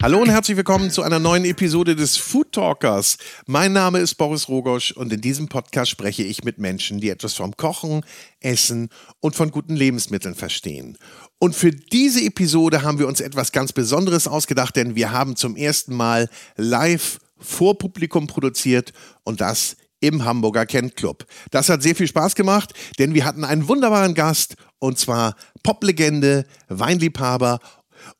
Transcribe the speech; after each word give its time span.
Hallo 0.00 0.22
und 0.22 0.30
herzlich 0.30 0.56
willkommen 0.56 0.92
zu 0.92 1.02
einer 1.02 1.18
neuen 1.18 1.44
Episode 1.44 1.96
des 1.96 2.16
Food 2.16 2.52
Talkers. 2.52 3.18
Mein 3.46 3.72
Name 3.72 3.98
ist 3.98 4.14
Boris 4.14 4.48
Rogosch 4.48 4.92
und 4.92 5.12
in 5.12 5.20
diesem 5.20 5.48
Podcast 5.48 5.90
spreche 5.90 6.22
ich 6.22 6.44
mit 6.44 6.58
Menschen, 6.58 7.00
die 7.00 7.08
etwas 7.08 7.34
vom 7.34 7.56
Kochen, 7.56 8.04
Essen 8.38 8.90
und 9.18 9.34
von 9.34 9.50
guten 9.50 9.74
Lebensmitteln 9.74 10.36
verstehen. 10.36 10.96
Und 11.40 11.56
für 11.56 11.72
diese 11.72 12.22
Episode 12.22 12.82
haben 12.82 13.00
wir 13.00 13.08
uns 13.08 13.20
etwas 13.20 13.50
ganz 13.50 13.72
Besonderes 13.72 14.28
ausgedacht, 14.28 14.76
denn 14.76 14.94
wir 14.94 15.10
haben 15.10 15.34
zum 15.34 15.56
ersten 15.56 15.96
Mal 15.96 16.30
live 16.56 17.18
vor 17.36 17.76
Publikum 17.76 18.28
produziert 18.28 18.92
und 19.24 19.40
das 19.40 19.76
im 19.98 20.24
Hamburger 20.24 20.64
Kent 20.64 20.94
Club. 20.94 21.26
Das 21.50 21.68
hat 21.68 21.82
sehr 21.82 21.96
viel 21.96 22.06
Spaß 22.06 22.36
gemacht, 22.36 22.72
denn 23.00 23.14
wir 23.14 23.24
hatten 23.24 23.42
einen 23.42 23.66
wunderbaren 23.66 24.14
Gast 24.14 24.54
und 24.78 24.96
zwar 24.96 25.34
Poplegende, 25.64 26.46
Weinliebhaber 26.68 27.58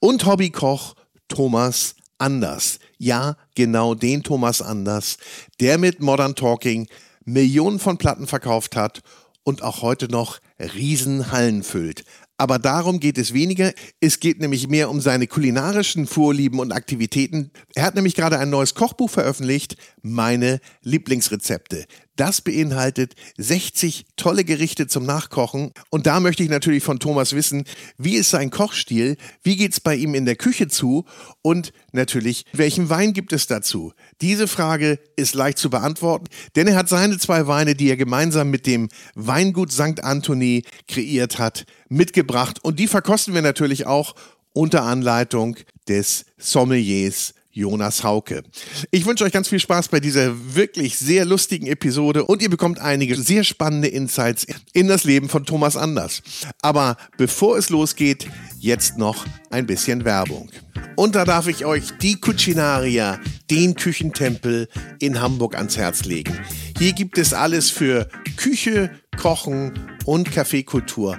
und 0.01 0.27
Hobbykoch 0.27 0.97
Thomas 1.29 1.95
Anders. 2.19 2.79
Ja, 2.99 3.37
genau 3.55 3.95
den 3.95 4.23
Thomas 4.23 4.61
Anders, 4.61 5.19
der 5.61 5.79
mit 5.79 6.01
Modern 6.01 6.35
Talking 6.35 6.89
Millionen 7.25 7.79
von 7.79 7.99
Platten 7.99 8.27
verkauft 8.27 8.75
hat 8.75 9.03
und 9.45 9.63
auch 9.63 9.83
heute 9.83 10.09
noch 10.09 10.41
Riesenhallen 10.59 11.63
füllt. 11.63 12.05
Aber 12.41 12.59
darum 12.61 13.01
geht 13.01 13.19
es 13.19 13.35
weniger. 13.35 13.73
Es 14.01 14.21
geht 14.21 14.41
nämlich 14.41 14.69
mehr 14.69 14.91
um 14.91 15.01
seine 15.01 15.27
kulinarischen 15.27 16.07
Vorlieben 16.07 16.61
und 16.61 16.73
Aktivitäten. 16.73 17.51
Er 17.75 17.83
hat 17.83 17.97
nämlich 17.97 18.15
gerade 18.15 18.39
ein 18.39 18.51
neues 18.51 18.75
Kochbuch 18.75 19.11
veröffentlicht, 19.11 19.77
Meine 20.03 20.61
Lieblingsrezepte. 20.83 21.87
Das 22.19 22.41
beinhaltet 22.41 23.15
60 23.37 24.07
tolle 24.17 24.43
Gerichte 24.43 24.89
zum 24.89 25.07
Nachkochen. 25.07 25.71
Und 25.89 26.09
da 26.09 26.19
möchte 26.19 26.43
ich 26.43 26.49
natürlich 26.49 26.83
von 26.83 26.99
Thomas 26.99 27.33
wissen, 27.33 27.63
wie 27.97 28.17
ist 28.17 28.31
sein 28.31 28.51
Kochstil, 28.51 29.17
wie 29.45 29.57
geht 29.57 29.73
es 29.73 29.79
bei 29.81 29.95
ihm 29.95 30.17
in 30.17 30.25
der 30.25 30.35
Küche 30.35 30.67
zu 30.67 31.05
und 31.43 31.73
natürlich, 31.93 32.45
welchen 32.53 32.91
Wein 32.91 33.13
gibt 33.13 33.33
es 33.33 33.47
dazu? 33.47 33.93
Diese 34.21 34.49
Frage 34.49 34.99
ist 35.15 35.37
leicht 35.37 35.59
zu 35.59 35.71
beantworten, 35.71 36.27
denn 36.57 36.67
er 36.67 36.75
hat 36.75 36.89
seine 36.89 37.19
zwei 37.19 37.47
Weine, 37.47 37.77
die 37.77 37.89
er 37.89 37.97
gemeinsam 37.97 38.51
mit 38.51 38.67
dem 38.67 38.89
Weingut 39.15 39.71
St. 39.71 40.03
Anthony 40.03 40.65
kreiert 40.89 41.39
hat, 41.39 41.67
mitgebracht. 41.89 42.59
Und 42.65 42.81
die 42.81 42.89
verkosten 42.89 43.33
wir 43.33 43.43
natürlich 43.43 43.87
auch 43.87 44.17
unter 44.53 44.83
Anleitung 44.83 45.57
des 45.87 46.25
Sommeliers 46.37 47.35
Jonas 47.59 48.05
Hauke. 48.05 48.45
Ich 48.93 49.05
wünsche 49.05 49.25
euch 49.25 49.33
ganz 49.33 49.49
viel 49.49 49.59
Spaß 49.59 49.89
bei 49.89 49.99
dieser 49.99 50.55
wirklich 50.55 50.97
sehr 50.97 51.25
lustigen 51.25 51.67
Episode 51.67 52.25
und 52.25 52.41
ihr 52.41 52.51
bekommt 52.51 52.79
einige 52.79 53.17
sehr 53.17 53.43
spannende 53.43 53.89
Insights 53.89 54.47
in 54.73 54.87
das 54.87 55.03
Leben 55.03 55.29
von 55.29 55.45
Thomas 55.45 55.77
Anders. 55.77 56.23
Aber 56.63 56.97
bevor 57.17 57.59
es 57.59 57.69
losgeht, 57.69 58.29
jetzt 58.61 58.97
noch 58.97 59.27
ein 59.51 59.67
bisschen 59.67 60.05
Werbung. 60.05 60.49
Und 60.95 61.17
da 61.17 61.25
darf 61.25 61.49
ich 61.49 61.65
euch 61.65 61.91
die 62.01 62.21
Cucinaria, 62.21 63.19
den 63.51 63.75
Küchentempel 63.75 64.69
in 65.01 65.21
Hamburg 65.21 65.57
ans 65.57 65.77
Herz 65.77 66.05
legen. 66.05 66.39
Hier 66.79 66.93
gibt 66.93 67.19
es 67.19 67.33
alles 67.33 67.71
für 67.71 68.09
Küche, 68.37 68.91
Kochen 69.17 69.73
und 70.05 70.31
Kaffeekultur. 70.31 71.19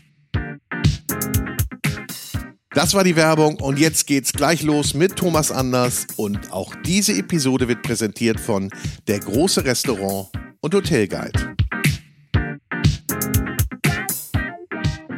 Das 2.73 2.93
war 2.93 3.03
die 3.03 3.17
Werbung 3.17 3.55
und 3.57 3.79
jetzt 3.79 4.07
geht's 4.07 4.31
gleich 4.31 4.63
los 4.63 4.93
mit 4.93 5.17
Thomas 5.17 5.51
Anders 5.51 6.07
und 6.15 6.53
auch 6.53 6.73
diese 6.85 7.11
Episode 7.11 7.67
wird 7.67 7.81
präsentiert 7.81 8.39
von 8.39 8.69
Der 9.07 9.19
große 9.19 9.65
Restaurant 9.65 10.29
und 10.61 10.73
Hotelguide. 10.73 11.53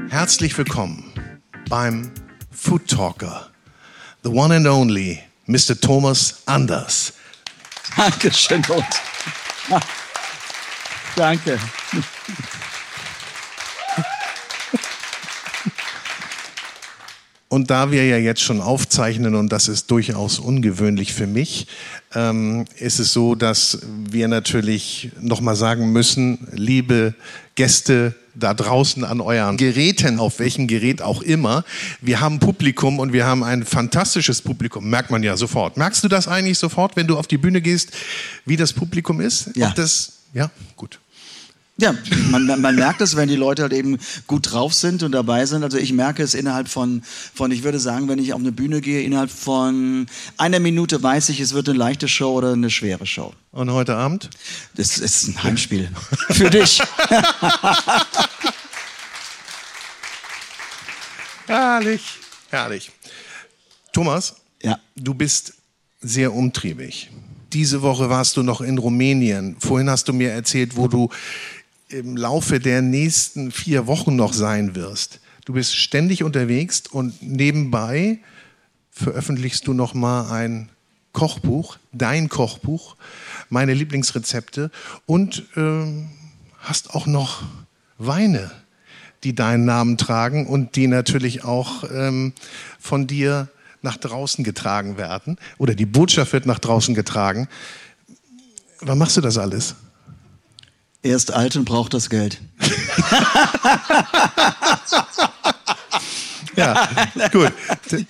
Herzlich 0.09 0.57
willkommen 0.57 1.13
beim 1.69 2.11
Food 2.49 2.87
Talker, 2.87 3.51
the 4.23 4.29
one 4.29 4.55
and 4.55 4.65
only 4.65 5.19
Mr. 5.45 5.79
Thomas 5.79 6.41
Anders. 6.47 7.13
Dankeschön. 7.95 8.63
Danke. 11.15 11.59
Und 17.53 17.69
da 17.69 17.91
wir 17.91 18.03
ja 18.03 18.17
jetzt 18.17 18.41
schon 18.41 18.61
aufzeichnen, 18.61 19.35
und 19.35 19.49
das 19.49 19.67
ist 19.67 19.91
durchaus 19.91 20.39
ungewöhnlich 20.39 21.13
für 21.13 21.27
mich, 21.27 21.67
ähm, 22.15 22.65
ist 22.79 22.97
es 22.97 23.13
so, 23.13 23.35
dass 23.35 23.77
wir 24.09 24.27
natürlich 24.27 25.11
nochmal 25.21 25.55
sagen 25.55 25.91
müssen, 25.91 26.47
liebe 26.51 27.13
Gäste 27.53 28.15
da 28.33 28.55
draußen 28.55 29.03
an 29.03 29.21
euren 29.21 29.57
Geräten, 29.57 30.17
auf 30.17 30.39
welchem 30.39 30.65
Gerät 30.65 31.03
auch 31.03 31.21
immer, 31.21 31.63
wir 32.01 32.21
haben 32.21 32.39
Publikum 32.39 32.97
und 32.97 33.13
wir 33.13 33.27
haben 33.27 33.43
ein 33.43 33.65
fantastisches 33.65 34.41
Publikum, 34.41 34.89
merkt 34.89 35.11
man 35.11 35.21
ja 35.21 35.37
sofort. 35.37 35.77
Merkst 35.77 36.03
du 36.03 36.07
das 36.07 36.27
eigentlich 36.27 36.57
sofort, 36.57 36.95
wenn 36.95 37.05
du 37.05 37.19
auf 37.19 37.27
die 37.27 37.37
Bühne 37.37 37.61
gehst, 37.61 37.91
wie 38.47 38.57
das 38.57 38.73
Publikum 38.73 39.21
ist? 39.21 39.51
Ja. 39.55 39.67
Ob 39.67 39.75
das, 39.75 40.13
ja, 40.33 40.49
gut. 40.75 40.97
Ja, 41.77 41.95
man, 42.29 42.45
man 42.61 42.75
merkt 42.75 43.01
es, 43.01 43.15
wenn 43.15 43.27
die 43.27 43.35
Leute 43.35 43.63
halt 43.63 43.73
eben 43.73 43.97
gut 44.27 44.51
drauf 44.51 44.75
sind 44.75 45.01
und 45.01 45.11
dabei 45.11 45.45
sind. 45.47 45.63
Also 45.63 45.79
ich 45.79 45.91
merke 45.91 46.21
es 46.21 46.35
innerhalb 46.35 46.69
von, 46.69 47.01
von, 47.33 47.49
ich 47.51 47.63
würde 47.63 47.79
sagen, 47.79 48.07
wenn 48.07 48.19
ich 48.19 48.31
auf 48.33 48.39
eine 48.39 48.51
Bühne 48.51 48.79
gehe, 48.79 49.01
innerhalb 49.01 49.31
von 49.31 50.05
einer 50.37 50.59
Minute 50.59 51.01
weiß 51.01 51.29
ich, 51.29 51.39
es 51.39 51.53
wird 51.53 51.67
eine 51.67 51.77
leichte 51.77 52.07
Show 52.07 52.33
oder 52.33 52.53
eine 52.53 52.69
schwere 52.69 53.07
Show. 53.07 53.33
Und 53.51 53.71
heute 53.71 53.95
Abend? 53.95 54.29
Das 54.75 54.99
ist 54.99 55.27
ein 55.27 55.41
Heimspiel. 55.43 55.89
Für 56.29 56.51
dich. 56.51 56.79
Herrlich, 61.47 62.03
herrlich. 62.49 62.91
Thomas, 63.91 64.35
Ja. 64.61 64.79
du 64.95 65.13
bist 65.13 65.53
sehr 66.01 66.33
umtriebig. 66.33 67.09
Diese 67.51 67.81
Woche 67.81 68.09
warst 68.09 68.37
du 68.37 68.43
noch 68.43 68.61
in 68.61 68.77
Rumänien. 68.77 69.55
Vorhin 69.59 69.89
hast 69.89 70.07
du 70.07 70.13
mir 70.13 70.31
erzählt, 70.31 70.75
wo 70.75 70.87
du 70.87 71.09
im 71.89 72.17
Laufe 72.17 72.59
der 72.59 72.81
nächsten 72.81 73.51
vier 73.51 73.87
Wochen 73.87 74.15
noch 74.15 74.33
sein 74.33 74.75
wirst. 74.75 75.19
Du 75.45 75.53
bist 75.53 75.75
ständig 75.75 76.23
unterwegs 76.23 76.83
und 76.89 77.21
nebenbei 77.21 78.19
veröffentlichst 78.91 79.67
du 79.67 79.73
noch 79.73 79.93
mal 79.93 80.31
ein 80.31 80.69
Kochbuch, 81.11 81.77
dein 81.91 82.29
Kochbuch, 82.29 82.95
meine 83.49 83.73
Lieblingsrezepte 83.73 84.71
und 85.05 85.43
ähm, 85.55 86.09
hast 86.59 86.95
auch 86.95 87.05
noch 87.05 87.43
Weine, 87.97 88.51
die 89.23 89.35
deinen 89.35 89.65
Namen 89.65 89.97
tragen 89.97 90.47
und 90.47 90.75
die 90.75 90.87
natürlich 90.87 91.43
auch 91.43 91.83
ähm, 91.91 92.33
von 92.79 93.05
dir 93.05 93.49
nach 93.81 93.97
draußen 93.97 94.43
getragen 94.43 94.97
werden 94.97 95.37
oder 95.57 95.75
die 95.75 95.85
Botschaft 95.85 96.33
wird 96.33 96.45
nach 96.45 96.59
draußen 96.59 96.95
getragen. 96.95 97.47
Wann 98.79 98.97
machst 98.97 99.17
du 99.17 99.21
das 99.21 99.37
alles? 99.37 99.75
Er 101.03 101.15
ist 101.15 101.31
alt 101.31 101.55
und 101.55 101.65
braucht 101.65 101.93
das 101.93 102.09
Geld. 102.09 102.39
Ja, 106.55 106.87
gut. 107.31 107.51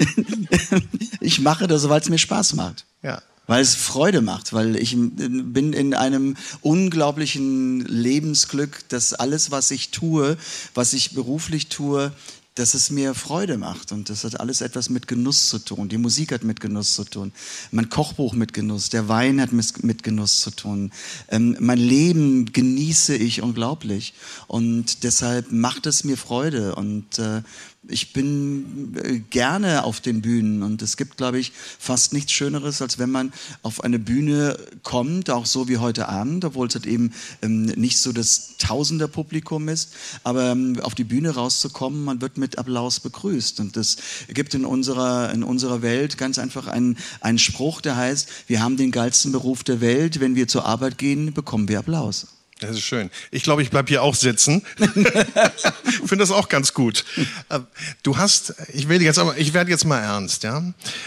Ich 1.21 1.39
mache 1.39 1.67
das, 1.67 1.87
weil 1.87 2.01
es 2.01 2.09
mir 2.09 2.17
Spaß 2.17 2.53
macht. 2.55 2.85
Ja. 3.01 3.21
Weil 3.47 3.61
es 3.61 3.75
Freude 3.75 4.21
macht, 4.21 4.51
weil 4.51 4.75
ich 4.75 4.93
bin 4.97 5.71
in 5.71 5.93
einem 5.93 6.35
unglaublichen 6.59 7.79
Lebensglück, 7.85 8.87
dass 8.89 9.13
alles, 9.13 9.51
was 9.51 9.71
ich 9.71 9.91
tue, 9.91 10.37
was 10.73 10.91
ich 10.91 11.13
beruflich 11.13 11.69
tue, 11.69 12.11
dass 12.55 12.75
es 12.75 12.91
mir 12.91 13.13
Freude 13.15 13.57
macht. 13.57 13.91
Und 13.91 14.09
das 14.09 14.23
hat 14.23 14.39
alles 14.39 14.61
etwas 14.61 14.89
mit 14.89 15.07
Genuss 15.07 15.50
zu 15.50 15.59
tun. 15.59 15.89
Die 15.89 15.97
Musik 15.97 16.31
hat 16.31 16.44
mit 16.44 16.59
Genuss 16.59 16.94
zu 16.94 17.03
tun. 17.03 17.31
Mein 17.71 17.89
Kochbuch 17.89 18.33
mit 18.33 18.53
Genuss. 18.53 18.89
Der 18.89 19.07
Wein 19.07 19.41
hat 19.41 19.51
mit 19.51 20.03
Genuss 20.03 20.41
zu 20.41 20.51
tun. 20.51 20.91
Ähm, 21.29 21.57
mein 21.59 21.79
Leben 21.79 22.51
genieße 22.51 23.15
ich 23.15 23.41
unglaublich. 23.41 24.13
Und 24.47 25.03
deshalb 25.03 25.51
macht 25.51 25.88
es 25.88 26.03
mir 26.03 26.17
Freude. 26.17 26.75
Und 26.75 27.17
äh, 27.17 27.41
ich 27.88 28.13
bin 28.13 28.95
äh, 29.03 29.19
gerne 29.19 29.83
auf 29.83 30.00
den 30.00 30.21
Bühnen 30.21 30.63
und 30.63 30.81
es 30.81 30.97
gibt, 30.97 31.18
glaube 31.18 31.39
ich, 31.39 31.51
fast 31.80 32.13
nichts 32.13 32.31
Schöneres, 32.31 32.81
als 32.81 32.97
wenn 32.97 33.12
man 33.12 33.33
auf 33.62 33.83
eine 33.83 34.00
Bühne 34.00 34.57
kommt, 34.83 35.30
auch 35.30 35.45
so 35.45 35.68
wie 35.68 35.77
heute 35.77 36.07
Abend, 36.07 36.45
obwohl 36.45 36.68
es 36.68 36.75
halt 36.75 36.85
eben 36.85 37.12
ähm, 37.41 37.65
nicht 37.65 37.97
so 37.97 38.12
das 38.12 38.57
Tausender-Publikum 38.57 39.68
ist, 39.69 39.94
aber 40.24 40.51
ähm, 40.51 40.80
auf 40.81 40.95
die 40.95 41.03
Bühne 41.03 41.31
rauszukommen, 41.31 42.03
man 42.03 42.21
wird 42.21 42.38
mit 42.38 42.57
Applaus 42.57 43.00
begrüßt 43.00 43.59
und 43.59 43.75
es 43.75 43.97
gibt 44.29 44.53
in 44.53 44.65
unserer, 44.65 45.31
in 45.33 45.44
unserer 45.44 45.81
Welt 45.81 46.18
ganz 46.18 46.39
einfach 46.39 46.68
einen, 46.68 46.97
einen 47.19 47.39
Spruch, 47.39 47.81
der 47.81 47.97
heißt, 47.97 48.29
wir 48.47 48.62
haben 48.62 48.77
den 48.77 48.91
geilsten 48.91 49.31
Beruf 49.31 49.63
der 49.63 49.81
Welt, 49.81 50.19
wenn 50.19 50.36
wir 50.36 50.47
zur 50.47 50.65
Arbeit 50.65 50.97
gehen, 50.97 51.33
bekommen 51.33 51.68
wir 51.68 51.79
Applaus. 51.79 52.27
Das 52.63 52.77
ist 52.77 52.83
schön. 52.83 53.10
Ich 53.31 53.44
glaube, 53.44 53.62
ich 53.62 53.69
bleibe 53.69 53.89
hier 53.89 54.04
auch 54.04 54.15
sitzen. 54.15 54.63
ich 54.80 55.98
finde 55.98 56.18
das 56.18 56.31
auch 56.31 56.50
ganz 56.50 56.74
gut. 56.74 57.06
Äh, 57.50 57.60
du 58.04 58.18
hast, 58.18 58.56
ich 58.74 58.89
will 58.89 59.01
jetzt 59.01 59.19
aber, 59.19 59.38
werde 59.54 59.69
jetzt 59.69 59.86
mal 59.86 60.00
ernst, 60.00 60.44
ja. 60.44 60.63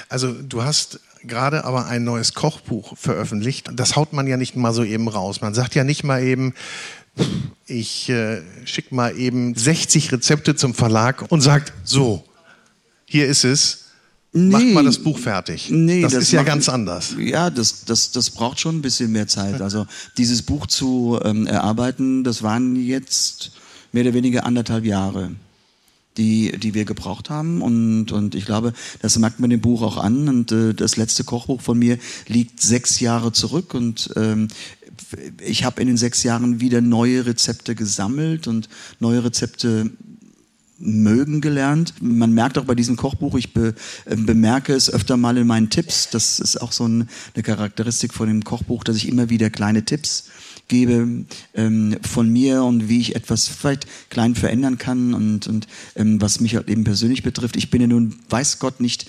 Also 0.09 0.33
du 0.33 0.63
hast 0.63 1.01
gerade 1.25 1.65
aber 1.65 1.87
ein 1.87 2.05
neues 2.05 2.35
Kochbuch 2.35 2.97
veröffentlicht. 2.97 3.71
Das 3.75 3.97
haut 3.97 4.13
man 4.13 4.27
ja 4.27 4.37
nicht 4.37 4.55
mal 4.57 4.73
so 4.73 4.85
eben 4.85 5.09
raus. 5.09 5.41
Man 5.41 5.55
sagt 5.55 5.75
ja 5.75 5.85
nicht 5.85 6.05
mal 6.05 6.23
eben, 6.23 6.55
ich 7.67 8.09
äh, 8.11 8.43
schicke 8.65 8.95
mal 8.95 9.17
eben 9.19 9.55
60 9.55 10.13
Rezepte 10.13 10.55
zum 10.55 10.75
Verlag 10.75 11.25
und 11.31 11.41
sagt, 11.41 11.73
so, 11.85 12.25
hier 13.07 13.27
ist 13.27 13.45
es 13.45 13.86
Nee, 14.39 14.51
Macht 14.51 14.67
mal 14.67 14.85
das 14.85 14.99
Buch 14.99 15.19
fertig. 15.19 15.71
Nee, 15.71 16.03
das, 16.03 16.13
das 16.13 16.25
ist 16.25 16.33
ja 16.33 16.41
macht, 16.41 16.49
ganz 16.49 16.69
anders. 16.69 17.17
Ja, 17.19 17.49
das, 17.49 17.87
das, 17.87 18.11
das 18.11 18.29
braucht 18.29 18.61
schon 18.61 18.77
ein 18.77 18.83
bisschen 18.83 19.11
mehr 19.11 19.27
Zeit. 19.27 19.63
Also 19.63 19.87
dieses 20.19 20.43
Buch 20.43 20.67
zu 20.67 21.19
ähm, 21.25 21.47
erarbeiten, 21.47 22.23
das 22.23 22.43
waren 22.43 22.77
jetzt 22.77 23.53
mehr 23.93 24.05
oder 24.05 24.13
weniger 24.13 24.45
anderthalb 24.45 24.85
Jahre, 24.85 25.31
die, 26.19 26.53
die 26.59 26.75
wir 26.75 26.85
gebraucht 26.85 27.31
haben. 27.31 27.63
Und, 27.63 28.13
und 28.13 28.35
ich 28.35 28.45
glaube, 28.45 28.75
das 29.01 29.19
merkt 29.19 29.41
man 29.41 29.49
dem 29.49 29.63
Buch 29.63 29.81
auch 29.81 29.97
an. 29.97 30.29
Und 30.29 30.53
äh, 30.53 30.75
das 30.75 30.99
letzte 30.99 31.25
Kochbuch 31.25 31.63
von 31.63 31.79
mir 31.79 31.97
liegt 32.27 32.61
sechs 32.61 33.01
Jahre 33.01 33.33
zurück. 33.33 33.73
Und 33.73 34.11
ähm, 34.17 34.49
ich 35.41 35.65
habe 35.65 35.81
in 35.81 35.87
den 35.87 35.97
sechs 35.97 36.23
Jahren 36.25 36.61
wieder 36.61 36.83
neue 36.83 37.25
Rezepte 37.25 37.75
gesammelt 37.75 38.49
und 38.49 38.69
neue 39.01 39.25
Rezepte 39.25 39.93
mögen 40.79 41.41
gelernt. 41.41 41.95
Man 42.01 42.33
merkt 42.33 42.59
auch 42.59 42.65
bei 42.65 42.75
diesem 42.75 42.97
Kochbuch, 42.97 43.37
ich 43.37 43.53
be, 43.53 43.75
äh, 44.05 44.17
bemerke 44.17 44.75
es 44.75 44.91
öfter 44.91 45.17
mal 45.17 45.37
in 45.37 45.47
meinen 45.47 45.71
Tipps. 45.71 46.11
Das 46.11 46.39
ist 46.39 46.61
auch 46.61 46.73
so 46.73 46.87
ein, 46.87 47.09
eine 47.35 47.43
Charakteristik 47.43 48.13
von 48.13 48.29
dem 48.29 48.45
Kochbuch, 48.45 48.85
dass 48.85 48.97
ich 48.97 49.09
immer 49.09 49.31
wieder 49.31 49.51
kleine 49.51 49.85
Tipps 49.85 50.29
gebe 50.69 51.25
ähm, 51.55 51.97
von 52.03 52.29
mir 52.29 52.65
und 52.65 52.89
wie 52.89 53.01
ich 53.01 53.15
etwas 53.15 53.49
vielleicht 53.49 53.87
klein 54.11 54.35
verändern 54.35 54.79
kann 54.79 55.15
und, 55.15 55.47
und 55.47 55.67
ähm, 55.95 56.21
was 56.21 56.41
mich 56.41 56.57
halt 56.57 56.69
eben 56.69 56.85
persönlich 56.85 57.23
betrifft. 57.23 57.57
Ich 57.57 57.71
bin 57.71 57.81
ja 57.81 57.87
nun, 57.87 58.17
weiß 58.29 58.59
Gott, 58.59 58.81
nicht 58.81 59.07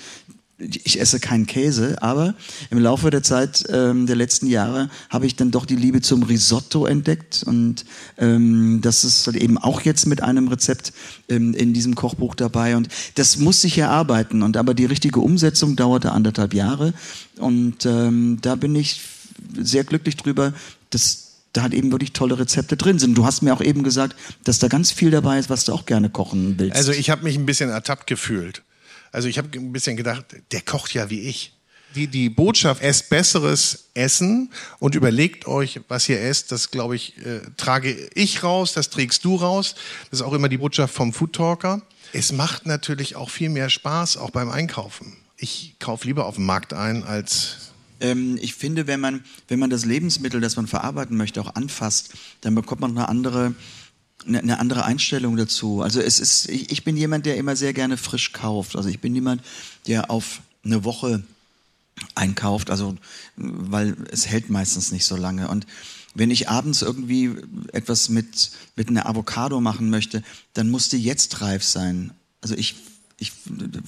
ich 0.60 1.00
esse 1.00 1.20
keinen 1.20 1.46
Käse, 1.46 2.02
aber 2.02 2.34
im 2.72 2.80
Laufe 2.80 3.12
der 3.12 3.22
Zeit 3.22 3.66
ähm, 3.70 4.08
der 4.08 4.16
letzten 4.16 4.48
Jahre 4.48 4.90
habe 5.10 5.28
ich 5.28 5.36
dann 5.36 5.52
doch 5.52 5.66
die 5.66 5.76
Liebe 5.76 6.02
zum 6.02 6.24
Risotto 6.24 6.86
entdeckt 6.86 7.44
und 7.46 7.86
ähm, 8.18 8.80
das 8.82 9.04
ist 9.04 9.28
halt 9.28 9.36
eben 9.36 9.58
auch 9.58 9.82
jetzt 9.82 10.08
mit 10.08 10.24
einem 10.24 10.48
Rezept 10.48 10.94
ähm, 11.30 11.54
in 11.54 11.74
diesem 11.74 11.94
Kochbuch 11.94 12.34
dabei 12.34 12.76
und 12.76 12.88
das 13.16 13.38
muss 13.38 13.62
sich 13.62 13.78
erarbeiten 13.78 14.42
und 14.42 14.58
aber 14.58 14.74
die 14.74 14.86
richtige 14.86 15.20
Umsetzung 15.20 15.76
dauerte 15.76 16.12
anderthalb 16.12 16.54
Jahre 16.54 16.94
und 17.38 17.86
ähm, 17.86 18.40
da 18.42 18.56
bin 18.56 18.76
ich 18.76 19.02
sehr 19.56 19.84
glücklich 19.84 20.18
drüber, 20.18 20.54
dass 20.90 21.28
da 21.54 21.62
halt 21.64 21.74
eben 21.74 21.92
wirklich 21.92 22.14
tolle 22.14 22.40
Rezepte 22.40 22.78
drin 22.78 23.00
sind. 23.00 23.16
Du 23.16 23.26
hast 23.26 23.42
mir 23.42 23.54
auch 23.54 23.62
eben 23.62 23.84
gesagt, 23.84 24.16
dass 24.44 24.60
da 24.60 24.68
ganz 24.68 24.92
viel 24.92 25.12
dabei 25.12 25.40
ist, 25.40 25.50
was 25.50 25.66
du 25.66 25.74
auch 25.74 25.86
gerne 25.86 26.10
kochen 26.10 26.56
willst. 26.58 26.76
Also 26.76 26.92
ich 26.92 27.10
habe 27.10 27.24
mich 27.24 27.36
ein 27.38 27.46
bisschen 27.46 27.70
ertappt 27.70 28.08
gefühlt. 28.08 28.64
Also 29.18 29.30
ich 29.30 29.40
habe 29.40 29.50
ein 29.58 29.72
bisschen 29.72 29.98
gedacht, 29.98 30.26
der 30.52 30.62
kocht 30.62 30.94
ja 30.94 31.10
wie 31.10 31.22
ich. 31.22 31.52
Die, 31.96 32.06
die 32.06 32.30
Botschaft, 32.30 32.84
esst 32.84 33.10
besseres 33.10 33.86
Essen 33.96 34.52
und 34.78 34.94
überlegt 34.94 35.48
euch, 35.48 35.82
was 35.88 36.08
ihr 36.08 36.22
esst, 36.22 36.52
das 36.52 36.70
glaube 36.70 36.96
ich, 36.96 37.18
äh, 37.26 37.40
trage 37.58 37.96
ich 38.14 38.44
raus, 38.44 38.74
das 38.74 38.92
trägst 38.92 39.26
du 39.26 39.36
raus. 39.36 39.74
Das 40.12 40.20
ist 40.20 40.24
auch 40.24 40.34
immer 40.34 40.50
die 40.50 40.60
Botschaft 40.60 40.94
vom 40.94 41.14
Food 41.14 41.34
Talker. 41.34 41.82
Es 42.14 42.32
macht 42.32 42.68
natürlich 42.68 43.16
auch 43.16 43.32
viel 43.32 43.50
mehr 43.50 43.72
Spaß, 43.72 44.18
auch 44.18 44.30
beim 44.30 44.52
Einkaufen. 44.52 45.18
Ich 45.36 45.74
kaufe 45.80 46.06
lieber 46.06 46.28
auf 46.28 46.36
dem 46.36 46.46
Markt 46.46 46.74
ein, 46.74 47.04
als 47.04 47.72
ähm, 48.00 48.38
ich 48.40 48.54
finde, 48.54 48.86
wenn 48.86 49.00
man, 49.00 49.24
wenn 49.48 49.58
man 49.58 49.72
das 49.72 49.84
Lebensmittel, 49.84 50.42
das 50.42 50.58
man 50.58 50.68
verarbeiten 50.68 51.18
möchte, 51.18 51.42
auch 51.42 51.56
anfasst, 51.56 52.14
dann 52.42 52.54
bekommt 52.54 52.82
man 52.82 52.92
eine 52.92 53.10
andere 53.10 53.56
eine 54.28 54.60
andere 54.60 54.86
Einstellung 54.86 55.38
dazu. 55.38 55.82
Also 55.82 56.02
es 56.02 56.20
ist, 56.20 56.50
ich, 56.50 56.84
bin 56.84 56.98
jemand, 56.98 57.26
der 57.26 57.38
immer 57.38 57.56
sehr 57.56 57.74
gerne 57.74 57.98
frisch 57.98 58.34
kauft. 58.34 58.76
Also 58.76 58.90
ich 58.90 59.00
bin 59.00 59.16
jemand, 59.16 59.42
der 59.88 60.12
auf 60.12 60.42
eine 60.64 60.84
Woche 60.84 61.24
einkauft, 62.16 62.70
also 62.70 62.96
weil 63.36 63.96
es 64.12 64.28
hält 64.28 64.50
meistens 64.50 64.92
nicht 64.92 65.06
so 65.06 65.16
lange. 65.16 65.48
Und 65.48 65.66
wenn 66.14 66.32
ich 66.32 66.50
abends 66.50 66.82
irgendwie 66.82 67.36
etwas 67.74 68.10
mit, 68.10 68.52
mit 68.76 68.90
einer 68.90 69.08
Avocado 69.08 69.62
machen 69.62 69.90
möchte, 69.90 70.24
dann 70.54 70.70
muss 70.70 70.90
die 70.90 71.02
jetzt 71.02 71.42
reif 71.42 71.64
sein. 71.64 72.12
Also 72.42 72.56
ich 72.56 72.76
ich, 73.20 73.32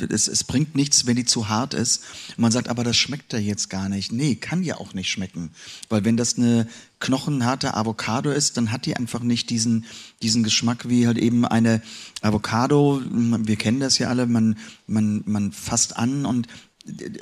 es, 0.10 0.28
es, 0.28 0.44
bringt 0.44 0.76
nichts, 0.76 1.06
wenn 1.06 1.16
die 1.16 1.26
zu 1.26 1.50
hart 1.50 1.76
ist. 1.76 2.04
Und 2.30 2.40
man 2.40 2.52
sagt, 2.52 2.68
aber 2.68 2.84
das 2.84 2.98
schmeckt 2.98 3.32
ja 3.32 3.38
jetzt 3.38 3.70
gar 3.70 3.88
nicht. 3.88 4.12
Nee, 4.12 4.36
kann 4.36 4.64
ja 4.64 4.78
auch 4.78 4.96
nicht 4.96 5.10
schmecken. 5.10 5.52
Weil 5.88 6.04
wenn 6.04 6.18
das 6.18 6.38
eine 6.38 6.68
knochenharte 7.00 7.76
Avocado 7.76 8.32
ist, 8.32 8.58
dann 8.58 8.72
hat 8.72 8.88
die 8.88 8.96
einfach 8.96 9.22
nicht 9.22 9.52
diesen, 9.52 9.86
diesen 10.24 10.44
Geschmack 10.44 10.90
wie 10.90 11.06
halt 11.06 11.20
eben 11.20 11.46
eine 11.46 11.84
Avocado. 12.22 13.02
Wir 13.06 13.56
kennen 13.56 13.80
das 13.80 14.00
ja 14.00 14.10
alle, 14.10 14.26
man, 14.26 14.58
man, 14.88 15.22
man 15.26 15.52
fasst 15.52 15.96
an 15.96 16.26
und 16.26 16.48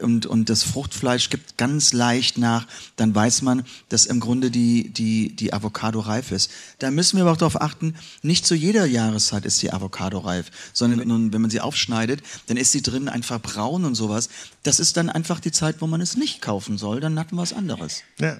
und, 0.01 0.25
und 0.25 0.49
das 0.49 0.63
Fruchtfleisch 0.63 1.29
gibt 1.29 1.57
ganz 1.57 1.93
leicht 1.93 2.37
nach, 2.37 2.67
dann 2.95 3.13
weiß 3.13 3.41
man, 3.41 3.65
dass 3.89 4.05
im 4.05 4.19
Grunde 4.19 4.51
die, 4.51 4.89
die, 4.89 5.35
die 5.35 5.53
Avocado 5.53 5.99
reif 5.99 6.31
ist. 6.31 6.51
Da 6.79 6.91
müssen 6.91 7.17
wir 7.17 7.23
aber 7.23 7.33
auch 7.33 7.37
darauf 7.37 7.61
achten, 7.61 7.95
nicht 8.21 8.45
zu 8.45 8.55
jeder 8.55 8.85
Jahreszeit 8.85 9.45
ist 9.45 9.61
die 9.61 9.71
Avocado 9.71 10.19
reif, 10.19 10.51
sondern 10.73 11.31
wenn 11.31 11.41
man 11.41 11.50
sie 11.50 11.62
aufschneidet, 11.62 12.21
dann 12.47 12.57
ist 12.57 12.71
sie 12.71 12.81
drin 12.81 13.09
einfach 13.09 13.41
braun 13.41 13.86
und 13.86 13.95
sowas. 13.95 14.29
Das 14.63 14.79
ist 14.79 14.97
dann 14.97 15.09
einfach 15.09 15.39
die 15.39 15.51
Zeit, 15.51 15.77
wo 15.79 15.88
man 15.88 16.01
es 16.01 16.17
nicht 16.17 16.41
kaufen 16.41 16.77
soll, 16.77 17.00
dann 17.00 17.19
hat 17.19 17.31
man 17.31 17.41
was 17.41 17.53
anderes. 17.53 18.03
Ja. 18.19 18.38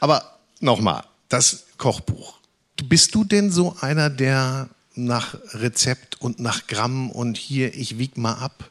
Aber 0.00 0.38
nochmal, 0.60 1.04
das 1.28 1.64
Kochbuch. 1.76 2.38
Bist 2.84 3.14
du 3.14 3.24
denn 3.24 3.50
so 3.50 3.76
einer, 3.80 4.08
der 4.08 4.68
nach 4.94 5.36
Rezept 5.52 6.20
und 6.20 6.40
nach 6.40 6.66
Gramm 6.66 7.10
und 7.10 7.36
hier, 7.36 7.74
ich 7.74 7.98
wieg 7.98 8.16
mal 8.16 8.34
ab, 8.34 8.70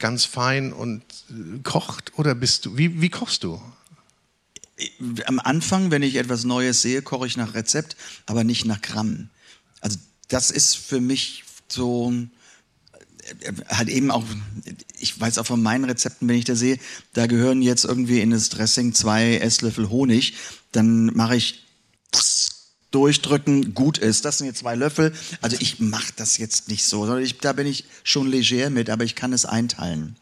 ganz 0.00 0.24
fein 0.24 0.72
und 0.72 1.02
äh, 1.30 1.60
kocht 1.62 2.18
oder 2.18 2.34
bist 2.34 2.66
du, 2.66 2.76
wie, 2.76 3.00
wie 3.00 3.10
kochst 3.10 3.44
du? 3.44 3.62
Am 5.26 5.38
Anfang, 5.38 5.90
wenn 5.90 6.02
ich 6.02 6.16
etwas 6.16 6.44
Neues 6.44 6.82
sehe, 6.82 7.02
koche 7.02 7.26
ich 7.26 7.36
nach 7.36 7.54
Rezept, 7.54 7.96
aber 8.26 8.42
nicht 8.42 8.64
nach 8.64 8.80
Gramm. 8.80 9.28
Also 9.80 9.98
das 10.28 10.50
ist 10.50 10.76
für 10.76 11.00
mich 11.00 11.44
so 11.68 12.12
äh, 13.40 13.52
halt 13.68 13.88
eben 13.88 14.10
auch, 14.10 14.24
ich 14.98 15.20
weiß 15.20 15.38
auch 15.38 15.46
von 15.46 15.62
meinen 15.62 15.84
Rezepten, 15.84 16.26
wenn 16.26 16.36
ich 16.36 16.46
da 16.46 16.56
sehe, 16.56 16.78
da 17.12 17.26
gehören 17.26 17.62
jetzt 17.62 17.84
irgendwie 17.84 18.20
in 18.20 18.30
das 18.30 18.48
Dressing 18.48 18.94
zwei 18.94 19.36
Esslöffel 19.36 19.90
Honig, 19.90 20.34
dann 20.72 21.06
mache 21.14 21.36
ich 21.36 21.66
durchdrücken, 22.90 23.74
gut 23.74 23.98
ist. 23.98 24.24
Das 24.24 24.38
sind 24.38 24.46
jetzt 24.46 24.60
zwei 24.60 24.74
Löffel. 24.74 25.12
Also 25.40 25.56
ich 25.60 25.80
mache 25.80 26.12
das 26.16 26.38
jetzt 26.38 26.68
nicht 26.68 26.84
so, 26.84 27.16
ich, 27.16 27.38
da 27.38 27.52
bin 27.52 27.66
ich 27.66 27.84
schon 28.02 28.28
leger 28.28 28.70
mit, 28.70 28.90
aber 28.90 29.04
ich 29.04 29.14
kann 29.14 29.32
es 29.32 29.46
einteilen. 29.46 30.16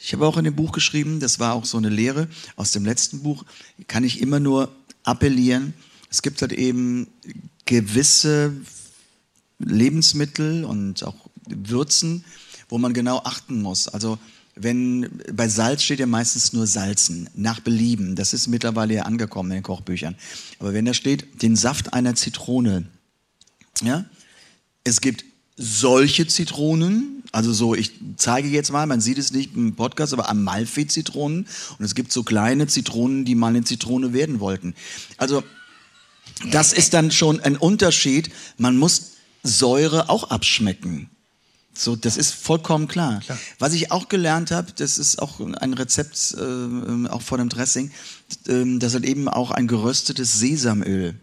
Ich 0.00 0.12
habe 0.12 0.26
auch 0.26 0.36
in 0.36 0.44
dem 0.44 0.54
Buch 0.54 0.72
geschrieben, 0.72 1.20
das 1.20 1.40
war 1.40 1.54
auch 1.54 1.64
so 1.64 1.76
eine 1.76 1.88
Lehre 1.88 2.28
aus 2.56 2.70
dem 2.70 2.84
letzten 2.84 3.22
Buch, 3.22 3.44
kann 3.88 4.04
ich 4.04 4.20
immer 4.20 4.38
nur 4.40 4.72
appellieren. 5.02 5.74
Es 6.10 6.22
gibt 6.22 6.40
halt 6.40 6.52
eben 6.52 7.08
gewisse 7.64 8.52
Lebensmittel 9.58 10.64
und 10.64 11.02
auch 11.02 11.16
Würzen, 11.48 12.24
wo 12.68 12.78
man 12.78 12.94
genau 12.94 13.18
achten 13.24 13.60
muss. 13.60 13.88
Also 13.88 14.18
wenn 14.60 15.08
bei 15.32 15.48
Salz 15.48 15.82
steht 15.82 16.00
ja 16.00 16.06
meistens 16.06 16.52
nur 16.52 16.66
Salzen, 16.66 17.28
nach 17.34 17.60
Belieben. 17.60 18.16
Das 18.16 18.32
ist 18.32 18.46
mittlerweile 18.46 18.94
ja 18.94 19.02
angekommen 19.02 19.50
in 19.50 19.58
den 19.58 19.62
Kochbüchern. 19.62 20.16
Aber 20.58 20.74
wenn 20.74 20.84
da 20.84 20.94
steht, 20.94 21.42
den 21.42 21.56
Saft 21.56 21.92
einer 21.92 22.14
Zitrone, 22.14 22.86
ja, 23.82 24.04
es 24.84 25.00
gibt 25.00 25.24
solche 25.56 26.26
Zitronen, 26.26 27.24
also 27.32 27.52
so, 27.52 27.74
ich 27.74 27.92
zeige 28.16 28.48
jetzt 28.48 28.70
mal, 28.70 28.86
man 28.86 29.00
sieht 29.00 29.18
es 29.18 29.32
nicht 29.32 29.54
im 29.54 29.74
Podcast, 29.74 30.12
aber 30.12 30.28
Amalfi-Zitronen 30.28 31.46
und 31.78 31.84
es 31.84 31.94
gibt 31.94 32.12
so 32.12 32.22
kleine 32.22 32.68
Zitronen, 32.68 33.24
die 33.24 33.34
mal 33.34 33.48
eine 33.48 33.64
Zitrone 33.64 34.12
werden 34.12 34.40
wollten. 34.40 34.74
Also 35.16 35.42
das 36.50 36.72
ist 36.72 36.94
dann 36.94 37.10
schon 37.10 37.40
ein 37.40 37.56
Unterschied. 37.56 38.30
Man 38.56 38.76
muss 38.76 39.12
Säure 39.42 40.08
auch 40.08 40.30
abschmecken. 40.30 41.10
So, 41.78 41.94
das 41.94 42.16
ist 42.16 42.34
vollkommen 42.34 42.88
klar. 42.88 43.20
klar. 43.20 43.38
Was 43.60 43.72
ich 43.72 43.92
auch 43.92 44.08
gelernt 44.08 44.50
habe, 44.50 44.72
das 44.74 44.98
ist 44.98 45.22
auch 45.22 45.38
ein 45.38 45.74
Rezept, 45.74 46.34
äh, 46.36 47.08
auch 47.08 47.22
von 47.22 47.38
einem 47.38 47.48
Dressing, 47.48 47.92
äh, 48.48 48.78
das 48.78 48.94
hat 48.94 49.04
eben 49.04 49.28
auch 49.28 49.52
ein 49.52 49.68
geröstetes 49.68 50.40
Sesamöl. 50.40 51.14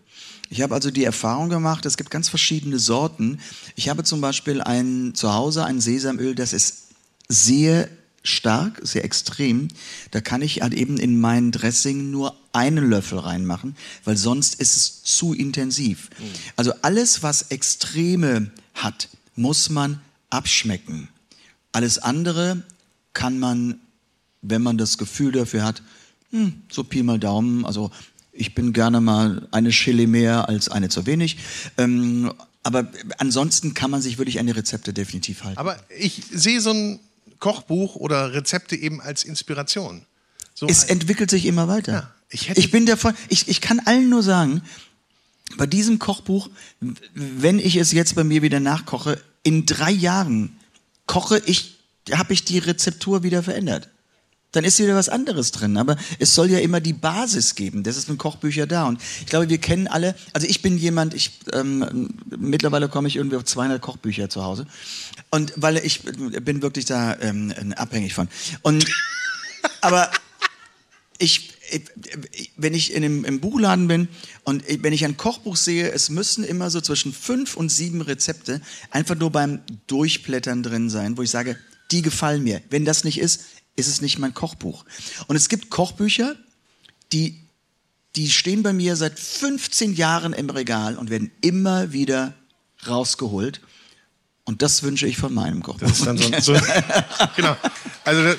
Ich 0.50 0.62
habe 0.62 0.74
also 0.74 0.92
die 0.92 1.04
Erfahrung 1.04 1.50
gemacht, 1.50 1.86
es 1.86 1.98
gibt 1.98 2.10
ganz 2.10 2.30
verschiedene 2.30 2.80
Sorten. 2.80 3.40
Ich 3.76 3.90
habe 3.90 4.06
zum 4.06 4.22
Beispiel 4.22 4.62
ein, 4.62 5.14
zu 5.14 5.34
Hause 5.34 5.66
ein 5.66 5.82
Sesamöl, 5.82 6.36
das 6.36 6.54
ist 6.54 6.84
sehr 7.28 7.90
stark, 8.24 8.80
sehr 8.82 9.04
extrem. 9.04 9.68
Da 10.12 10.22
kann 10.22 10.42
ich 10.42 10.62
halt 10.62 10.74
eben 10.74 10.98
in 10.98 11.20
mein 11.20 11.52
Dressing 11.52 12.12
nur 12.12 12.34
einen 12.54 12.90
Löffel 12.90 13.20
reinmachen, 13.20 13.76
weil 14.06 14.16
sonst 14.16 14.56
ist 14.56 14.78
es 14.78 15.04
zu 15.04 15.34
intensiv. 15.34 16.10
Mhm. 16.18 16.24
Also 16.56 16.74
alles, 16.82 17.24
was 17.24 17.44
Extreme 17.44 18.52
hat, 18.74 19.10
muss 19.36 19.70
man 19.70 20.00
abschmecken. 20.36 21.10
Alles 21.72 21.98
andere 21.98 22.64
kann 23.14 23.40
man, 23.40 23.80
wenn 24.42 24.62
man 24.62 24.78
das 24.78 24.98
Gefühl 24.98 25.32
dafür 25.32 25.64
hat, 25.64 25.82
hm, 26.32 26.62
so 26.72 26.84
Pi 26.84 27.04
mal 27.04 27.20
Daumen, 27.20 27.66
also 27.66 27.92
ich 28.32 28.54
bin 28.54 28.74
gerne 28.74 29.02
mal 29.02 29.48
eine 29.52 29.70
Chili 29.70 30.08
mehr 30.08 30.50
als 30.50 30.70
eine 30.70 30.90
zu 30.90 31.06
wenig. 31.06 31.38
Ähm, 31.78 32.34
aber 32.64 32.88
ansonsten 33.18 33.74
kann 33.74 33.92
man 33.92 34.02
sich 34.02 34.18
wirklich 34.18 34.40
an 34.40 34.48
die 34.48 34.52
Rezepte 34.52 34.92
definitiv 34.92 35.44
halten. 35.44 35.58
Aber 35.58 35.78
ich 35.90 36.24
sehe 36.32 36.60
so 36.60 36.72
ein 36.72 37.00
Kochbuch 37.40 37.96
oder 37.96 38.34
Rezepte 38.34 38.76
eben 38.76 39.02
als 39.02 39.24
Inspiration. 39.24 40.02
So 40.54 40.68
es 40.68 40.84
entwickelt 40.84 41.30
sich 41.30 41.46
immer 41.46 41.68
weiter. 41.68 41.94
Ja, 41.94 42.12
ich, 42.30 42.50
ich, 42.50 42.72
bin 42.72 42.86
davon, 42.86 43.14
ich, 43.30 43.48
ich 43.48 43.62
kann 43.62 43.80
allen 43.80 44.10
nur 44.10 44.24
sagen, 44.24 44.62
bei 45.58 45.68
diesem 45.68 46.00
Kochbuch, 46.00 46.50
wenn 47.14 47.60
ich 47.60 47.76
es 47.76 47.92
jetzt 47.92 48.16
bei 48.16 48.24
mir 48.24 48.42
wieder 48.42 48.60
nachkoche, 48.60 49.22
in 49.46 49.66
drei 49.66 49.92
Jahren 49.92 50.58
koche 51.06 51.42
ich, 51.46 51.78
habe 52.12 52.34
ich 52.34 52.44
die 52.44 52.58
Rezeptur 52.58 53.24
wieder 53.24 53.44
verändert. 53.44 53.88
Dann 54.52 54.64
ist 54.64 54.80
wieder 54.80 54.96
was 54.96 55.08
anderes 55.08 55.52
drin. 55.52 55.78
Aber 55.78 55.98
es 56.18 56.34
soll 56.34 56.50
ja 56.50 56.60
immer 56.60 56.80
die 56.80 56.94
Basis 56.94 57.56
geben. 57.56 57.84
Das 57.84 57.96
ist 57.96 58.10
in 58.10 58.18
Kochbücher 58.18 58.66
da. 58.66 58.88
Und 58.88 59.02
ich 59.20 59.28
glaube, 59.28 59.50
wir 59.50 59.60
kennen 59.60 59.88
alle, 59.88 60.16
also 60.34 60.48
ich 60.48 60.62
bin 60.62 60.78
jemand, 60.78 61.14
ich, 61.14 61.40
ähm, 61.54 62.10
mittlerweile 62.38 62.90
komme 62.90 63.08
ich 63.08 63.18
irgendwie 63.18 63.36
auf 63.36 63.44
200 63.44 63.82
Kochbücher 63.82 64.30
zu 64.30 64.44
Hause. 64.44 64.66
Und 65.30 65.54
weil 65.58 65.78
ich 65.78 66.02
bin 66.04 66.62
wirklich 66.62 66.86
da 66.86 67.20
ähm, 67.20 67.54
abhängig 67.76 68.14
von. 68.14 68.30
Und, 68.62 68.86
aber 69.82 70.10
ich, 71.18 71.55
wenn 72.58 72.74
ich 72.74 72.94
in 72.94 73.04
einem, 73.04 73.26
im 73.26 73.40
Buchladen 73.40 73.88
bin 73.88 74.08
und 74.44 74.64
wenn 74.84 74.94
ich 74.94 75.06
ein 75.06 75.18
Kochbuch 75.18 75.56
sehe, 75.56 75.92
es 75.92 76.10
müssen 76.10 76.44
immer 76.44 76.70
so 76.70 76.82
zwischen 76.82 77.14
fünf 77.14 77.56
und 77.58 77.70
sieben 77.70 78.02
Rezepte 78.02 78.62
einfach 78.92 79.16
nur 79.16 79.32
beim 79.32 79.62
Durchblättern 79.88 80.64
drin 80.64 80.90
sein, 80.90 81.18
wo 81.18 81.22
ich 81.22 81.30
sage, 81.30 81.58
die 81.92 82.02
gefallen 82.02 82.44
mir. 82.44 82.62
Wenn 82.70 82.86
das 82.86 83.04
nicht 83.04 83.20
ist, 83.20 83.46
ist 83.76 83.88
es 83.88 84.02
nicht 84.02 84.20
mein 84.20 84.34
Kochbuch. 84.34 84.86
Und 85.28 85.36
es 85.36 85.50
gibt 85.50 85.70
Kochbücher, 85.70 86.36
die, 87.12 87.40
die 88.16 88.30
stehen 88.30 88.64
bei 88.64 88.74
mir 88.74 88.96
seit 88.96 89.20
15 89.20 89.94
Jahren 89.94 90.34
im 90.34 90.50
Regal 90.50 90.98
und 90.98 91.10
werden 91.10 91.32
immer 91.42 91.92
wieder 91.92 92.34
rausgeholt. 92.88 93.62
Und 94.46 94.62
das 94.62 94.84
wünsche 94.84 95.08
ich 95.08 95.18
von 95.18 95.34
meinem 95.34 95.64
Kochbuch. 95.64 95.88
Das 95.88 96.00
ist 96.00 96.06
dann 96.06 96.18
so, 96.18 96.32
so 96.40 96.54
genau. 97.36 97.58
Also 98.04 98.24
das, 98.24 98.38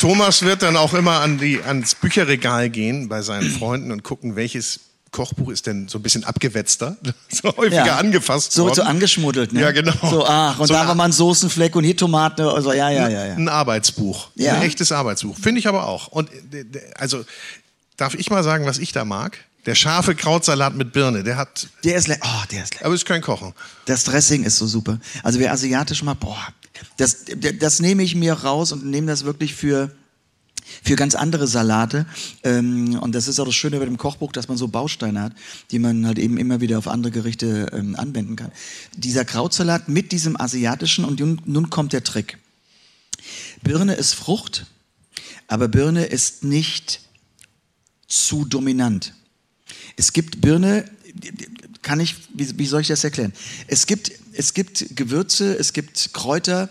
Thomas 0.00 0.42
wird 0.42 0.62
dann 0.62 0.76
auch 0.76 0.94
immer 0.94 1.20
an 1.20 1.38
die, 1.38 1.62
ans 1.62 1.94
Bücherregal 1.94 2.70
gehen 2.70 3.08
bei 3.08 3.22
seinen 3.22 3.50
Freunden 3.58 3.92
und 3.92 4.02
gucken, 4.02 4.36
welches 4.36 4.80
Kochbuch 5.14 5.50
ist 5.50 5.68
denn 5.68 5.86
so 5.86 5.98
ein 5.98 6.02
bisschen 6.02 6.24
abgewetzter, 6.24 6.96
so 7.28 7.56
häufiger 7.56 7.86
ja. 7.86 7.96
angefasst 7.96 8.52
so, 8.52 8.64
worden. 8.64 8.74
So 8.74 8.82
angeschmuddelt, 8.82 9.52
ne? 9.52 9.60
Ja, 9.60 9.70
genau. 9.70 9.94
So, 10.02 10.26
ach, 10.26 10.58
und 10.58 10.66
so 10.66 10.74
da 10.74 10.88
war 10.88 10.94
mal 10.96 11.04
ein 11.04 11.12
Soßenfleck 11.12 11.76
und 11.76 11.84
hier 11.84 11.96
Tomaten, 11.96 12.42
also 12.42 12.72
ja, 12.72 12.90
ja, 12.90 13.08
ja. 13.08 13.26
ja. 13.26 13.34
Ein 13.34 13.48
Arbeitsbuch, 13.48 14.28
ja. 14.34 14.54
ein 14.54 14.62
echtes 14.62 14.90
Arbeitsbuch, 14.90 15.38
finde 15.38 15.60
ich 15.60 15.68
aber 15.68 15.86
auch. 15.86 16.08
Und 16.08 16.30
also, 16.96 17.24
darf 17.96 18.14
ich 18.14 18.28
mal 18.30 18.42
sagen, 18.42 18.66
was 18.66 18.78
ich 18.78 18.90
da 18.90 19.04
mag? 19.04 19.38
Der 19.66 19.76
scharfe 19.76 20.14
Krautsalat 20.14 20.74
mit 20.74 20.92
Birne, 20.92 21.22
der 21.22 21.36
hat... 21.36 21.68
Der 21.84 21.96
ist 21.96 22.08
lecker, 22.08 22.28
oh, 22.28 22.44
der 22.50 22.64
ist 22.64 22.74
lecker. 22.74 22.86
Aber 22.86 22.94
ist 22.94 23.06
kein 23.06 23.22
Kochen. 23.22 23.54
Das 23.86 24.04
Dressing 24.04 24.42
ist 24.42 24.58
so 24.58 24.66
super. 24.66 24.98
Also 25.22 25.38
wer 25.38 25.52
asiatisch 25.52 26.02
mag, 26.02 26.20
boah, 26.20 26.48
das, 26.96 27.24
das 27.58 27.80
nehme 27.80 28.02
ich 28.02 28.14
mir 28.14 28.32
raus 28.32 28.72
und 28.72 28.84
nehme 28.84 29.06
das 29.06 29.24
wirklich 29.24 29.54
für 29.54 29.94
für 30.82 30.96
ganz 30.96 31.14
andere 31.14 31.46
Salate. 31.46 32.06
Ähm, 32.42 32.98
und 33.00 33.14
das 33.14 33.28
ist 33.28 33.38
auch 33.38 33.44
das 33.44 33.54
Schöne 33.54 33.78
bei 33.78 33.84
dem 33.84 33.98
Kochbuch, 33.98 34.32
dass 34.32 34.48
man 34.48 34.56
so 34.56 34.68
Bausteine 34.68 35.20
hat, 35.20 35.32
die 35.70 35.78
man 35.78 36.06
halt 36.06 36.18
eben 36.18 36.38
immer 36.38 36.60
wieder 36.60 36.78
auf 36.78 36.88
andere 36.88 37.12
Gerichte 37.12 37.70
ähm, 37.72 37.96
anwenden 37.96 38.36
kann. 38.36 38.52
Dieser 38.96 39.24
Krautsalat 39.24 39.88
mit 39.88 40.12
diesem 40.12 40.40
asiatischen 40.40 41.04
und 41.04 41.46
nun, 41.46 41.70
kommt 41.70 41.92
der 41.92 42.04
Trick. 42.04 42.38
Birne 43.62 43.94
ist 43.94 44.14
Frucht, 44.14 44.66
aber 45.48 45.68
Birne 45.68 46.06
ist 46.06 46.44
nicht 46.44 47.00
zu 48.06 48.44
dominant. 48.44 49.14
Es 49.96 50.12
gibt 50.12 50.40
Birne, 50.40 50.90
kann 51.82 52.00
ich, 52.00 52.16
wie 52.32 52.66
soll 52.66 52.80
ich 52.80 52.88
das 52.88 53.04
erklären? 53.04 53.32
Es 53.66 53.86
gibt, 53.86 54.12
es 54.36 54.54
gibt 54.54 54.96
Gewürze, 54.96 55.56
es 55.58 55.72
gibt 55.72 56.12
Kräuter, 56.12 56.70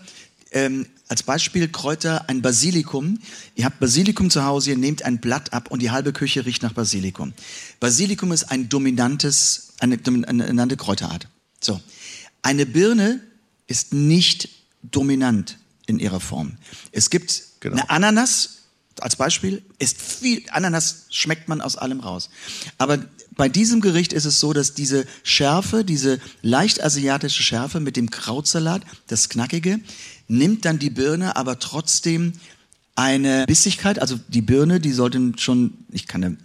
ähm, 0.52 0.86
als 1.08 1.22
Beispiel 1.22 1.68
Kräuter, 1.68 2.28
ein 2.28 2.40
Basilikum. 2.42 3.18
Ihr 3.54 3.64
habt 3.66 3.78
Basilikum 3.78 4.30
zu 4.30 4.44
Hause, 4.44 4.70
ihr 4.70 4.76
nehmt 4.76 5.04
ein 5.04 5.20
Blatt 5.20 5.52
ab 5.52 5.70
und 5.70 5.82
die 5.82 5.90
halbe 5.90 6.12
Küche 6.12 6.46
riecht 6.46 6.62
nach 6.62 6.72
Basilikum. 6.72 7.34
Basilikum 7.80 8.32
ist 8.32 8.44
ein 8.44 8.68
dominantes, 8.68 9.74
eine 9.80 9.98
dominante 9.98 10.76
Kräuterart. 10.76 11.28
So. 11.60 11.80
Eine 12.42 12.66
Birne 12.66 13.20
ist 13.66 13.92
nicht 13.92 14.48
dominant 14.82 15.58
in 15.86 15.98
ihrer 15.98 16.20
Form. 16.20 16.56
Es 16.92 17.10
gibt 17.10 17.42
genau. 17.60 17.76
eine 17.76 17.90
Ananas, 17.90 18.62
als 19.00 19.16
Beispiel, 19.16 19.62
ist 19.78 20.00
viel, 20.00 20.42
Ananas 20.50 21.06
schmeckt 21.10 21.48
man 21.48 21.60
aus 21.60 21.76
allem 21.76 22.00
raus. 22.00 22.30
Aber 22.78 23.04
bei 23.36 23.48
diesem 23.48 23.80
Gericht 23.80 24.12
ist 24.12 24.24
es 24.24 24.40
so, 24.40 24.52
dass 24.52 24.74
diese 24.74 25.06
Schärfe, 25.22 25.84
diese 25.84 26.20
leicht 26.42 26.82
asiatische 26.82 27.42
Schärfe 27.42 27.80
mit 27.80 27.96
dem 27.96 28.10
Krautsalat, 28.10 28.82
das 29.06 29.28
Knackige, 29.28 29.80
nimmt 30.28 30.64
dann 30.64 30.78
die 30.78 30.90
Birne 30.90 31.36
aber 31.36 31.58
trotzdem 31.58 32.34
eine 32.94 33.44
Bissigkeit, 33.46 33.98
also 33.98 34.18
die 34.28 34.42
Birne, 34.42 34.80
die 34.80 34.92
sollte 34.92 35.32
schon, 35.36 35.74
ich 35.90 36.06
kann 36.06 36.24
eine 36.24 36.36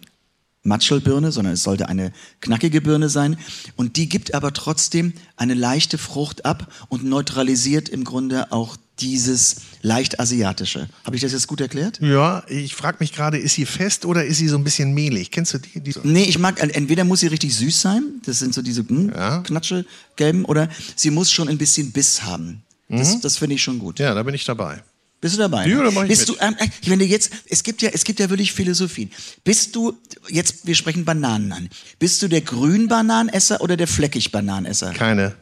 Matschelbirne, 0.63 1.31
sondern 1.31 1.53
es 1.53 1.63
sollte 1.63 1.87
eine 1.87 2.11
knackige 2.41 2.81
Birne 2.81 3.09
sein. 3.09 3.37
Und 3.75 3.97
die 3.97 4.09
gibt 4.09 4.33
aber 4.33 4.53
trotzdem 4.53 5.13
eine 5.37 5.53
leichte 5.53 5.97
Frucht 5.97 6.45
ab 6.45 6.71
und 6.89 7.03
neutralisiert 7.03 7.87
im 7.87 8.03
Grunde 8.03 8.51
auch 8.51 8.77
dieses 9.01 9.55
leicht 9.81 10.19
asiatische. 10.19 10.87
Habe 11.05 11.15
ich 11.15 11.21
das 11.21 11.31
jetzt 11.31 11.47
gut 11.47 11.61
erklärt? 11.61 11.99
Ja, 12.01 12.43
ich 12.47 12.75
frage 12.75 12.97
mich 12.99 13.13
gerade, 13.13 13.37
ist 13.37 13.55
sie 13.55 13.65
fest 13.65 14.05
oder 14.05 14.25
ist 14.25 14.37
sie 14.37 14.47
so 14.47 14.57
ein 14.57 14.63
bisschen 14.63 14.93
mehlig? 14.93 15.31
Kennst 15.31 15.53
du 15.53 15.57
die? 15.57 15.79
die 15.79 15.91
so? 15.91 16.01
Nee, 16.03 16.23
ich 16.23 16.37
mag, 16.37 16.61
entweder 16.61 17.03
muss 17.03 17.21
sie 17.21 17.27
richtig 17.27 17.55
süß 17.55 17.81
sein, 17.81 18.03
das 18.25 18.39
sind 18.39 18.53
so 18.53 18.61
diese 18.61 18.87
hm, 18.87 19.11
ja. 19.15 19.39
Knatschelgelben, 19.39 20.45
oder 20.45 20.69
sie 20.95 21.11
muss 21.11 21.31
schon 21.31 21.49
ein 21.49 21.57
bisschen 21.57 21.91
Biss 21.91 22.23
haben. 22.23 22.63
Das, 22.89 23.15
mhm. 23.15 23.21
das 23.21 23.37
finde 23.37 23.55
ich 23.55 23.63
schon 23.63 23.79
gut. 23.79 23.99
Ja, 23.99 24.13
da 24.13 24.23
bin 24.23 24.33
ich 24.33 24.45
dabei. 24.45 24.83
Bist 25.21 25.35
du 25.35 25.39
dabei? 25.39 25.67
Ja, 25.67 25.83
da 25.83 25.91
mach 25.91 26.03
ich 26.03 26.09
Bist 26.09 26.29
mit. 26.29 26.39
du, 26.39 26.45
ähm, 26.45 26.55
ich 26.81 26.87
meine 26.87 27.03
jetzt, 27.03 27.31
es 27.49 27.63
gibt 27.63 27.81
ja, 27.81 27.89
es 27.93 28.05
gibt 28.05 28.19
ja 28.19 28.29
wirklich 28.29 28.53
Philosophien. 28.53 29.11
Bist 29.43 29.75
du, 29.75 29.97
jetzt, 30.29 30.65
wir 30.65 30.75
sprechen 30.75 31.03
Bananen 31.03 31.51
an. 31.51 31.69
Bist 31.99 32.21
du 32.21 32.29
der 32.29 32.41
Grünbananenesser 32.41 33.59
oder 33.61 33.75
der 33.75 33.87
Fleckig-Bananenesser? 33.87 34.93
Keine. 34.93 35.35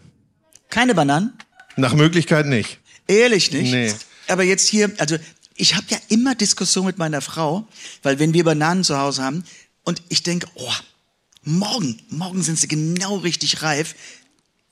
Keine 0.70 0.96
Bananen? 0.96 1.34
Nach 1.76 1.94
Möglichkeit 1.94 2.48
nicht. 2.48 2.80
Ehrlich 3.08 3.52
nicht? 3.52 3.72
Nee. 3.72 3.94
Aber 4.28 4.44
jetzt 4.44 4.68
hier, 4.68 4.92
also 4.98 5.18
ich 5.56 5.76
habe 5.76 5.86
ja 5.90 5.98
immer 6.10 6.36
Diskussion 6.36 6.86
mit 6.86 6.98
meiner 6.98 7.22
Frau, 7.22 7.68
weil 8.04 8.20
wenn 8.20 8.34
wir 8.34 8.44
Bananen 8.44 8.84
zu 8.84 8.98
Hause 8.98 9.24
haben 9.24 9.44
und 9.84 10.02
ich 10.10 10.24
denke, 10.24 10.48
oh, 10.56 10.74
morgen, 11.44 12.00
morgen 12.10 12.44
sind 12.44 12.60
sie 12.60 12.68
genau 12.68 13.18
richtig 13.18 13.64
reif, 13.64 13.96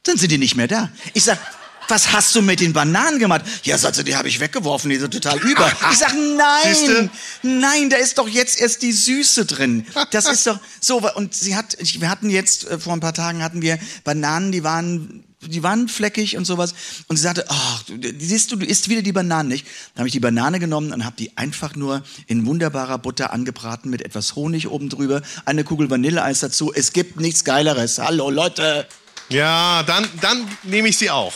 dann 0.04 0.18
sind 0.18 0.32
die 0.32 0.38
nicht 0.38 0.56
mehr 0.56 0.68
da. 0.68 0.92
Ich 1.14 1.24
sag, 1.24 1.40
was 1.88 2.12
hast 2.12 2.34
du 2.36 2.42
mit 2.42 2.60
den 2.60 2.74
Bananen 2.74 3.20
gemacht? 3.20 3.44
Ja, 3.64 3.78
sagt 3.78 3.96
sie, 3.96 4.04
die 4.04 4.16
habe 4.16 4.28
ich 4.28 4.40
weggeworfen, 4.40 4.90
die 4.90 4.98
sind 4.98 5.12
total 5.12 5.40
über. 5.40 5.72
Ich 5.92 5.98
sag, 5.98 6.14
nein, 6.38 7.10
nein, 7.44 7.90
da 7.90 7.98
ist 7.98 8.18
doch 8.18 8.28
jetzt 8.28 8.60
erst 8.60 8.82
die 8.82 8.92
Süße 8.92 9.46
drin. 9.46 9.86
Das 10.12 10.28
ist 10.28 10.48
doch 10.48 10.60
so. 10.80 11.02
Und 11.14 11.36
sie 11.36 11.56
hat, 11.56 11.78
wir 11.80 12.10
hatten 12.10 12.30
jetzt, 12.30 12.66
äh, 12.66 12.80
vor 12.80 12.94
ein 12.94 13.00
paar 13.00 13.14
Tagen 13.14 13.44
hatten 13.44 13.62
wir 13.62 13.78
Bananen, 14.04 14.52
die 14.52 14.64
waren 14.64 15.25
die 15.48 15.64
waren 15.64 15.88
fleckig 15.88 16.38
und 16.38 16.46
sowas. 16.46 16.74
Und 17.08 17.18
sie 17.18 17.24
sagte, 17.24 17.46
ach, 17.48 17.84
siehst 18.20 18.52
du, 18.52 18.56
du 18.56 18.66
isst 18.66 18.90
wieder 18.90 19.02
die 19.02 19.12
Bananen 19.12 19.50
nicht. 19.50 19.66
Dann 19.94 20.02
habe 20.02 20.08
ich 20.08 20.14
die 20.14 20.20
Banane 20.20 20.60
genommen 20.60 20.94
und 20.94 21.06
habe 21.06 21.16
die 21.18 21.38
einfach 21.38 21.76
nur 21.76 22.04
in 22.28 22.46
wunderbarer 22.46 22.98
Butter 22.98 23.34
angebraten 23.34 23.90
mit 23.90 24.02
etwas 24.02 24.36
Honig 24.36 24.70
oben 24.70 24.90
drüber, 24.90 25.22
eine 25.46 25.64
Kugel 25.64 25.90
Vanilleeis 25.90 26.40
dazu. 26.40 26.74
Es 26.74 26.94
gibt 26.94 27.20
nichts 27.20 27.44
Geileres. 27.44 28.00
Hallo 28.00 28.30
Leute. 28.30 28.88
Ja, 29.30 29.84
dann, 29.84 30.08
dann 30.22 30.48
nehme 30.64 30.90
ich 30.90 30.98
sie 30.98 31.10
auch. 31.10 31.34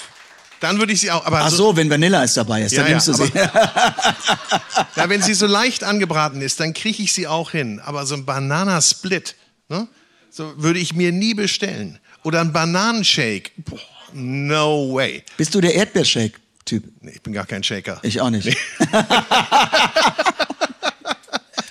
Dann 0.59 0.77
würde 0.77 0.93
ich 0.93 0.99
sie 0.99 1.11
auch. 1.11 1.25
Aber 1.25 1.41
Ach 1.41 1.49
so, 1.49 1.57
so 1.57 1.77
wenn 1.77 1.89
Vanilleeis 1.89 2.33
dabei 2.33 2.63
ist, 2.63 2.77
dann 2.77 2.85
ja, 2.85 2.91
nimmst 2.91 3.07
ja, 3.07 3.13
du 3.13 3.25
sie. 3.25 3.31
ja, 4.95 5.09
wenn 5.09 5.21
sie 5.21 5.33
so 5.33 5.47
leicht 5.47 5.83
angebraten 5.83 6.41
ist, 6.41 6.59
dann 6.59 6.73
kriege 6.73 7.01
ich 7.01 7.13
sie 7.13 7.27
auch 7.27 7.51
hin. 7.51 7.79
Aber 7.79 8.05
so 8.05 8.15
ein 8.15 8.25
Bananasplit, 8.25 9.35
ne? 9.69 9.87
so 10.29 10.53
würde 10.57 10.79
ich 10.79 10.93
mir 10.93 11.11
nie 11.11 11.33
bestellen. 11.33 11.99
Oder 12.23 12.41
ein 12.41 12.51
Bananenshake. 12.51 13.51
Boah, 13.57 13.79
No 14.13 14.93
way. 14.93 15.23
Bist 15.37 15.55
du 15.55 15.61
der 15.61 15.75
Erdbeershake-Typ? 15.75 16.83
Nee, 17.01 17.11
ich 17.15 17.21
bin 17.21 17.33
gar 17.33 17.45
kein 17.45 17.63
Shaker. 17.63 17.99
Ich 18.03 18.19
auch 18.21 18.29
nicht. 18.29 18.47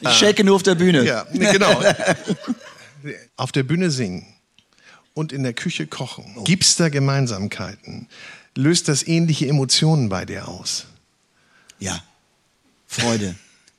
ich 0.00 0.11
shake 0.11 0.45
nur 0.45 0.57
auf 0.57 0.62
der 0.62 0.75
Bühne. 0.75 1.04
Ja, 1.04 1.26
nee, 1.33 1.50
genau. 1.52 1.83
auf 3.37 3.52
der 3.52 3.62
Bühne 3.62 3.90
singen 3.90 4.26
und 5.14 5.33
in 5.33 5.42
der 5.42 5.52
Küche 5.52 5.87
kochen. 5.87 6.35
Oh. 6.37 6.45
Gibt's 6.45 6.76
da 6.76 6.88
Gemeinsamkeiten? 6.88 8.09
Löst 8.54 8.88
das 8.88 9.07
ähnliche 9.07 9.47
Emotionen 9.47 10.09
bei 10.09 10.25
dir 10.25 10.49
aus? 10.49 10.87
Ja. 11.78 12.02
Freude. 12.87 13.35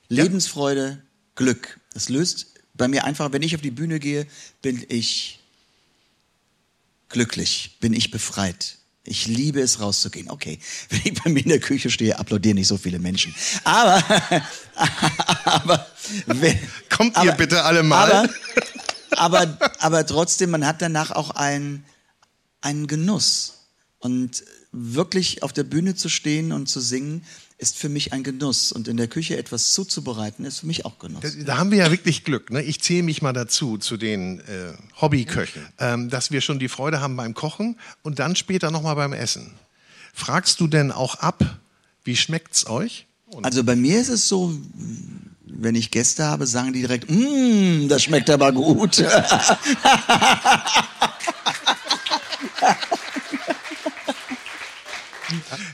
Lebensfreude, 0.08 1.02
Glück. 1.34 1.78
Das 1.92 2.08
löst 2.08 2.54
bei 2.74 2.88
mir 2.88 3.04
einfach, 3.04 3.32
wenn 3.32 3.42
ich 3.42 3.54
auf 3.54 3.60
die 3.60 3.70
Bühne 3.70 3.98
gehe, 4.00 4.26
bin 4.62 4.84
ich 4.88 5.39
glücklich, 7.10 7.76
bin 7.80 7.92
ich 7.92 8.10
befreit. 8.10 8.78
Ich 9.04 9.26
liebe 9.26 9.60
es, 9.60 9.80
rauszugehen. 9.80 10.30
Okay, 10.30 10.58
wenn 10.88 11.00
ich 11.04 11.22
bei 11.22 11.30
mir 11.30 11.42
in 11.42 11.48
der 11.50 11.60
Küche 11.60 11.90
stehe, 11.90 12.18
applaudieren 12.18 12.56
nicht 12.56 12.68
so 12.68 12.78
viele 12.78 12.98
Menschen. 12.98 13.34
Aber, 13.64 14.02
aber, 15.44 15.86
wenn, 16.26 16.58
Kommt 16.88 17.22
ihr 17.22 17.32
bitte 17.32 17.64
alle 17.64 17.82
mal? 17.82 18.10
Aber, 18.10 18.28
aber, 19.56 19.58
aber 19.78 20.06
trotzdem, 20.06 20.50
man 20.50 20.66
hat 20.66 20.80
danach 20.80 21.10
auch 21.10 21.30
einen, 21.30 21.84
einen 22.60 22.86
Genuss. 22.86 23.54
Und 23.98 24.44
wirklich 24.72 25.42
auf 25.42 25.52
der 25.52 25.64
Bühne 25.64 25.94
zu 25.94 26.08
stehen 26.08 26.52
und 26.52 26.68
zu 26.68 26.80
singen, 26.80 27.24
ist 27.60 27.76
für 27.76 27.88
mich 27.88 28.12
ein 28.12 28.22
Genuss. 28.22 28.72
Und 28.72 28.88
in 28.88 28.96
der 28.96 29.06
Küche 29.06 29.36
etwas 29.36 29.72
zuzubereiten, 29.72 30.44
ist 30.44 30.60
für 30.60 30.66
mich 30.66 30.84
auch 30.84 30.98
Genuss. 30.98 31.20
Da, 31.22 31.28
da 31.44 31.58
haben 31.58 31.70
wir 31.70 31.78
ja 31.78 31.90
wirklich 31.90 32.24
Glück. 32.24 32.50
Ne? 32.50 32.62
Ich 32.62 32.80
zähle 32.80 33.02
mich 33.02 33.22
mal 33.22 33.32
dazu, 33.32 33.78
zu 33.78 33.96
den 33.96 34.40
äh, 34.40 34.72
Hobbyköchen, 35.00 35.66
ähm, 35.78 36.08
dass 36.10 36.30
wir 36.30 36.40
schon 36.40 36.58
die 36.58 36.68
Freude 36.68 37.00
haben 37.00 37.16
beim 37.16 37.34
Kochen 37.34 37.76
und 38.02 38.18
dann 38.18 38.34
später 38.34 38.70
nochmal 38.70 38.96
beim 38.96 39.12
Essen. 39.12 39.52
Fragst 40.14 40.60
du 40.60 40.66
denn 40.66 40.90
auch 40.90 41.16
ab, 41.16 41.44
wie 42.04 42.16
schmeckt's 42.16 42.66
euch? 42.66 43.06
Also 43.42 43.62
bei 43.62 43.76
mir 43.76 44.00
ist 44.00 44.08
es 44.08 44.26
so, 44.26 44.58
wenn 45.46 45.74
ich 45.74 45.90
Gäste 45.90 46.24
habe, 46.24 46.46
sagen 46.46 46.72
die 46.72 46.80
direkt, 46.80 47.10
mmm, 47.10 47.88
das 47.88 48.02
schmeckt 48.02 48.30
aber 48.30 48.52
gut. 48.52 49.04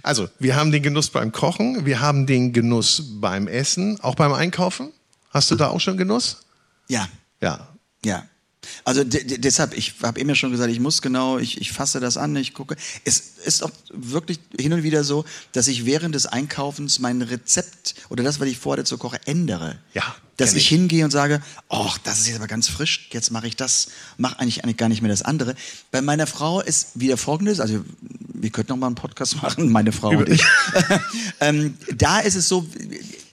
Also, 0.06 0.28
wir 0.38 0.54
haben 0.54 0.70
den 0.70 0.84
Genuss 0.84 1.10
beim 1.10 1.32
Kochen, 1.32 1.84
wir 1.84 2.00
haben 2.00 2.26
den 2.26 2.52
Genuss 2.52 3.02
beim 3.20 3.48
Essen, 3.48 3.98
auch 4.02 4.14
beim 4.14 4.32
Einkaufen. 4.32 4.92
Hast 5.30 5.50
du 5.50 5.56
da 5.56 5.66
auch 5.66 5.80
schon 5.80 5.96
Genuss? 5.96 6.46
ja, 6.86 7.08
Ja. 7.42 7.74
ja. 8.04 8.22
Also 8.84 9.04
de 9.04 9.24
de 9.24 9.38
deshalb, 9.38 9.76
ich 9.76 9.94
habe 10.02 10.20
eben 10.20 10.28
ja 10.28 10.34
schon 10.34 10.50
gesagt, 10.50 10.70
ich 10.70 10.80
muss 10.80 11.02
genau, 11.02 11.38
ich, 11.38 11.60
ich 11.60 11.72
fasse 11.72 12.00
das 12.00 12.16
an, 12.16 12.34
ich 12.36 12.54
gucke. 12.54 12.76
Es 13.04 13.18
ist 13.44 13.62
auch 13.62 13.70
wirklich 13.92 14.38
hin 14.58 14.72
und 14.72 14.82
wieder 14.82 15.04
so, 15.04 15.24
dass 15.52 15.68
ich 15.68 15.86
während 15.86 16.14
des 16.14 16.26
Einkaufens 16.26 16.98
mein 16.98 17.22
Rezept 17.22 17.94
oder 18.08 18.24
das, 18.24 18.40
was 18.40 18.48
ich 18.48 18.58
vorher 18.58 18.82
dazu 18.82 18.98
koche, 18.98 19.20
ändere. 19.26 19.78
Ja, 19.94 20.14
Dass 20.36 20.52
ich 20.52 20.58
ich. 20.58 20.68
hingehe 20.68 21.04
und 21.04 21.10
sage, 21.10 21.40
oh, 21.68 21.90
das 22.04 22.20
ist 22.20 22.28
jetzt 22.28 22.36
aber 22.36 22.46
ganz 22.46 22.68
frisch, 22.68 23.08
jetzt 23.12 23.30
mache 23.30 23.46
ich 23.46 23.56
das, 23.56 23.88
mache 24.18 24.38
eigentlich, 24.38 24.64
eigentlich 24.64 24.76
gar 24.76 24.88
nicht 24.88 25.02
mehr 25.02 25.10
das 25.10 25.22
andere. 25.22 25.54
Bei 25.90 26.02
meiner 26.02 26.26
Frau 26.26 26.60
ist 26.60 26.88
wieder 26.94 27.16
folgendes, 27.16 27.60
also 27.60 27.84
wir 28.00 28.50
könnten 28.50 28.72
noch 28.72 28.78
mal 28.78 28.86
einen 28.86 28.96
Podcast 28.96 29.36
machen, 29.42 29.70
meine 29.70 29.92
Frau 29.92 30.10
und 30.10 30.28
ich. 30.28 30.44
ähm, 31.40 31.76
da 31.94 32.20
ist 32.20 32.34
es 32.34 32.48
so, 32.48 32.66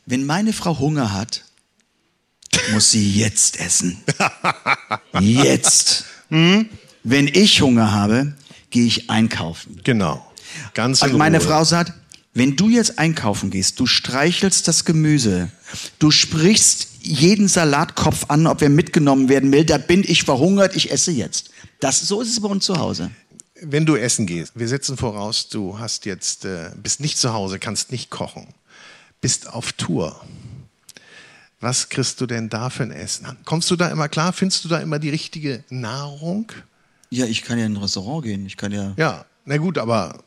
wenn 0.05 0.25
meine 0.25 0.53
Frau 0.53 0.79
Hunger 0.79 1.13
hat, 1.13 1.43
muss 2.71 2.91
sie 2.91 3.11
jetzt 3.11 3.59
essen. 3.59 4.01
Jetzt. 5.19 6.05
Wenn 6.29 7.27
ich 7.27 7.61
Hunger 7.61 7.91
habe, 7.91 8.33
gehe 8.69 8.85
ich 8.85 9.09
einkaufen. 9.09 9.81
Genau. 9.83 10.25
Ganz 10.73 11.01
Also 11.03 11.17
meine 11.17 11.37
Ruhe. 11.37 11.47
Frau 11.47 11.63
sagt, 11.63 11.93
wenn 12.33 12.55
du 12.55 12.69
jetzt 12.69 12.97
einkaufen 12.97 13.51
gehst, 13.51 13.79
du 13.79 13.85
streichelst 13.85 14.67
das 14.67 14.85
Gemüse, 14.85 15.51
du 15.99 16.09
sprichst 16.09 16.87
jeden 17.01 17.47
Salatkopf 17.47 18.25
an, 18.29 18.47
ob 18.47 18.61
er 18.61 18.69
mitgenommen 18.69 19.29
werden 19.29 19.51
will, 19.51 19.65
da 19.65 19.77
bin 19.77 20.03
ich 20.03 20.23
verhungert, 20.23 20.75
ich 20.75 20.91
esse 20.91 21.11
jetzt. 21.11 21.51
Das, 21.79 21.99
so 22.01 22.21
ist 22.21 22.29
es 22.29 22.39
bei 22.39 22.47
uns 22.47 22.65
zu 22.65 22.77
Hause. 22.77 23.11
Wenn 23.61 23.85
du 23.85 23.95
essen 23.95 24.25
gehst, 24.25 24.53
wir 24.55 24.67
setzen 24.67 24.97
voraus, 24.97 25.49
du 25.49 25.77
hast 25.77 26.05
jetzt, 26.05 26.45
äh, 26.45 26.71
bist 26.81 26.99
nicht 26.99 27.17
zu 27.17 27.33
Hause, 27.33 27.59
kannst 27.59 27.91
nicht 27.91 28.09
kochen, 28.09 28.47
bist 29.21 29.47
auf 29.47 29.73
Tour. 29.73 30.19
Was 31.63 31.87
kriegst 31.87 32.19
du 32.19 32.25
denn 32.25 32.49
da 32.49 32.69
für 32.69 32.83
ein 32.83 32.91
Essen? 32.91 33.25
Kommst 33.45 33.71
du 33.71 33.77
da 33.77 33.87
immer 33.87 34.09
klar? 34.09 34.33
Findest 34.33 34.65
du 34.65 34.67
da 34.67 34.79
immer 34.79 34.99
die 34.99 35.09
richtige 35.09 35.63
Nahrung? 35.69 36.51
Ja, 37.09 37.25
ich 37.25 37.41
kann 37.41 37.57
ja 37.57 37.65
in 37.65 37.73
ein 37.75 37.77
Restaurant 37.77 38.25
gehen, 38.25 38.45
ich 38.45 38.57
kann 38.57 38.73
ja, 38.73 38.93
Ja, 38.97 39.23
na 39.45 39.55
gut, 39.55 39.77
aber 39.77 40.25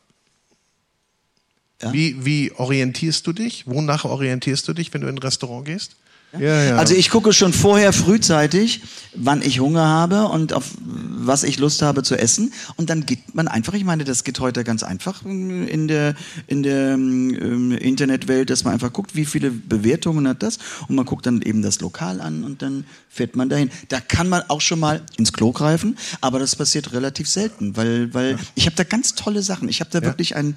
Ja. 1.82 1.92
wie, 1.92 2.24
wie 2.24 2.52
orientierst 2.52 3.26
du 3.26 3.34
dich? 3.34 3.66
Wonach 3.66 4.06
orientierst 4.06 4.66
du 4.66 4.72
dich, 4.72 4.94
wenn 4.94 5.02
du 5.02 5.08
in 5.08 5.16
ein 5.16 5.18
Restaurant 5.18 5.66
gehst? 5.66 5.96
Ja, 6.32 6.62
ja. 6.62 6.76
Also 6.76 6.94
ich 6.94 7.10
gucke 7.10 7.32
schon 7.32 7.52
vorher 7.52 7.92
frühzeitig, 7.92 8.82
wann 9.14 9.42
ich 9.42 9.60
Hunger 9.60 9.86
habe 9.86 10.26
und 10.28 10.52
auf 10.52 10.70
was 10.78 11.42
ich 11.42 11.58
Lust 11.58 11.82
habe 11.82 12.02
zu 12.02 12.16
essen. 12.16 12.52
Und 12.76 12.90
dann 12.90 13.06
geht 13.06 13.34
man 13.34 13.48
einfach, 13.48 13.74
ich 13.74 13.84
meine, 13.84 14.04
das 14.04 14.24
geht 14.24 14.38
heute 14.40 14.64
ganz 14.64 14.82
einfach 14.82 15.24
in 15.24 15.88
der, 15.88 16.14
in 16.46 16.62
der 16.62 16.94
ähm, 16.94 17.72
Internetwelt, 17.72 18.50
dass 18.50 18.64
man 18.64 18.74
einfach 18.74 18.92
guckt, 18.92 19.14
wie 19.14 19.24
viele 19.24 19.50
Bewertungen 19.50 20.28
hat 20.28 20.42
das. 20.42 20.58
Und 20.88 20.94
man 20.94 21.04
guckt 21.04 21.26
dann 21.26 21.42
eben 21.42 21.62
das 21.62 21.80
Lokal 21.80 22.20
an 22.20 22.44
und 22.44 22.62
dann 22.62 22.84
fährt 23.08 23.34
man 23.34 23.48
dahin. 23.48 23.70
Da 23.88 24.00
kann 24.00 24.28
man 24.28 24.42
auch 24.48 24.60
schon 24.60 24.78
mal 24.78 25.02
ins 25.16 25.32
Klo 25.32 25.52
greifen, 25.52 25.96
aber 26.20 26.38
das 26.38 26.54
passiert 26.54 26.92
relativ 26.92 27.28
selten, 27.28 27.76
weil, 27.76 28.12
weil 28.14 28.38
ich 28.54 28.66
habe 28.66 28.76
da 28.76 28.84
ganz 28.84 29.14
tolle 29.14 29.42
Sachen. 29.42 29.68
Ich 29.68 29.80
habe 29.80 29.90
da 29.90 30.02
wirklich 30.02 30.36
einen, 30.36 30.56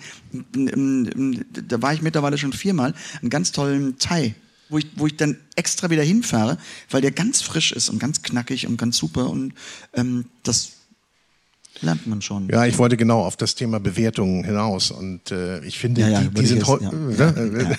da 1.52 1.82
war 1.82 1.94
ich 1.94 2.02
mittlerweile 2.02 2.38
schon 2.38 2.54
viermal, 2.54 2.94
einen 3.22 3.30
ganz 3.30 3.52
tollen 3.52 3.98
Thai 3.98 4.36
wo 4.70 4.78
ich, 4.78 4.88
wo 4.96 5.08
ich 5.08 5.18
dann 5.18 5.38
extra 5.56 5.90
wieder 5.90 6.04
hinfahre, 6.04 6.58
weil 6.90 7.02
der 7.02 7.12
ganz 7.12 7.42
frisch 7.42 7.72
ist 7.72 7.90
und 7.90 8.00
ganz 8.00 8.22
knackig 8.24 8.68
und 8.68 8.78
ganz 8.78 8.98
super 8.98 9.30
und 9.30 9.54
ähm, 9.94 10.26
das 10.44 10.70
lernt 11.82 12.06
man 12.08 12.22
schon. 12.22 12.50
Ja, 12.50 12.66
ich 12.66 12.78
wollte 12.78 12.98
genau 12.98 13.22
auf 13.24 13.38
das 13.38 13.56
Thema 13.56 13.80
Bewertungen 13.80 14.44
hinaus 14.44 14.92
und 14.92 15.32
äh, 15.32 15.64
ich 15.64 15.80
finde, 15.80 16.02
Ja, 16.02 16.08
ja, 16.10 16.22
die, 16.22 16.30
die 16.42 16.46
sind 16.46 16.58
jetzt- 16.58 16.82
ja. 16.82 16.92
ne? 16.92 17.78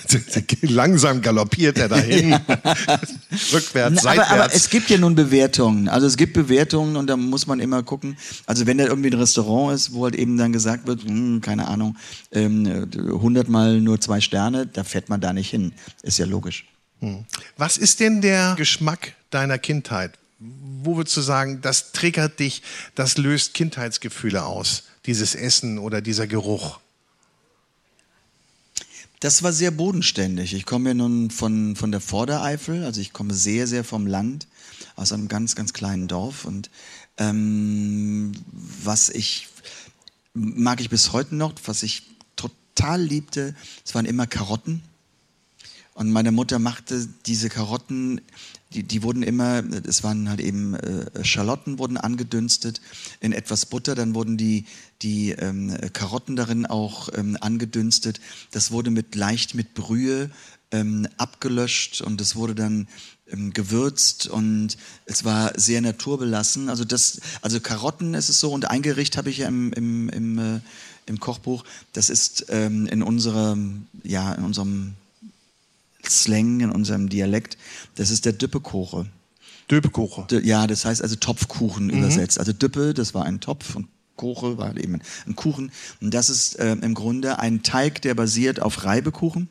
langsam 0.61 1.21
galoppiert 1.21 1.77
er 1.77 1.87
dahin, 1.89 2.33
rückwärts, 3.53 3.95
Na, 3.95 4.01
seitwärts. 4.01 4.31
aber, 4.31 4.43
aber 4.45 4.53
es 4.53 4.69
gibt 4.69 4.89
ja 4.89 4.97
nun 4.97 5.13
Bewertungen. 5.13 5.87
Also 5.87 6.07
es 6.07 6.17
gibt 6.17 6.33
Bewertungen 6.33 6.95
und 6.95 7.07
da 7.07 7.15
muss 7.17 7.45
man 7.45 7.59
immer 7.59 7.83
gucken. 7.83 8.17
Also 8.47 8.65
wenn 8.65 8.77
da 8.79 8.85
irgendwie 8.85 9.09
ein 9.11 9.19
Restaurant 9.19 9.75
ist, 9.75 9.93
wo 9.93 10.05
halt 10.05 10.15
eben 10.15 10.35
dann 10.37 10.51
gesagt 10.51 10.87
wird, 10.87 11.03
hm, 11.03 11.41
keine 11.41 11.67
Ahnung, 11.67 11.95
ähm, 12.31 12.87
100 12.95 13.49
mal 13.49 13.79
nur 13.81 13.99
zwei 14.01 14.19
Sterne, 14.19 14.65
da 14.65 14.83
fährt 14.83 15.09
man 15.09 15.21
da 15.21 15.31
nicht 15.33 15.49
hin. 15.51 15.73
Ist 16.01 16.17
ja 16.17 16.25
logisch. 16.25 16.65
Was 17.57 17.77
ist 17.77 17.99
denn 17.99 18.21
der 18.21 18.55
Geschmack 18.57 19.13
deiner 19.31 19.57
Kindheit? 19.57 20.17
Wo 20.39 20.97
würdest 20.97 21.17
du 21.17 21.21
sagen, 21.21 21.61
das 21.61 21.91
triggert 21.91 22.39
dich, 22.39 22.63
das 22.95 23.17
löst 23.17 23.53
Kindheitsgefühle 23.53 24.43
aus, 24.43 24.83
dieses 25.05 25.35
Essen 25.35 25.77
oder 25.77 26.01
dieser 26.01 26.27
Geruch? 26.27 26.79
Das 29.19 29.43
war 29.43 29.53
sehr 29.53 29.69
bodenständig. 29.69 30.55
Ich 30.55 30.65
komme 30.65 30.89
ja 30.89 30.93
nun 30.95 31.29
von, 31.29 31.75
von 31.75 31.91
der 31.91 32.01
Vordereifel, 32.01 32.83
also 32.85 33.01
ich 33.01 33.13
komme 33.13 33.35
sehr, 33.35 33.67
sehr 33.67 33.83
vom 33.83 34.07
Land, 34.07 34.47
aus 34.95 35.11
einem 35.13 35.27
ganz, 35.27 35.55
ganz 35.55 35.73
kleinen 35.73 36.07
Dorf. 36.07 36.43
Und 36.45 36.71
ähm, 37.17 38.31
was 38.51 39.09
ich, 39.09 39.47
mag 40.33 40.81
ich 40.81 40.89
bis 40.89 41.11
heute 41.11 41.35
noch, 41.35 41.53
was 41.65 41.83
ich 41.83 42.03
total 42.35 42.99
liebte, 42.99 43.55
es 43.85 43.93
waren 43.93 44.05
immer 44.05 44.25
Karotten. 44.25 44.81
Und 45.93 46.09
meine 46.09 46.31
Mutter 46.31 46.57
machte 46.57 47.07
diese 47.25 47.49
Karotten, 47.49 48.21
die, 48.73 48.83
die 48.83 49.03
wurden 49.03 49.23
immer, 49.23 49.61
es 49.85 50.03
waren 50.03 50.29
halt 50.29 50.39
eben 50.39 50.73
äh, 50.75 51.25
Schalotten 51.25 51.79
wurden 51.79 51.97
angedünstet 51.97 52.79
in 53.19 53.33
etwas 53.33 53.65
Butter, 53.65 53.93
dann 53.93 54.15
wurden 54.15 54.37
die, 54.37 54.65
die 55.01 55.31
ähm, 55.31 55.75
Karotten 55.91 56.37
darin 56.37 56.65
auch 56.65 57.09
ähm, 57.13 57.37
angedünstet. 57.41 58.21
Das 58.51 58.71
wurde 58.71 58.89
mit 58.89 59.15
leicht 59.15 59.53
mit 59.53 59.73
Brühe 59.73 60.31
ähm, 60.71 61.07
abgelöscht 61.17 61.99
und 61.99 62.21
es 62.21 62.37
wurde 62.37 62.55
dann 62.55 62.87
ähm, 63.29 63.51
gewürzt 63.51 64.27
und 64.27 64.77
es 65.05 65.25
war 65.25 65.51
sehr 65.59 65.81
naturbelassen. 65.81 66.69
Also 66.69 66.85
das, 66.85 67.19
also 67.41 67.59
Karotten 67.59 68.13
ist 68.13 68.29
es 68.29 68.39
so 68.39 68.53
und 68.53 68.69
ein 68.69 68.81
Gericht 68.81 69.17
habe 69.17 69.29
ich 69.29 69.39
ja 69.39 69.49
im, 69.49 69.73
im, 69.73 70.07
im, 70.07 70.39
äh, 70.39 70.59
im 71.05 71.19
Kochbuch. 71.19 71.65
Das 71.91 72.09
ist 72.09 72.45
ähm, 72.47 72.87
in 72.87 73.03
unserem, 73.03 73.87
ja, 74.03 74.33
in 74.33 74.45
unserem 74.45 74.95
Slang, 76.07 76.59
in 76.61 76.69
unserem 76.71 77.09
Dialekt, 77.09 77.57
das 77.95 78.09
ist 78.11 78.25
der 78.25 78.33
Düppekoche. 78.33 79.05
Döpekuche. 79.69 80.25
D- 80.29 80.39
Ja, 80.45 80.67
das 80.67 80.85
heißt 80.85 81.01
also 81.01 81.15
Topfkuchen 81.15 81.89
übersetzt. 81.89 82.39
Also 82.39 82.51
Düppe, 82.53 82.93
das 82.93 83.13
war 83.13 83.25
ein 83.25 83.39
Topf 83.39 83.75
und 83.75 83.87
Koche 84.17 84.57
war 84.57 84.75
eben 84.77 84.99
ein 85.25 85.35
Kuchen. 85.35 85.71
Und 86.01 86.13
das 86.13 86.29
ist 86.29 86.59
äh, 86.59 86.73
im 86.73 86.93
Grunde 86.93 87.39
ein 87.39 87.63
Teig, 87.63 88.01
der 88.01 88.13
basiert 88.13 88.61
auf 88.61 88.83
Reibekuchen. 88.83 89.47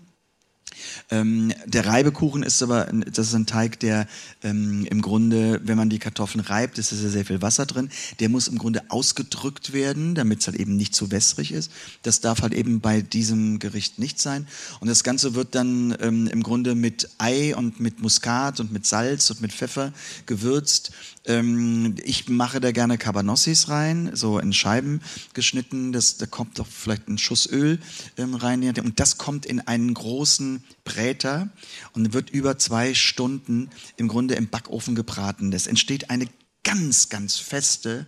Ähm, 1.11 1.53
der 1.67 1.87
Reibekuchen 1.87 2.43
ist 2.43 2.63
aber, 2.63 2.87
das 3.13 3.29
ist 3.29 3.35
ein 3.35 3.47
Teig, 3.47 3.81
der 3.81 4.07
ähm, 4.43 4.87
im 4.91 5.03
Grunde, 5.03 5.61
wenn 5.65 5.77
man 5.77 5.91
die 5.91 5.99
Kartoffeln 5.99 6.41
reibt, 6.41 6.79
ist 6.79 6.93
ja 6.93 7.09
sehr 7.09 7.25
viel 7.25 7.43
Wasser 7.43 7.67
drin. 7.67 7.91
Der 8.21 8.29
muss 8.29 8.49
im 8.49 8.59
Grunde 8.59 8.83
ausgedrückt 8.89 9.73
werden, 9.73 10.15
damit 10.15 10.41
es 10.41 10.47
halt 10.47 10.57
eben 10.57 10.77
nicht 10.77 10.95
zu 10.95 11.11
wässrig 11.11 11.53
ist. 11.53 11.71
Das 12.03 12.21
darf 12.21 12.43
halt 12.43 12.55
eben 12.55 12.81
bei 12.81 13.03
diesem 13.03 13.59
Gericht 13.59 13.99
nicht 13.99 14.21
sein. 14.21 14.47
Und 14.81 14.89
das 14.89 15.05
Ganze 15.05 15.35
wird 15.35 15.55
dann 15.55 15.97
ähm, 16.01 16.27
im 16.27 16.43
Grunde 16.43 16.75
mit 16.75 17.09
Ei 17.19 17.55
und 17.57 17.81
mit 17.81 18.01
Muskat 18.01 18.61
und 18.61 18.73
mit 18.73 18.87
Salz 18.87 19.31
und 19.31 19.41
mit 19.41 19.53
Pfeffer 19.53 19.93
gewürzt. 20.27 20.93
Ähm, 21.27 21.95
ich 22.03 22.29
mache 22.29 22.61
da 22.61 22.73
gerne 22.73 22.99
Cabanossis 22.99 23.69
rein, 23.69 24.11
so 24.15 24.39
in 24.39 24.53
Scheiben 24.53 25.01
geschnitten. 25.35 25.93
Das, 25.93 26.17
da 26.17 26.27
kommt 26.27 26.59
doch 26.59 26.67
vielleicht 26.67 27.09
ein 27.09 27.19
Schuss 27.19 27.47
Öl 27.51 27.79
ähm, 28.17 28.35
rein. 28.35 28.61
Und 28.61 29.01
das 29.01 29.19
kommt 29.19 29.47
in 29.47 29.61
einen 29.61 29.95
großen 29.95 30.63
Bräter 30.85 31.49
und 31.93 32.13
wird 32.13 32.31
über 32.31 32.59
zwei 32.59 32.95
Stunden 32.95 33.71
im 33.97 34.09
Grunde 34.09 34.35
im 34.35 34.49
Backofen 34.49 34.95
gebraten. 34.95 35.51
Das 35.51 35.67
entsteht 35.67 36.11
eine 36.11 36.27
ganz, 36.65 37.09
ganz 37.09 37.37
feste 37.37 38.07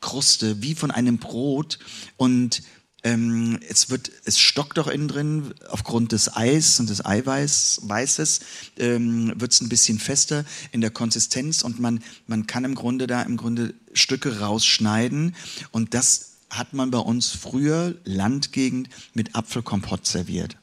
Kruste, 0.00 0.62
wie 0.62 0.74
von 0.74 0.90
einem 0.90 1.18
Brot. 1.18 1.78
Und 2.16 2.62
ähm, 3.04 3.58
es 3.68 3.90
wird, 3.90 4.12
es 4.24 4.38
stockt 4.38 4.78
auch 4.78 4.86
innen 4.86 5.08
drin 5.08 5.54
aufgrund 5.68 6.12
des 6.12 6.36
Eis 6.36 6.78
und 6.78 6.88
des 6.88 7.04
Eiweißes 7.04 8.40
ähm, 8.78 9.32
wird 9.36 9.52
es 9.52 9.60
ein 9.60 9.68
bisschen 9.68 9.98
fester 9.98 10.44
in 10.70 10.80
der 10.80 10.90
Konsistenz 10.90 11.62
und 11.62 11.80
man 11.80 12.02
man 12.28 12.46
kann 12.46 12.64
im 12.64 12.76
Grunde 12.76 13.08
da 13.08 13.22
im 13.22 13.36
Grunde 13.36 13.74
Stücke 13.92 14.38
rausschneiden 14.38 15.34
und 15.72 15.94
das 15.94 16.32
hat 16.48 16.74
man 16.74 16.90
bei 16.92 16.98
uns 16.98 17.30
früher 17.30 17.96
Landgegend 18.04 18.88
mit 19.14 19.34
Apfelkompott 19.34 20.06
serviert. 20.06 20.56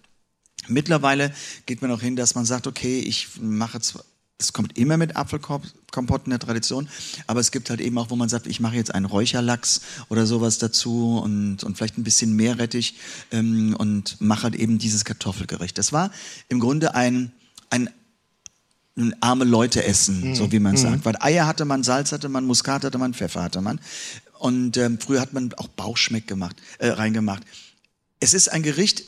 Mittlerweile 0.70 1.34
geht 1.66 1.82
man 1.82 1.92
auch 1.92 2.02
hin, 2.02 2.16
dass 2.16 2.36
man 2.36 2.46
sagt, 2.46 2.68
okay, 2.68 3.00
ich 3.00 3.28
mache 3.40 3.80
zwar 3.82 4.04
es 4.40 4.54
kommt 4.54 4.78
immer 4.78 4.96
mit 4.96 5.18
Apfelkompott 5.18 6.22
in 6.24 6.30
der 6.30 6.40
Tradition, 6.40 6.88
aber 7.28 7.42
es 7.42 7.52
gibt 7.52 7.70
halt 7.70 7.82
eben 7.82 7.98
auch, 7.98 8.10
wo 8.10 8.16
man 8.16 8.30
sagt, 8.30 8.48
ich 8.48 8.62
mache 8.62 8.76
jetzt 8.76 8.96
einen 8.96 9.06
Räucherlachs 9.06 9.82
oder 10.08 10.26
sowas 10.26 10.58
dazu 10.58 11.20
und, 11.20 11.64
und 11.66 11.76
vielleicht 11.76 11.98
ein 11.98 12.06
bisschen 12.06 12.36
Meerrettich 12.38 12.96
ähm, 13.32 13.76
und 13.78 14.20
mache 14.22 14.44
halt 14.44 14.56
eben 14.56 14.80
dieses 14.80 15.04
Kartoffelgericht. 15.04 15.78
Das 15.78 15.92
war 15.92 16.10
im 16.48 16.62
Grunde 16.62 16.96
ein, 16.96 17.34
ein, 17.70 17.90
ein 18.98 19.14
arme 19.20 19.44
Leute 19.44 19.84
essen, 19.84 20.30
mhm. 20.30 20.36
so 20.36 20.52
wie 20.54 20.60
man 20.60 20.74
mhm. 20.74 20.78
sagt. 20.78 21.06
Weil 21.06 21.18
Eier 21.20 21.46
hatte 21.46 21.66
man, 21.66 21.84
Salz 21.84 22.14
hatte 22.14 22.30
man, 22.30 22.46
Muskat 22.46 22.86
hatte 22.86 22.98
man, 22.98 23.14
Pfeffer 23.14 23.44
hatte 23.44 23.60
man. 23.60 23.82
Und 24.40 24.78
ähm, 24.78 25.00
früher 25.02 25.20
hat 25.20 25.34
man 25.34 25.54
auch 25.56 25.68
Bauchschmeck 25.68 26.28
gemacht, 26.28 26.56
äh, 26.78 26.88
reingemacht. 26.88 27.44
Es 28.22 28.34
ist 28.34 28.48
ein 28.48 28.64
Gericht, 28.64 29.04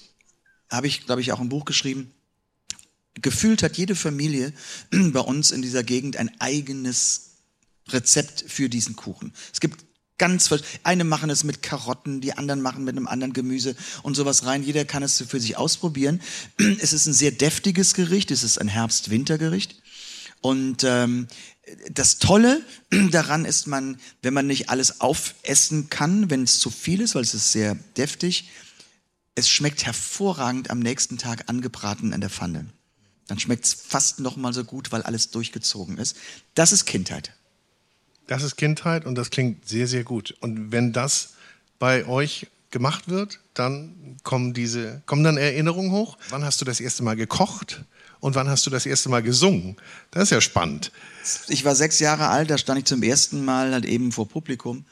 habe 0.71 0.87
ich, 0.87 1.05
glaube 1.05 1.21
ich, 1.21 1.31
auch 1.31 1.39
im 1.39 1.49
Buch 1.49 1.65
geschrieben, 1.65 2.11
Gefühlt 3.15 3.61
hat 3.61 3.77
jede 3.77 3.95
Familie 3.95 4.53
bei 4.91 5.19
uns 5.19 5.51
in 5.51 5.61
dieser 5.61 5.83
Gegend 5.83 6.17
ein 6.17 6.31
eigenes 6.39 7.31
Rezept 7.89 8.45
für 8.47 8.69
diesen 8.69 8.95
Kuchen. 8.95 9.33
Es 9.51 9.59
gibt 9.59 9.83
ganz, 10.17 10.49
eine 10.83 11.03
machen 11.03 11.29
es 11.29 11.43
mit 11.43 11.61
Karotten, 11.61 12.21
die 12.21 12.33
anderen 12.33 12.61
machen 12.61 12.83
mit 12.83 12.95
einem 12.95 13.07
anderen 13.07 13.33
Gemüse 13.33 13.75
und 14.03 14.15
sowas 14.15 14.45
rein. 14.45 14.63
Jeder 14.63 14.85
kann 14.85 15.03
es 15.03 15.23
für 15.27 15.39
sich 15.39 15.57
ausprobieren. 15.57 16.21
Es 16.79 16.93
ist 16.93 17.07
ein 17.07 17.13
sehr 17.13 17.31
deftiges 17.31 17.95
Gericht. 17.95 18.31
Es 18.31 18.43
ist 18.43 18.59
ein 18.59 18.69
Herbst-Winter-Gericht. 18.69 19.81
Und 20.39 20.83
ähm, 20.85 21.27
das 21.91 22.17
Tolle 22.17 22.61
daran 23.11 23.43
ist, 23.43 23.67
man, 23.67 23.99
wenn 24.21 24.33
man 24.33 24.47
nicht 24.47 24.69
alles 24.69 25.01
aufessen 25.01 25.89
kann, 25.89 26.29
wenn 26.29 26.43
es 26.43 26.59
zu 26.59 26.69
viel 26.69 27.01
ist, 27.01 27.13
weil 27.13 27.23
es 27.23 27.33
ist 27.33 27.51
sehr 27.51 27.75
deftig, 27.97 28.45
es 29.35 29.49
schmeckt 29.49 29.85
hervorragend 29.85 30.69
am 30.69 30.79
nächsten 30.79 31.17
Tag 31.17 31.49
angebraten 31.49 32.13
in 32.13 32.21
der 32.21 32.29
Pfanne 32.29 32.67
dann 33.31 33.39
schmeckt 33.39 33.63
es 33.63 33.73
fast 33.73 34.19
noch 34.19 34.35
mal 34.35 34.51
so 34.51 34.65
gut, 34.65 34.91
weil 34.91 35.03
alles 35.03 35.29
durchgezogen 35.31 35.97
ist. 35.97 36.17
Das 36.53 36.73
ist 36.73 36.83
Kindheit. 36.83 37.31
Das 38.27 38.43
ist 38.43 38.57
Kindheit 38.57 39.05
und 39.05 39.15
das 39.15 39.29
klingt 39.29 39.69
sehr, 39.69 39.87
sehr 39.87 40.03
gut. 40.03 40.35
Und 40.41 40.73
wenn 40.73 40.91
das 40.91 41.35
bei 41.79 42.05
euch 42.05 42.47
gemacht 42.71 43.07
wird, 43.07 43.39
dann 43.53 44.17
kommen 44.23 44.53
diese, 44.53 45.01
kommen 45.05 45.23
dann 45.23 45.37
Erinnerungen 45.37 45.91
hoch. 45.91 46.17
Wann 46.29 46.43
hast 46.43 46.59
du 46.59 46.65
das 46.65 46.81
erste 46.81 47.03
Mal 47.03 47.15
gekocht 47.15 47.85
und 48.19 48.35
wann 48.35 48.49
hast 48.49 48.65
du 48.65 48.69
das 48.69 48.85
erste 48.85 49.07
Mal 49.07 49.23
gesungen? 49.23 49.77
Das 50.11 50.23
ist 50.23 50.31
ja 50.31 50.41
spannend. 50.41 50.91
Ich 51.47 51.63
war 51.63 51.73
sechs 51.73 51.99
Jahre 51.99 52.27
alt, 52.27 52.49
da 52.49 52.57
stand 52.57 52.79
ich 52.79 52.85
zum 52.85 53.01
ersten 53.01 53.45
Mal 53.45 53.71
halt 53.71 53.85
eben 53.85 54.11
vor 54.11 54.27
Publikum 54.27 54.83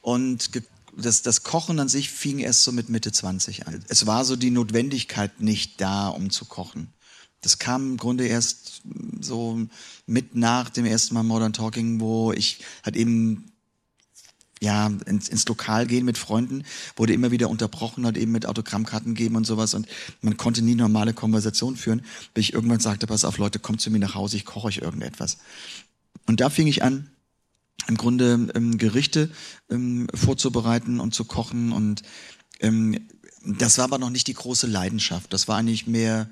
und 0.00 0.50
das, 0.96 1.22
das 1.22 1.42
Kochen 1.42 1.78
an 1.80 1.88
sich 1.88 2.10
fing 2.10 2.38
erst 2.38 2.64
so 2.64 2.72
mit 2.72 2.88
Mitte 2.88 3.12
20 3.12 3.66
an. 3.66 3.84
Es 3.88 4.06
war 4.06 4.24
so 4.24 4.36
die 4.36 4.50
Notwendigkeit 4.50 5.40
nicht 5.40 5.80
da, 5.80 6.08
um 6.08 6.30
zu 6.30 6.44
kochen. 6.44 6.88
Das 7.40 7.58
kam 7.58 7.92
im 7.92 7.96
Grunde 7.96 8.26
erst 8.26 8.82
so 9.20 9.60
mit 10.06 10.34
nach 10.34 10.70
dem 10.70 10.84
ersten 10.84 11.14
Mal 11.14 11.24
Modern 11.24 11.52
Talking, 11.52 12.00
wo 12.00 12.32
ich 12.32 12.60
halt 12.84 12.96
eben 12.96 13.52
ja, 14.60 14.86
ins, 15.06 15.28
ins 15.28 15.46
Lokal 15.48 15.88
gehen 15.88 16.04
mit 16.04 16.18
Freunden, 16.18 16.62
wurde 16.94 17.12
immer 17.12 17.32
wieder 17.32 17.50
unterbrochen, 17.50 18.04
halt 18.04 18.16
eben 18.16 18.30
mit 18.30 18.46
Autogrammkarten 18.46 19.14
geben 19.16 19.34
und 19.34 19.44
sowas 19.44 19.74
und 19.74 19.88
man 20.20 20.36
konnte 20.36 20.62
nie 20.62 20.76
normale 20.76 21.14
Konversation 21.14 21.74
führen, 21.74 22.02
bis 22.32 22.44
ich 22.44 22.52
irgendwann 22.52 22.78
sagte, 22.78 23.08
pass 23.08 23.24
auf 23.24 23.38
Leute, 23.38 23.58
kommt 23.58 23.80
zu 23.80 23.90
mir 23.90 23.98
nach 23.98 24.14
Hause, 24.14 24.36
ich 24.36 24.44
koche 24.44 24.68
euch 24.68 24.78
irgendetwas. 24.78 25.38
Und 26.26 26.40
da 26.40 26.48
fing 26.48 26.68
ich 26.68 26.84
an, 26.84 27.10
im 27.88 27.96
Grunde 27.96 28.48
ähm, 28.54 28.78
Gerichte 28.78 29.30
ähm, 29.70 30.06
vorzubereiten 30.14 31.00
und 31.00 31.14
zu 31.14 31.24
kochen 31.24 31.72
und 31.72 32.02
ähm, 32.60 33.08
das 33.44 33.78
war 33.78 33.84
aber 33.84 33.98
noch 33.98 34.10
nicht 34.10 34.28
die 34.28 34.34
große 34.34 34.66
Leidenschaft, 34.66 35.32
das 35.32 35.48
war 35.48 35.56
eigentlich 35.56 35.86
mehr 35.86 36.30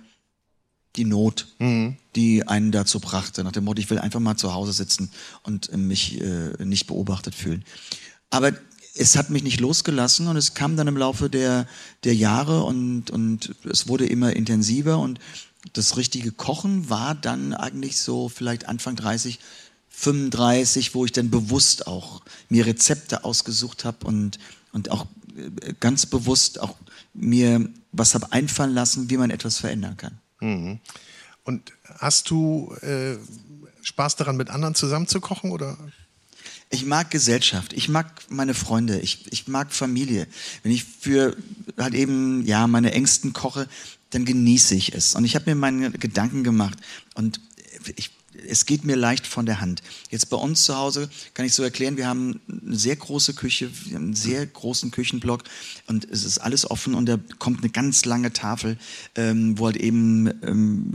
die 0.96 1.04
Not, 1.04 1.46
mhm. 1.58 1.96
die 2.16 2.46
einen 2.46 2.72
dazu 2.72 3.00
brachte, 3.00 3.44
nach 3.44 3.52
dem 3.52 3.64
Motto, 3.64 3.80
ich 3.80 3.90
will 3.90 3.98
einfach 3.98 4.20
mal 4.20 4.36
zu 4.36 4.54
Hause 4.54 4.72
sitzen 4.72 5.10
und 5.42 5.76
mich 5.76 6.20
äh, 6.20 6.64
nicht 6.64 6.86
beobachtet 6.86 7.34
fühlen. 7.34 7.64
Aber 8.30 8.52
es 8.94 9.16
hat 9.16 9.30
mich 9.30 9.42
nicht 9.42 9.60
losgelassen 9.60 10.26
und 10.26 10.36
es 10.36 10.54
kam 10.54 10.76
dann 10.76 10.88
im 10.88 10.96
Laufe 10.96 11.30
der, 11.30 11.66
der 12.04 12.14
Jahre 12.14 12.64
und, 12.64 13.10
und 13.10 13.54
es 13.64 13.88
wurde 13.88 14.06
immer 14.06 14.34
intensiver 14.34 14.98
und 14.98 15.20
das 15.72 15.96
richtige 15.96 16.32
Kochen 16.32 16.90
war 16.90 17.14
dann 17.14 17.54
eigentlich 17.54 17.98
so 17.98 18.28
vielleicht 18.28 18.66
Anfang 18.66 18.96
30, 18.96 19.38
35, 19.90 20.94
wo 20.94 21.04
ich 21.04 21.12
dann 21.12 21.30
bewusst 21.30 21.86
auch 21.86 22.22
mir 22.48 22.66
Rezepte 22.66 23.24
ausgesucht 23.24 23.84
habe 23.84 24.06
und, 24.06 24.38
und 24.72 24.90
auch 24.90 25.06
äh, 25.36 25.74
ganz 25.78 26.06
bewusst 26.06 26.60
auch 26.60 26.76
mir 27.12 27.68
was 27.92 28.14
habe 28.14 28.32
einfallen 28.32 28.72
lassen, 28.72 29.10
wie 29.10 29.16
man 29.16 29.30
etwas 29.30 29.58
verändern 29.58 29.96
kann. 29.96 30.18
Mhm. 30.40 30.80
Und 31.44 31.72
hast 31.98 32.30
du 32.30 32.74
äh, 32.82 33.16
Spaß 33.82 34.16
daran, 34.16 34.36
mit 34.36 34.50
anderen 34.50 34.74
zusammen 34.74 35.06
zu 35.06 35.20
kochen 35.20 35.50
oder? 35.50 35.76
Ich 36.72 36.86
mag 36.86 37.10
Gesellschaft, 37.10 37.72
ich 37.72 37.88
mag 37.88 38.22
meine 38.28 38.54
Freunde, 38.54 39.00
ich, 39.00 39.30
ich 39.32 39.48
mag 39.48 39.72
Familie. 39.72 40.28
Wenn 40.62 40.70
ich 40.70 40.84
für 40.84 41.36
halt 41.76 41.94
eben 41.94 42.46
ja 42.46 42.68
meine 42.68 42.92
Ängsten 42.92 43.32
koche, 43.32 43.66
dann 44.10 44.24
genieße 44.24 44.76
ich 44.76 44.94
es. 44.94 45.16
Und 45.16 45.24
ich 45.24 45.34
habe 45.34 45.50
mir 45.50 45.56
meine 45.56 45.90
Gedanken 45.90 46.44
gemacht 46.44 46.78
und 47.14 47.40
ich 47.96 48.10
es 48.48 48.66
geht 48.66 48.84
mir 48.84 48.96
leicht 48.96 49.26
von 49.26 49.46
der 49.46 49.60
Hand. 49.60 49.82
Jetzt 50.10 50.30
bei 50.30 50.36
uns 50.36 50.64
zu 50.64 50.76
Hause 50.76 51.10
kann 51.34 51.46
ich 51.46 51.54
so 51.54 51.62
erklären, 51.62 51.96
wir 51.96 52.06
haben 52.06 52.40
eine 52.48 52.76
sehr 52.76 52.96
große 52.96 53.34
Küche, 53.34 53.70
wir 53.86 53.96
haben 53.96 54.04
einen 54.04 54.14
sehr 54.14 54.46
großen 54.46 54.90
Küchenblock 54.90 55.42
und 55.86 56.08
es 56.10 56.24
ist 56.24 56.38
alles 56.38 56.70
offen 56.70 56.94
und 56.94 57.06
da 57.06 57.18
kommt 57.38 57.60
eine 57.60 57.70
ganz 57.70 58.04
lange 58.04 58.32
Tafel, 58.32 58.78
ähm, 59.16 59.58
wo 59.58 59.66
halt 59.66 59.76
eben 59.76 60.28
ähm, 60.42 60.92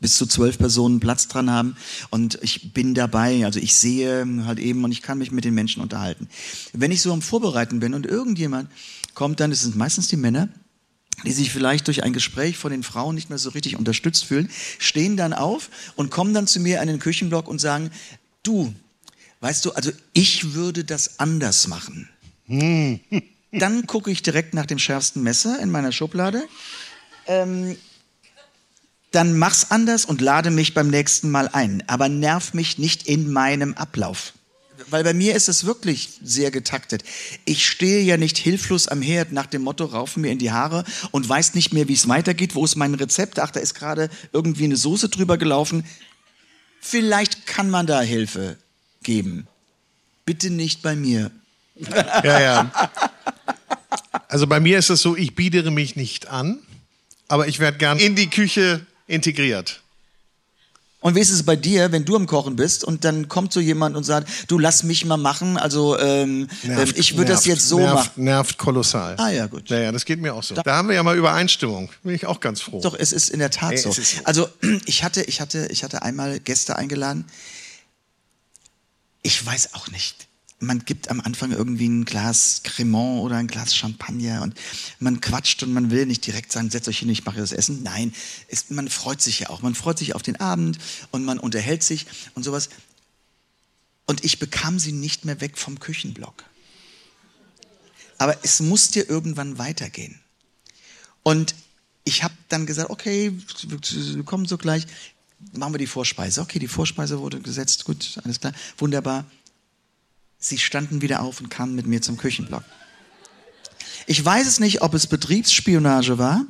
bis 0.00 0.16
zu 0.16 0.26
zwölf 0.26 0.58
Personen 0.58 1.00
Platz 1.00 1.26
dran 1.26 1.50
haben 1.50 1.76
und 2.10 2.38
ich 2.42 2.72
bin 2.72 2.94
dabei, 2.94 3.44
also 3.44 3.58
ich 3.58 3.74
sehe 3.74 4.26
halt 4.44 4.60
eben 4.60 4.84
und 4.84 4.92
ich 4.92 5.02
kann 5.02 5.18
mich 5.18 5.32
mit 5.32 5.44
den 5.44 5.54
Menschen 5.54 5.82
unterhalten. 5.82 6.28
Wenn 6.72 6.92
ich 6.92 7.02
so 7.02 7.12
am 7.12 7.22
Vorbereiten 7.22 7.80
bin 7.80 7.94
und 7.94 8.06
irgendjemand 8.06 8.70
kommt 9.14 9.40
dann, 9.40 9.50
das 9.50 9.62
sind 9.62 9.76
meistens 9.76 10.06
die 10.06 10.16
Männer, 10.16 10.48
die 11.24 11.32
sich 11.32 11.50
vielleicht 11.50 11.86
durch 11.86 12.02
ein 12.04 12.12
Gespräch 12.12 12.56
von 12.56 12.70
den 12.70 12.82
Frauen 12.82 13.14
nicht 13.14 13.28
mehr 13.28 13.38
so 13.38 13.50
richtig 13.50 13.76
unterstützt 13.76 14.24
fühlen, 14.24 14.50
stehen 14.78 15.16
dann 15.16 15.32
auf 15.32 15.70
und 15.96 16.10
kommen 16.10 16.34
dann 16.34 16.46
zu 16.46 16.60
mir 16.60 16.80
in 16.80 16.88
den 16.88 16.98
Küchenblock 16.98 17.48
und 17.48 17.60
sagen, 17.60 17.90
du, 18.42 18.74
weißt 19.40 19.64
du, 19.64 19.72
also 19.72 19.90
ich 20.12 20.54
würde 20.54 20.84
das 20.84 21.18
anders 21.18 21.66
machen. 21.68 22.08
Hm. 22.46 23.00
Dann 23.50 23.86
gucke 23.86 24.10
ich 24.10 24.22
direkt 24.22 24.52
nach 24.52 24.66
dem 24.66 24.78
schärfsten 24.78 25.22
Messer 25.22 25.58
in 25.58 25.70
meiner 25.70 25.90
Schublade. 25.90 26.46
Ähm, 27.26 27.78
dann 29.10 29.38
mach's 29.38 29.70
anders 29.70 30.04
und 30.04 30.20
lade 30.20 30.50
mich 30.50 30.74
beim 30.74 30.88
nächsten 30.88 31.30
Mal 31.30 31.48
ein. 31.48 31.82
Aber 31.86 32.10
nerv 32.10 32.52
mich 32.52 32.76
nicht 32.76 33.08
in 33.08 33.32
meinem 33.32 33.72
Ablauf 33.72 34.34
weil 34.90 35.04
bei 35.04 35.14
mir 35.14 35.34
ist 35.34 35.48
es 35.48 35.64
wirklich 35.64 36.10
sehr 36.22 36.50
getaktet. 36.50 37.04
Ich 37.44 37.66
stehe 37.66 38.02
ja 38.02 38.16
nicht 38.16 38.38
hilflos 38.38 38.88
am 38.88 39.02
Herd 39.02 39.32
nach 39.32 39.46
dem 39.46 39.62
Motto, 39.62 39.84
raufen 39.84 40.22
mir 40.22 40.30
in 40.30 40.38
die 40.38 40.50
Haare 40.52 40.84
und 41.10 41.28
weiß 41.28 41.54
nicht 41.54 41.72
mehr, 41.72 41.88
wie 41.88 41.94
es 41.94 42.08
weitergeht. 42.08 42.54
Wo 42.54 42.64
ist 42.64 42.76
mein 42.76 42.94
Rezept? 42.94 43.38
Ach, 43.38 43.50
da 43.50 43.60
ist 43.60 43.74
gerade 43.74 44.10
irgendwie 44.32 44.64
eine 44.64 44.76
Soße 44.76 45.08
drüber 45.08 45.38
gelaufen. 45.38 45.84
Vielleicht 46.80 47.46
kann 47.46 47.70
man 47.70 47.86
da 47.86 48.00
Hilfe 48.00 48.56
geben. 49.02 49.46
Bitte 50.24 50.50
nicht 50.50 50.82
bei 50.82 50.96
mir. 50.96 51.30
Ja, 52.24 52.40
ja. 52.40 52.90
Also 54.26 54.48
bei 54.48 54.58
mir 54.58 54.78
ist 54.78 54.90
es 54.90 55.00
so, 55.00 55.16
ich 55.16 55.36
biedere 55.36 55.70
mich 55.70 55.94
nicht 55.94 56.26
an 56.26 56.58
aber 57.28 57.46
ich 57.46 57.60
werde 57.60 57.78
gern 57.78 57.98
in 57.98 58.16
die 58.16 58.28
Küche 58.28 58.84
integriert. 59.06 59.82
Und 61.00 61.14
wie 61.14 61.20
ist 61.20 61.30
es 61.30 61.44
bei 61.44 61.54
dir, 61.54 61.92
wenn 61.92 62.04
du 62.04 62.16
am 62.16 62.26
Kochen 62.26 62.56
bist 62.56 62.82
und 62.82 63.04
dann 63.04 63.28
kommt 63.28 63.52
so 63.52 63.60
jemand 63.60 63.96
und 63.96 64.02
sagt, 64.02 64.28
du 64.48 64.58
lass 64.58 64.82
mich 64.82 65.04
mal 65.04 65.16
machen, 65.16 65.56
also 65.56 65.96
ähm, 65.98 66.48
Nervt, 66.64 66.98
ich 66.98 67.16
würde 67.16 67.32
das 67.32 67.44
jetzt 67.44 67.68
so 67.68 67.78
nervt, 67.78 67.94
machen. 67.94 68.24
Nervt 68.24 68.58
kolossal. 68.58 69.14
Ah 69.16 69.30
ja, 69.30 69.46
gut. 69.46 69.70
Ja, 69.70 69.78
ja, 69.78 69.92
das 69.92 70.04
geht 70.04 70.20
mir 70.20 70.34
auch 70.34 70.42
so. 70.42 70.56
Da 70.56 70.76
haben 70.76 70.88
wir 70.88 70.96
ja 70.96 71.02
mal 71.04 71.16
Übereinstimmung. 71.16 71.88
Bin 72.02 72.14
ich 72.14 72.26
auch 72.26 72.40
ganz 72.40 72.60
froh. 72.60 72.80
Doch, 72.80 72.96
es 72.98 73.12
ist 73.12 73.30
in 73.30 73.38
der 73.38 73.50
Tat 73.50 73.72
Ey, 73.72 73.78
so. 73.78 73.92
so. 73.92 74.02
Also 74.24 74.48
ich 74.86 75.04
hatte, 75.04 75.22
ich 75.22 75.40
hatte, 75.40 75.68
ich 75.70 75.84
hatte 75.84 76.02
einmal 76.02 76.40
Gäste 76.40 76.74
eingeladen. 76.74 77.26
Ich 79.22 79.44
weiß 79.44 79.74
auch 79.74 79.88
nicht. 79.88 80.27
Man 80.60 80.84
gibt 80.84 81.08
am 81.08 81.20
Anfang 81.20 81.52
irgendwie 81.52 81.88
ein 81.88 82.04
Glas 82.04 82.62
Cremant 82.64 83.20
oder 83.20 83.36
ein 83.36 83.46
Glas 83.46 83.76
Champagner 83.76 84.42
und 84.42 84.54
man 84.98 85.20
quatscht 85.20 85.62
und 85.62 85.72
man 85.72 85.90
will 85.90 86.04
nicht 86.04 86.26
direkt 86.26 86.50
sagen, 86.50 86.68
setzt 86.68 86.88
euch 86.88 86.98
hin, 86.98 87.08
ich 87.10 87.24
mache 87.24 87.38
das 87.38 87.52
Essen. 87.52 87.84
Nein, 87.84 88.12
es, 88.48 88.70
man 88.70 88.88
freut 88.88 89.22
sich 89.22 89.40
ja 89.40 89.50
auch. 89.50 89.62
Man 89.62 89.76
freut 89.76 89.98
sich 89.98 90.16
auf 90.16 90.22
den 90.22 90.36
Abend 90.40 90.78
und 91.12 91.24
man 91.24 91.38
unterhält 91.38 91.84
sich 91.84 92.06
und 92.34 92.42
sowas. 92.42 92.70
Und 94.06 94.24
ich 94.24 94.38
bekam 94.38 94.78
sie 94.78 94.92
nicht 94.92 95.24
mehr 95.24 95.40
weg 95.40 95.58
vom 95.58 95.78
Küchenblock. 95.78 96.44
Aber 98.16 98.36
es 98.42 98.60
muss 98.60 98.90
dir 98.90 99.08
irgendwann 99.08 99.58
weitergehen. 99.58 100.18
Und 101.22 101.54
ich 102.04 102.24
habe 102.24 102.34
dann 102.48 102.66
gesagt, 102.66 102.90
okay, 102.90 103.32
wir 103.60 104.24
kommen 104.24 104.46
so 104.46 104.58
gleich, 104.58 104.86
machen 105.52 105.74
wir 105.74 105.78
die 105.78 105.86
Vorspeise. 105.86 106.40
Okay, 106.40 106.58
die 106.58 106.68
Vorspeise 106.68 107.20
wurde 107.20 107.40
gesetzt, 107.40 107.84
gut, 107.84 108.18
alles 108.24 108.40
klar, 108.40 108.52
wunderbar. 108.78 109.24
Sie 110.38 110.58
standen 110.58 111.02
wieder 111.02 111.22
auf 111.22 111.40
und 111.40 111.48
kamen 111.48 111.74
mit 111.74 111.86
mir 111.86 112.00
zum 112.00 112.16
Küchenblock. 112.16 112.64
Ich 114.06 114.24
weiß 114.24 114.46
es 114.46 114.58
nicht, 114.58 114.80
ob 114.80 114.94
es 114.94 115.06
Betriebsspionage 115.06 116.16
war, 116.16 116.46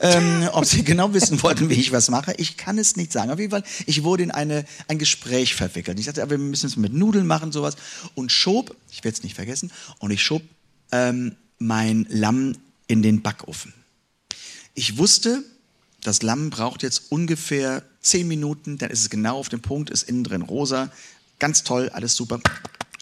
ähm, 0.00 0.48
ob 0.52 0.64
sie 0.64 0.82
genau 0.82 1.12
wissen 1.12 1.42
wollten, 1.42 1.68
wie 1.68 1.74
ich 1.74 1.92
was 1.92 2.08
mache. 2.08 2.32
Ich 2.38 2.56
kann 2.56 2.78
es 2.78 2.96
nicht 2.96 3.12
sagen. 3.12 3.30
Auf 3.30 3.38
jeden 3.38 3.50
Fall, 3.50 3.64
ich 3.84 4.02
wurde 4.02 4.22
in 4.22 4.30
eine, 4.30 4.64
ein 4.88 4.98
Gespräch 4.98 5.54
verwickelt. 5.54 5.98
Ich 5.98 6.06
sagte, 6.06 6.22
aber 6.22 6.32
wir 6.32 6.38
müssen 6.38 6.66
es 6.66 6.76
mit 6.76 6.94
Nudeln 6.94 7.26
machen, 7.26 7.52
sowas. 7.52 7.76
Und 8.14 8.32
schob, 8.32 8.74
ich 8.90 9.04
werde 9.04 9.16
es 9.16 9.24
nicht 9.24 9.34
vergessen, 9.34 9.70
und 9.98 10.10
ich 10.10 10.22
schob 10.22 10.42
ähm, 10.90 11.36
mein 11.58 12.06
Lamm 12.08 12.56
in 12.86 13.02
den 13.02 13.20
Backofen. 13.20 13.74
Ich 14.74 14.96
wusste, 14.96 15.44
das 16.02 16.22
Lamm 16.22 16.48
braucht 16.48 16.82
jetzt 16.82 17.10
ungefähr 17.10 17.82
zehn 18.00 18.26
Minuten, 18.26 18.78
dann 18.78 18.90
ist 18.90 19.00
es 19.00 19.10
genau 19.10 19.38
auf 19.38 19.50
dem 19.50 19.60
Punkt, 19.60 19.90
ist 19.90 20.04
innen 20.04 20.24
drin 20.24 20.42
rosa. 20.42 20.90
Ganz 21.38 21.62
toll, 21.62 21.90
alles 21.90 22.16
super. 22.16 22.40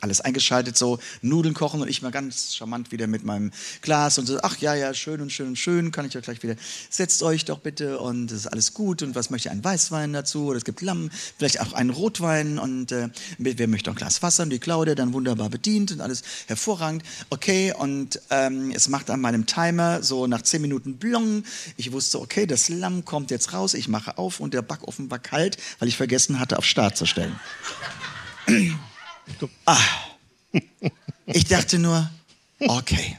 Alles 0.01 0.21
eingeschaltet, 0.21 0.77
so 0.77 0.99
Nudeln 1.23 1.55
kochen 1.55 1.81
und 1.83 1.89
ich 1.89 2.03
mal 2.03 2.11
ganz 2.11 2.55
charmant 2.55 2.93
wieder 2.93 3.07
mit 3.07 3.25
meinem 3.25 3.51
Glas 3.83 4.19
und 4.19 4.27
so, 4.27 4.39
ach 4.43 4.59
ja, 4.59 4.75
ja, 4.75 4.95
schön 4.95 5.21
und 5.21 5.31
schön 5.31 5.49
und 5.49 5.57
schön, 5.57 5.93
kann 5.93 6.07
ich 6.07 6.15
ja 6.15 6.21
gleich 6.21 6.43
wieder, 6.43 6.57
setzt 6.89 7.23
euch 7.23 7.45
doch 7.45 7.59
bitte 7.59 7.99
und 7.99 8.31
es 8.31 8.39
ist 8.39 8.47
alles 8.47 8.75
gut 8.75 9.03
und 9.03 9.15
was 9.15 9.31
möchte 9.31 9.51
ein 9.51 9.63
Weißwein 9.63 10.13
dazu 10.13 10.47
oder 10.47 10.59
es 10.59 10.65
gibt 10.65 10.81
Lamm, 10.81 11.11
vielleicht 11.39 11.61
auch 11.61 11.73
einen 11.73 11.91
Rotwein 11.91 12.59
und 12.59 12.93
äh, 12.93 13.09
wer 13.39 13.69
möchte 13.69 13.91
ein 13.91 13.97
Glas 13.97 14.23
Wasser 14.23 14.45
und 14.45 14.51
die 14.51 14.59
Claudia 14.59 14.95
dann 14.95 15.13
wunderbar 15.13 15.51
bedient 15.51 15.93
und 15.93 16.01
alles 16.01 16.23
hervorragend, 16.47 17.03
okay 17.31 17.73
und 17.77 18.21
ähm, 18.31 18.73
es 18.75 18.89
macht 18.89 19.11
an 19.11 19.21
meinem 19.21 19.47
Timer 19.47 20.03
so 20.03 20.27
nach 20.27 20.43
zehn 20.43 20.63
Minuten 20.63 20.97
blong, 20.97 21.45
ich 21.77 21.93
wusste, 21.93 22.21
okay, 22.21 22.47
das 22.47 22.69
Lamm 22.69 23.05
kommt 23.05 23.31
jetzt 23.31 23.53
raus, 23.53 23.75
ich 23.75 23.89
mache 23.89 24.19
auf 24.19 24.41
und 24.41 24.55
der 24.55 24.63
Backofen 24.63 25.11
war 25.11 25.19
kalt, 25.19 25.57
weil 25.79 25.89
ich 25.89 25.97
vergessen 25.97 26.39
hatte, 26.39 26.59
auf 26.59 26.65
Start 26.65 26.97
zu 26.97 27.07
stellen. 27.07 27.39
Ah. 29.65 29.79
Ich 31.27 31.47
dachte 31.47 31.79
nur, 31.79 32.11
okay. 32.61 33.19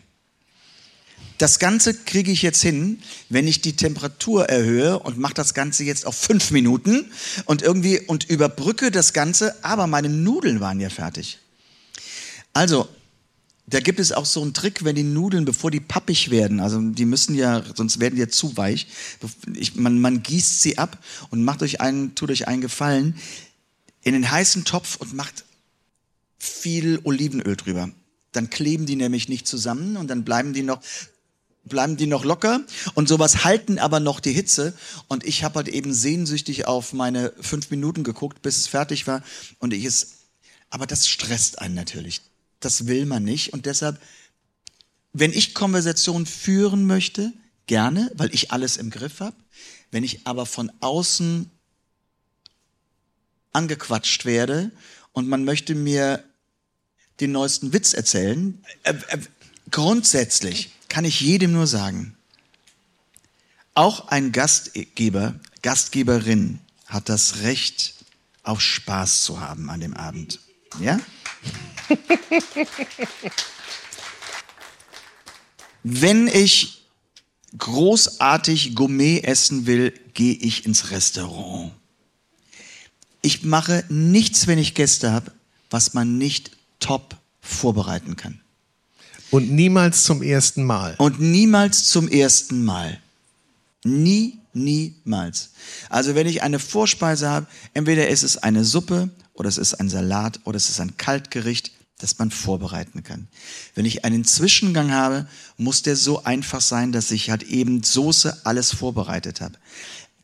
Das 1.38 1.58
Ganze 1.58 1.96
kriege 1.96 2.32
ich 2.32 2.44
jetzt 2.44 2.62
hin, 2.62 3.02
wenn 3.30 3.48
ich 3.48 3.62
die 3.62 3.76
Temperatur 3.76 4.46
erhöhe 4.46 5.00
und 5.00 5.18
mache 5.18 5.34
das 5.34 5.56
Ganze 5.56 5.84
jetzt 5.84 6.06
auf 6.06 6.16
fünf 6.16 6.52
Minuten 6.52 7.12
und 7.46 7.64
irgendwie 7.64 8.00
und 8.00 8.30
überbrücke 8.30 8.92
das 8.92 9.14
Ganze, 9.14 9.56
aber 9.64 9.88
meine 9.88 10.10
Nudeln 10.10 10.60
waren 10.60 10.80
ja 10.80 10.92
fertig. 10.92 11.40
Also, 12.54 12.88
da 13.66 13.80
gibt 13.80 14.00
es 14.00 14.12
auch 14.12 14.26
so 14.26 14.42
einen 14.42 14.54
Trick, 14.54 14.84
wenn 14.84 14.96
die 14.96 15.04
Nudeln, 15.04 15.46
bevor 15.46 15.72
die 15.72 15.80
pappig 15.80 16.30
werden, 16.30 16.60
also 16.60 16.80
die 16.80 17.06
müssen 17.06 17.34
ja, 17.34 17.64
sonst 17.76 18.00
werden 18.00 18.16
die 18.16 18.22
ja 18.22 18.30
zu 18.30 18.56
weich, 18.58 18.88
ich, 19.56 19.76
man, 19.76 20.00
man 20.00 20.22
gießt 20.22 20.62
sie 20.62 20.78
ab 20.78 21.04
und 21.30 21.44
macht 21.44 21.64
euch 21.64 21.82
einen, 21.82 22.14
tut 22.14 22.30
euch 22.30 22.48
einen 22.48 22.62
Gefallen 22.62 23.16
in 24.04 24.14
den 24.14 24.30
heißen 24.30 24.66
Topf 24.66 24.98
und 24.98 25.14
macht 25.14 25.46
viel 26.42 27.00
Olivenöl 27.04 27.56
drüber. 27.56 27.92
Dann 28.32 28.50
kleben 28.50 28.88
die 28.88 28.96
nämlich 28.96 29.30
nicht 29.30 29.48
zusammen 29.48 29.96
und 29.96 30.08
dann 30.08 30.24
bleiben 30.24 30.54
die 30.54 30.64
noch 30.64 30.82
bleiben 31.64 31.96
die 31.96 32.08
noch 32.08 32.26
locker 32.26 32.62
und 32.96 33.08
sowas 33.08 33.44
halten 33.44 33.78
aber 33.78 34.00
noch 34.00 34.20
die 34.20 34.32
Hitze 34.32 34.74
und 35.08 35.24
ich 35.24 35.44
habe 35.44 35.58
halt 35.58 35.68
eben 35.68 35.94
sehnsüchtig 35.94 36.66
auf 36.66 36.92
meine 36.92 37.32
fünf 37.40 37.70
Minuten 37.70 38.04
geguckt, 38.04 38.42
bis 38.42 38.58
es 38.58 38.66
fertig 38.66 39.06
war 39.06 39.22
und 39.60 39.72
ich 39.72 39.86
es, 39.86 40.22
aber 40.72 40.88
das 40.88 41.08
stresst 41.08 41.60
einen 41.60 41.76
natürlich. 41.76 42.22
Das 42.60 42.88
will 42.88 43.06
man 43.06 43.24
nicht 43.24 43.54
und 43.54 43.68
deshalb, 43.68 44.02
wenn 45.14 45.32
ich 45.32 45.54
Konversation 45.54 46.26
führen 46.26 46.88
möchte, 46.88 47.32
gerne, 47.68 48.10
weil 48.16 48.34
ich 48.34 48.52
alles 48.52 48.78
im 48.78 48.90
Griff 48.90 49.20
habe. 49.20 49.36
Wenn 49.92 50.04
ich 50.04 50.26
aber 50.26 50.48
von 50.48 50.72
außen 50.80 51.52
angequatscht 53.54 54.26
werde 54.26 54.72
und 55.12 55.28
man 55.28 55.44
möchte 55.44 55.76
mir 55.76 56.24
den 57.22 57.32
neuesten 57.32 57.72
Witz 57.74 57.94
erzählen. 57.94 58.62
Äh, 58.84 58.94
äh, 59.08 59.20
grundsätzlich 59.70 60.72
kann 60.90 61.06
ich 61.06 61.22
jedem 61.22 61.54
nur 61.54 61.68
sagen, 61.68 62.16
auch 63.74 64.10
ein 64.10 64.32
Gastgeber, 64.34 65.40
Gastgeberin 65.62 66.60
hat 66.88 67.08
das 67.08 67.42
Recht, 67.44 67.96
auf 68.44 68.60
Spaß 68.60 69.24
zu 69.24 69.40
haben 69.40 69.70
an 69.70 69.80
dem 69.82 69.94
Abend. 69.94 70.40
Ja? 70.80 71.00
Wenn 75.84 76.28
ich 76.28 76.86
großartig 77.58 78.76
Gourmet 78.76 79.22
essen 79.22 79.66
will, 79.66 79.94
gehe 80.14 80.36
ich 80.36 80.66
ins 80.66 80.92
Restaurant. 80.92 81.72
Ich 83.22 83.44
mache 83.44 83.86
nichts, 83.90 84.48
wenn 84.48 84.58
ich 84.58 84.74
Gäste 84.74 85.12
habe, 85.12 85.32
was 85.70 85.94
man 85.94 86.18
nicht 86.18 86.58
top 86.82 87.16
vorbereiten 87.40 88.18
kann. 88.18 88.42
Und 89.30 89.50
niemals 89.50 90.04
zum 90.04 90.22
ersten 90.22 90.66
Mal. 90.66 90.96
Und 90.98 91.22
niemals 91.22 91.86
zum 91.88 92.10
ersten 92.10 92.66
Mal. 92.66 93.00
Nie, 93.86 94.40
niemals. 94.54 95.52
Also 95.90 96.16
wenn 96.16 96.28
ich 96.28 96.44
eine 96.44 96.60
Vorspeise 96.60 97.30
habe, 97.30 97.48
entweder 97.74 98.10
ist 98.10 98.24
es 98.24 98.38
eine 98.38 98.66
Suppe 98.66 99.10
oder 99.34 99.48
es 99.48 99.58
ist 99.58 99.76
ein 99.76 99.90
Salat 99.90 100.42
oder 100.44 100.58
es 100.58 100.70
ist 100.70 100.82
ein 100.82 100.98
Kaltgericht, 100.98 101.72
das 102.00 102.20
man 102.20 102.32
vorbereiten 102.32 103.04
kann. 103.04 103.28
Wenn 103.74 103.86
ich 103.86 104.04
einen 104.04 104.26
Zwischengang 104.26 104.92
habe, 104.92 105.28
muss 105.58 105.82
der 105.82 105.96
so 105.96 106.24
einfach 106.24 106.62
sein, 106.62 106.92
dass 106.92 107.12
ich 107.12 107.30
halt 107.30 107.44
eben 107.44 107.84
Soße 107.84 108.46
alles 108.46 108.74
vorbereitet 108.74 109.40
habe. 109.40 109.54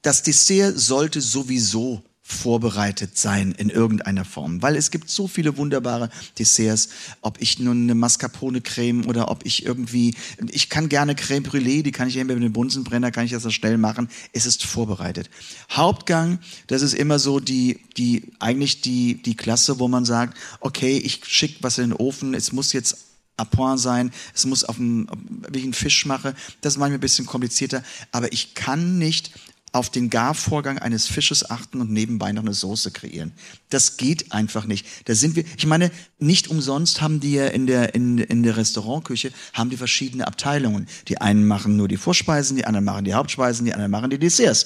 Das 0.01 0.23
Dessert 0.23 0.77
sollte 0.77 1.21
sowieso 1.21 2.03
vorbereitet 2.29 3.17
sein 3.17 3.53
in 3.53 3.69
irgendeiner 3.69 4.25
Form, 4.25 4.61
weil 4.61 4.75
es 4.75 4.91
gibt 4.91 5.09
so 5.09 5.29
viele 5.29 5.55
wunderbare 5.55 6.09
Desserts, 6.37 6.89
ob 7.21 7.41
ich 7.41 7.57
nun 7.57 7.83
eine 7.83 7.95
Mascarpone-Creme 7.95 9.05
oder 9.05 9.31
ob 9.31 9.45
ich 9.45 9.65
irgendwie, 9.65 10.13
ich 10.49 10.67
kann 10.67 10.89
gerne 10.89 11.15
Creme 11.15 11.45
Brûlée, 11.45 11.83
die 11.83 11.93
kann 11.93 12.09
ich 12.09 12.17
eben 12.17 12.27
mit 12.27 12.43
dem 12.43 12.51
Bunsenbrenner, 12.51 13.11
kann 13.11 13.23
ich 13.23 13.31
das 13.31 13.53
schnell 13.53 13.77
machen, 13.77 14.09
es 14.33 14.45
ist 14.45 14.65
vorbereitet. 14.65 15.29
Hauptgang, 15.71 16.39
das 16.67 16.81
ist 16.81 16.95
immer 16.95 17.17
so 17.17 17.39
die, 17.39 17.79
die, 17.95 18.33
eigentlich 18.39 18.81
die, 18.81 19.21
die 19.21 19.37
Klasse, 19.37 19.79
wo 19.79 19.87
man 19.87 20.03
sagt, 20.03 20.37
okay, 20.59 20.97
ich 20.97 21.21
schicke 21.23 21.63
was 21.63 21.77
in 21.77 21.91
den 21.91 21.93
Ofen, 21.93 22.33
es 22.33 22.51
muss 22.51 22.73
jetzt 22.73 22.97
à 23.37 23.45
point 23.45 23.79
sein, 23.79 24.11
es 24.35 24.45
muss 24.45 24.65
auf 24.65 24.75
dem, 24.75 25.07
wie 25.49 25.59
ich 25.59 25.63
einen 25.63 25.73
Fisch 25.73 26.05
mache, 26.05 26.35
das 26.59 26.73
ist 26.73 26.77
manchmal 26.77 26.97
ein 26.97 27.01
bisschen 27.01 27.25
komplizierter, 27.25 27.83
aber 28.11 28.33
ich 28.33 28.53
kann 28.53 28.97
nicht 28.97 29.31
auf 29.77 29.89
den 29.89 30.09
Garvorgang 30.09 30.77
eines 30.79 31.07
Fisches 31.07 31.49
achten 31.49 31.79
und 31.81 31.91
nebenbei 31.91 32.31
noch 32.31 32.41
eine 32.43 32.53
Soße 32.53 32.91
kreieren. 32.91 33.31
Das 33.69 33.97
geht 33.97 34.31
einfach 34.31 34.65
nicht. 34.65 34.85
Da 35.05 35.15
sind 35.15 35.35
wir, 35.35 35.43
ich 35.57 35.65
meine, 35.65 35.91
nicht 36.19 36.49
umsonst 36.49 37.01
haben 37.01 37.19
die 37.19 37.33
ja 37.33 37.47
in 37.47 37.67
der, 37.67 37.95
in, 37.95 38.17
in 38.17 38.43
der 38.43 38.57
Restaurantküche, 38.57 39.31
haben 39.53 39.69
die 39.69 39.77
verschiedene 39.77 40.27
Abteilungen. 40.27 40.87
Die 41.07 41.19
einen 41.21 41.45
machen 41.47 41.77
nur 41.77 41.87
die 41.87 41.97
Vorspeisen, 41.97 42.57
die 42.57 42.65
anderen 42.65 42.85
machen 42.85 43.05
die 43.05 43.13
Hauptspeisen, 43.13 43.65
die 43.65 43.73
anderen 43.73 43.91
machen 43.91 44.09
die 44.09 44.17
Desserts. 44.19 44.65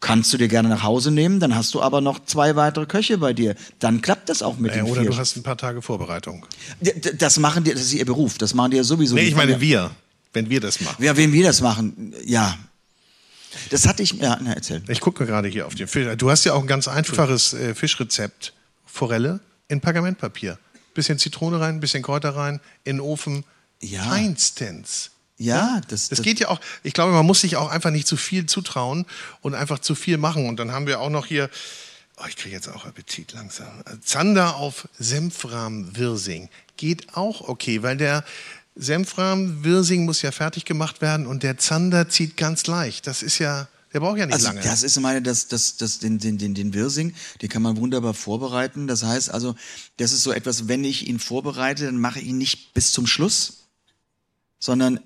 Kannst 0.00 0.32
du 0.34 0.36
dir 0.36 0.48
gerne 0.48 0.68
nach 0.68 0.82
Hause 0.82 1.10
nehmen, 1.10 1.40
dann 1.40 1.54
hast 1.54 1.72
du 1.72 1.80
aber 1.80 2.02
noch 2.02 2.24
zwei 2.26 2.56
weitere 2.56 2.84
Köche 2.84 3.16
bei 3.16 3.32
dir. 3.32 3.54
Dann 3.78 4.02
klappt 4.02 4.28
das 4.28 4.42
auch 4.42 4.58
mit 4.58 4.72
Äh, 4.72 4.76
den 4.76 4.84
oder 4.84 5.00
vier. 5.00 5.10
du 5.10 5.16
hast 5.16 5.36
ein 5.36 5.42
paar 5.42 5.56
Tage 5.56 5.80
Vorbereitung. 5.80 6.44
Das 7.18 7.38
machen 7.38 7.64
die, 7.64 7.72
das 7.72 7.80
ist 7.80 7.94
ihr 7.94 8.04
Beruf, 8.04 8.36
das 8.36 8.52
machen 8.52 8.72
die 8.72 8.76
ja 8.76 8.84
sowieso. 8.84 9.14
Nee, 9.14 9.22
ich 9.28 9.34
meine 9.34 9.60
wir, 9.62 9.92
wenn 10.34 10.50
wir 10.50 10.60
das 10.60 10.80
machen. 10.82 11.02
Ja, 11.02 11.16
wenn 11.16 11.32
wir 11.32 11.44
das 11.44 11.62
machen, 11.62 12.12
ja. 12.26 12.58
Das 13.70 13.86
hatte 13.86 14.02
ich, 14.02 14.12
ja, 14.12 14.38
na, 14.40 14.52
erzähl. 14.52 14.82
Ich 14.88 15.00
gucke 15.00 15.26
gerade 15.26 15.48
hier 15.48 15.66
auf 15.66 15.74
den 15.74 15.88
Fisch. 15.88 16.06
Du 16.16 16.30
hast 16.30 16.44
ja 16.44 16.54
auch 16.54 16.60
ein 16.60 16.66
ganz 16.66 16.88
einfaches 16.88 17.54
äh, 17.54 17.74
Fischrezept. 17.74 18.52
Forelle 18.84 19.40
in 19.68 19.80
Pergamentpapier. 19.80 20.58
Bisschen 20.94 21.18
Zitrone 21.18 21.60
rein, 21.60 21.80
bisschen 21.80 22.02
Kräuter 22.02 22.36
rein, 22.36 22.60
in 22.84 22.96
den 22.96 23.00
Ofen. 23.00 23.44
Ja. 23.80 24.04
Feinstens. 24.04 25.10
Ja, 25.36 25.80
das, 25.88 26.08
das, 26.08 26.22
geht 26.22 26.38
ja 26.38 26.48
auch. 26.48 26.60
Ich 26.84 26.92
glaube, 26.92 27.12
man 27.12 27.26
muss 27.26 27.40
sich 27.40 27.56
auch 27.56 27.68
einfach 27.68 27.90
nicht 27.90 28.06
zu 28.06 28.16
viel 28.16 28.46
zutrauen 28.46 29.04
und 29.40 29.54
einfach 29.54 29.80
zu 29.80 29.96
viel 29.96 30.16
machen. 30.16 30.48
Und 30.48 30.58
dann 30.58 30.70
haben 30.70 30.86
wir 30.86 31.00
auch 31.00 31.10
noch 31.10 31.26
hier, 31.26 31.50
oh, 32.18 32.24
ich 32.28 32.36
kriege 32.36 32.54
jetzt 32.54 32.68
auch 32.68 32.86
Appetit 32.86 33.32
langsam. 33.32 33.82
Zander 34.00 34.56
auf 34.56 34.88
Senfrahm-Wirsing 34.98 36.50
geht 36.76 37.16
auch 37.16 37.48
okay, 37.48 37.82
weil 37.82 37.96
der 37.96 38.24
Senfrahm-Wirsing 38.76 40.04
muss 40.04 40.22
ja 40.22 40.32
fertig 40.32 40.64
gemacht 40.64 41.00
werden 41.00 41.26
und 41.26 41.42
der 41.42 41.58
Zander 41.58 42.08
zieht 42.08 42.36
ganz 42.36 42.66
leicht. 42.66 43.06
Das 43.06 43.22
ist 43.22 43.38
ja, 43.38 43.68
der 43.92 44.00
braucht 44.00 44.18
ja 44.18 44.26
nicht 44.26 44.34
also 44.34 44.48
lange. 44.48 44.60
Das 44.62 44.82
ist 44.82 44.98
meine, 44.98 45.22
das, 45.22 45.46
das, 45.46 45.76
das, 45.76 46.00
den, 46.00 46.18
den, 46.18 46.38
den, 46.38 46.54
den 46.54 46.74
Wirsing, 46.74 47.14
den 47.40 47.48
kann 47.48 47.62
man 47.62 47.76
wunderbar 47.76 48.14
vorbereiten. 48.14 48.86
Das 48.86 49.04
heißt 49.04 49.30
also, 49.30 49.54
das 49.98 50.12
ist 50.12 50.22
so 50.22 50.32
etwas, 50.32 50.66
wenn 50.66 50.84
ich 50.84 51.06
ihn 51.08 51.20
vorbereite, 51.20 51.84
dann 51.84 51.98
mache 51.98 52.18
ich 52.18 52.26
ihn 52.26 52.38
nicht 52.38 52.74
bis 52.74 52.92
zum 52.92 53.06
Schluss, 53.06 53.68
sondern 54.58 54.98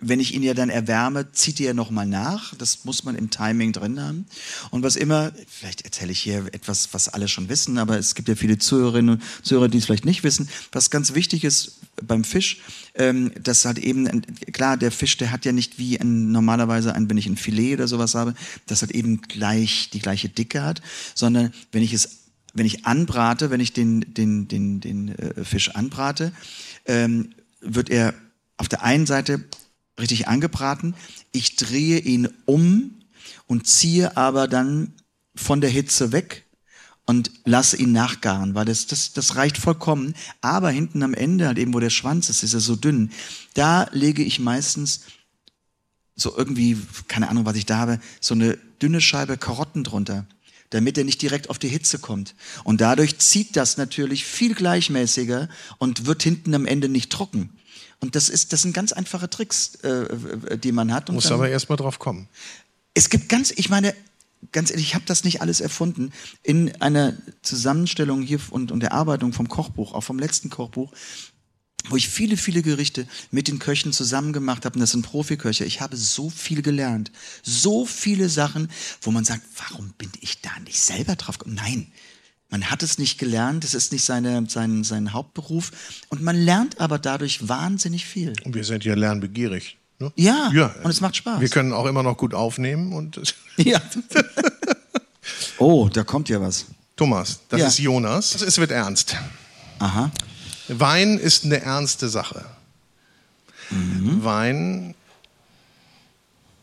wenn 0.00 0.20
ich 0.20 0.34
ihn 0.34 0.42
ja 0.42 0.52
dann 0.52 0.68
erwärme, 0.68 1.32
zieht 1.32 1.60
er 1.60 1.72
nochmal 1.72 2.06
nach. 2.06 2.54
Das 2.56 2.84
muss 2.84 3.04
man 3.04 3.16
im 3.16 3.30
Timing 3.30 3.72
drin 3.72 4.00
haben. 4.00 4.26
Und 4.70 4.82
was 4.82 4.96
immer, 4.96 5.32
vielleicht 5.48 5.82
erzähle 5.82 6.12
ich 6.12 6.20
hier 6.20 6.46
etwas, 6.52 6.92
was 6.92 7.08
alle 7.08 7.28
schon 7.28 7.48
wissen, 7.48 7.78
aber 7.78 7.98
es 7.98 8.14
gibt 8.14 8.28
ja 8.28 8.34
viele 8.34 8.58
Zuhörerinnen 8.58 9.16
und 9.16 9.22
Zuhörer, 9.42 9.68
die 9.68 9.78
es 9.78 9.86
vielleicht 9.86 10.04
nicht 10.04 10.22
wissen. 10.22 10.48
Was 10.72 10.90
ganz 10.90 11.14
wichtig 11.14 11.44
ist 11.44 11.80
beim 12.02 12.24
Fisch, 12.24 12.60
ähm, 12.94 13.32
dass 13.42 13.64
halt 13.64 13.78
eben, 13.78 14.22
klar, 14.52 14.76
der 14.76 14.92
Fisch, 14.92 15.16
der 15.16 15.30
hat 15.30 15.46
ja 15.46 15.52
nicht 15.52 15.78
wie 15.78 15.98
ein, 15.98 16.30
normalerweise 16.30 16.94
ein, 16.94 17.08
wenn 17.08 17.18
ich 17.18 17.26
ein 17.26 17.36
Filet 17.36 17.74
oder 17.74 17.88
sowas 17.88 18.14
habe, 18.14 18.34
das 18.66 18.82
halt 18.82 18.90
eben 18.90 19.22
gleich 19.22 19.88
die 19.90 20.00
gleiche 20.00 20.28
Dicke 20.28 20.62
hat, 20.62 20.82
sondern 21.14 21.54
wenn 21.72 21.82
ich 21.82 21.94
es, 21.94 22.18
wenn 22.52 22.66
ich 22.66 22.84
anbrate, 22.84 23.50
wenn 23.50 23.60
ich 23.60 23.72
den, 23.72 24.12
den, 24.12 24.48
den, 24.48 24.80
den 24.80 25.08
äh, 25.08 25.44
Fisch 25.44 25.70
anbrate, 25.70 26.32
ähm, 26.84 27.30
wird 27.60 27.88
er 27.88 28.14
auf 28.58 28.68
der 28.68 28.82
einen 28.82 29.06
Seite 29.06 29.44
richtig 29.98 30.28
angebraten. 30.28 30.94
Ich 31.32 31.56
drehe 31.56 31.98
ihn 31.98 32.28
um 32.44 32.94
und 33.46 33.66
ziehe 33.66 34.16
aber 34.16 34.48
dann 34.48 34.92
von 35.34 35.60
der 35.60 35.70
Hitze 35.70 36.12
weg 36.12 36.44
und 37.06 37.30
lasse 37.44 37.76
ihn 37.76 37.92
nachgaren, 37.92 38.54
weil 38.54 38.64
das, 38.64 38.86
das, 38.86 39.12
das 39.12 39.36
reicht 39.36 39.58
vollkommen. 39.58 40.14
Aber 40.40 40.70
hinten 40.70 41.02
am 41.02 41.14
Ende, 41.14 41.46
halt 41.46 41.58
eben, 41.58 41.72
wo 41.72 41.80
der 41.80 41.90
Schwanz 41.90 42.28
ist, 42.28 42.42
ist 42.42 42.54
er 42.54 42.60
so 42.60 42.74
dünn. 42.74 43.10
Da 43.54 43.88
lege 43.92 44.22
ich 44.22 44.40
meistens 44.40 45.02
so 46.16 46.36
irgendwie, 46.36 46.76
keine 47.08 47.28
Ahnung, 47.28 47.44
was 47.44 47.56
ich 47.56 47.66
da 47.66 47.78
habe, 47.78 48.00
so 48.20 48.34
eine 48.34 48.58
dünne 48.82 49.00
Scheibe 49.00 49.36
Karotten 49.36 49.84
drunter, 49.84 50.26
damit 50.70 50.98
er 50.98 51.04
nicht 51.04 51.22
direkt 51.22 51.48
auf 51.48 51.58
die 51.58 51.68
Hitze 51.68 51.98
kommt. 51.98 52.34
Und 52.64 52.80
dadurch 52.80 53.18
zieht 53.18 53.54
das 53.54 53.76
natürlich 53.76 54.24
viel 54.24 54.54
gleichmäßiger 54.54 55.48
und 55.78 56.06
wird 56.06 56.22
hinten 56.22 56.54
am 56.54 56.66
Ende 56.66 56.88
nicht 56.88 57.12
trocken. 57.12 57.50
Und 58.00 58.14
das 58.14 58.28
ist, 58.28 58.52
das 58.52 58.62
sind 58.62 58.72
ganz 58.74 58.92
einfache 58.92 59.28
Tricks, 59.30 59.76
äh, 59.76 60.58
die 60.58 60.72
man 60.72 60.92
hat. 60.92 61.08
Und 61.08 61.16
Muss 61.16 61.30
aber 61.30 61.48
erst 61.48 61.68
mal 61.68 61.76
drauf 61.76 61.98
kommen. 61.98 62.28
Es 62.94 63.10
gibt 63.10 63.28
ganz, 63.28 63.50
ich 63.50 63.68
meine, 63.68 63.94
ganz 64.52 64.70
ehrlich, 64.70 64.86
ich 64.86 64.94
habe 64.94 65.04
das 65.06 65.24
nicht 65.24 65.40
alles 65.40 65.60
erfunden. 65.60 66.12
In 66.42 66.80
einer 66.80 67.14
Zusammenstellung 67.42 68.22
hier 68.22 68.40
und, 68.50 68.70
und 68.72 68.80
der 68.80 68.92
Arbeitung 68.92 69.32
vom 69.32 69.48
Kochbuch, 69.48 69.94
auch 69.94 70.02
vom 70.02 70.18
letzten 70.18 70.50
Kochbuch, 70.50 70.92
wo 71.88 71.96
ich 71.96 72.08
viele, 72.08 72.36
viele 72.36 72.62
Gerichte 72.62 73.06
mit 73.30 73.48
den 73.48 73.58
Köchen 73.58 73.92
zusammen 73.92 74.32
gemacht 74.32 74.64
habe, 74.64 74.74
und 74.74 74.80
das 74.80 74.90
sind 74.90 75.02
Profiköche. 75.02 75.64
Ich 75.64 75.80
habe 75.80 75.96
so 75.96 76.30
viel 76.30 76.62
gelernt. 76.62 77.12
So 77.42 77.86
viele 77.86 78.28
Sachen, 78.28 78.70
wo 79.02 79.10
man 79.10 79.24
sagt, 79.24 79.42
warum 79.56 79.92
bin 79.98 80.10
ich 80.20 80.40
da 80.40 80.50
nicht 80.64 80.80
selber 80.80 81.14
drauf 81.16 81.38
gekommen? 81.38 81.56
Nein, 81.56 81.86
man 82.50 82.70
hat 82.70 82.82
es 82.82 82.98
nicht 82.98 83.18
gelernt, 83.18 83.64
es 83.64 83.74
ist 83.74 83.92
nicht 83.92 84.04
seine, 84.04 84.48
sein, 84.48 84.84
sein 84.84 85.12
Hauptberuf 85.12 85.72
und 86.08 86.22
man 86.22 86.36
lernt 86.36 86.80
aber 86.80 86.98
dadurch 86.98 87.48
wahnsinnig 87.48 88.06
viel. 88.06 88.34
Und 88.44 88.54
wir 88.54 88.64
sind 88.64 88.84
ja 88.84 88.94
lernbegierig. 88.94 89.78
Ne? 89.98 90.12
Ja, 90.14 90.50
ja, 90.54 90.74
und 90.82 90.90
es 90.90 91.00
macht 91.00 91.16
Spaß. 91.16 91.40
Wir 91.40 91.48
können 91.48 91.72
auch 91.72 91.86
immer 91.86 92.02
noch 92.02 92.16
gut 92.16 92.34
aufnehmen 92.34 92.92
und. 92.92 93.20
Ja. 93.58 93.80
oh, 95.56 95.88
da 95.90 96.04
kommt 96.04 96.28
ja 96.28 96.38
was. 96.38 96.66
Thomas, 96.94 97.40
das 97.48 97.60
ja. 97.60 97.66
ist 97.68 97.78
Jonas. 97.78 98.42
Es 98.42 98.58
wird 98.58 98.70
ernst. 98.70 99.16
Aha. 99.78 100.10
Wein 100.68 101.16
ist 101.16 101.46
eine 101.46 101.62
ernste 101.62 102.10
Sache. 102.10 102.44
Mhm. 103.70 104.22
Wein 104.22 104.94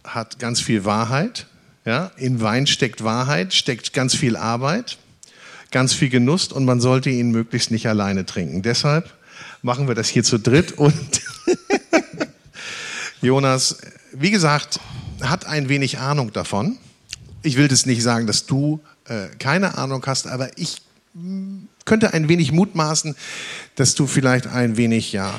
hat 0.03 0.37
ganz 0.37 0.61
viel 0.61 0.85
Wahrheit. 0.85 1.47
Ja? 1.83 2.11
In 2.17 2.41
Wein 2.41 2.67
steckt 2.67 3.03
Wahrheit, 3.03 3.55
steckt 3.55 3.91
ganz 3.93 4.13
viel 4.13 4.35
Arbeit 4.35 4.99
ganz 5.73 5.93
viel 5.93 6.09
Genuss 6.09 6.53
und 6.53 6.63
man 6.63 6.79
sollte 6.79 7.09
ihn 7.09 7.31
möglichst 7.31 7.71
nicht 7.71 7.87
alleine 7.87 8.25
trinken. 8.25 8.61
Deshalb 8.61 9.11
machen 9.61 9.89
wir 9.89 9.95
das 9.95 10.07
hier 10.07 10.23
zu 10.23 10.37
dritt 10.37 10.71
und 10.71 10.93
Jonas, 13.21 13.77
wie 14.13 14.31
gesagt, 14.31 14.79
hat 15.21 15.45
ein 15.45 15.67
wenig 15.67 15.97
Ahnung 15.97 16.31
davon. 16.31 16.77
Ich 17.41 17.57
will 17.57 17.67
das 17.67 17.85
nicht 17.85 18.03
sagen, 18.03 18.27
dass 18.27 18.45
du 18.45 18.79
äh, 19.05 19.27
keine 19.39 19.77
Ahnung 19.77 20.03
hast, 20.05 20.27
aber 20.27 20.57
ich 20.57 20.81
mm, 21.13 21.65
könnte 21.85 22.13
ein 22.13 22.29
wenig 22.29 22.51
mutmaßen, 22.51 23.15
dass 23.75 23.95
du 23.95 24.07
vielleicht 24.07 24.47
ein 24.47 24.77
wenig, 24.77 25.11
ja, 25.11 25.33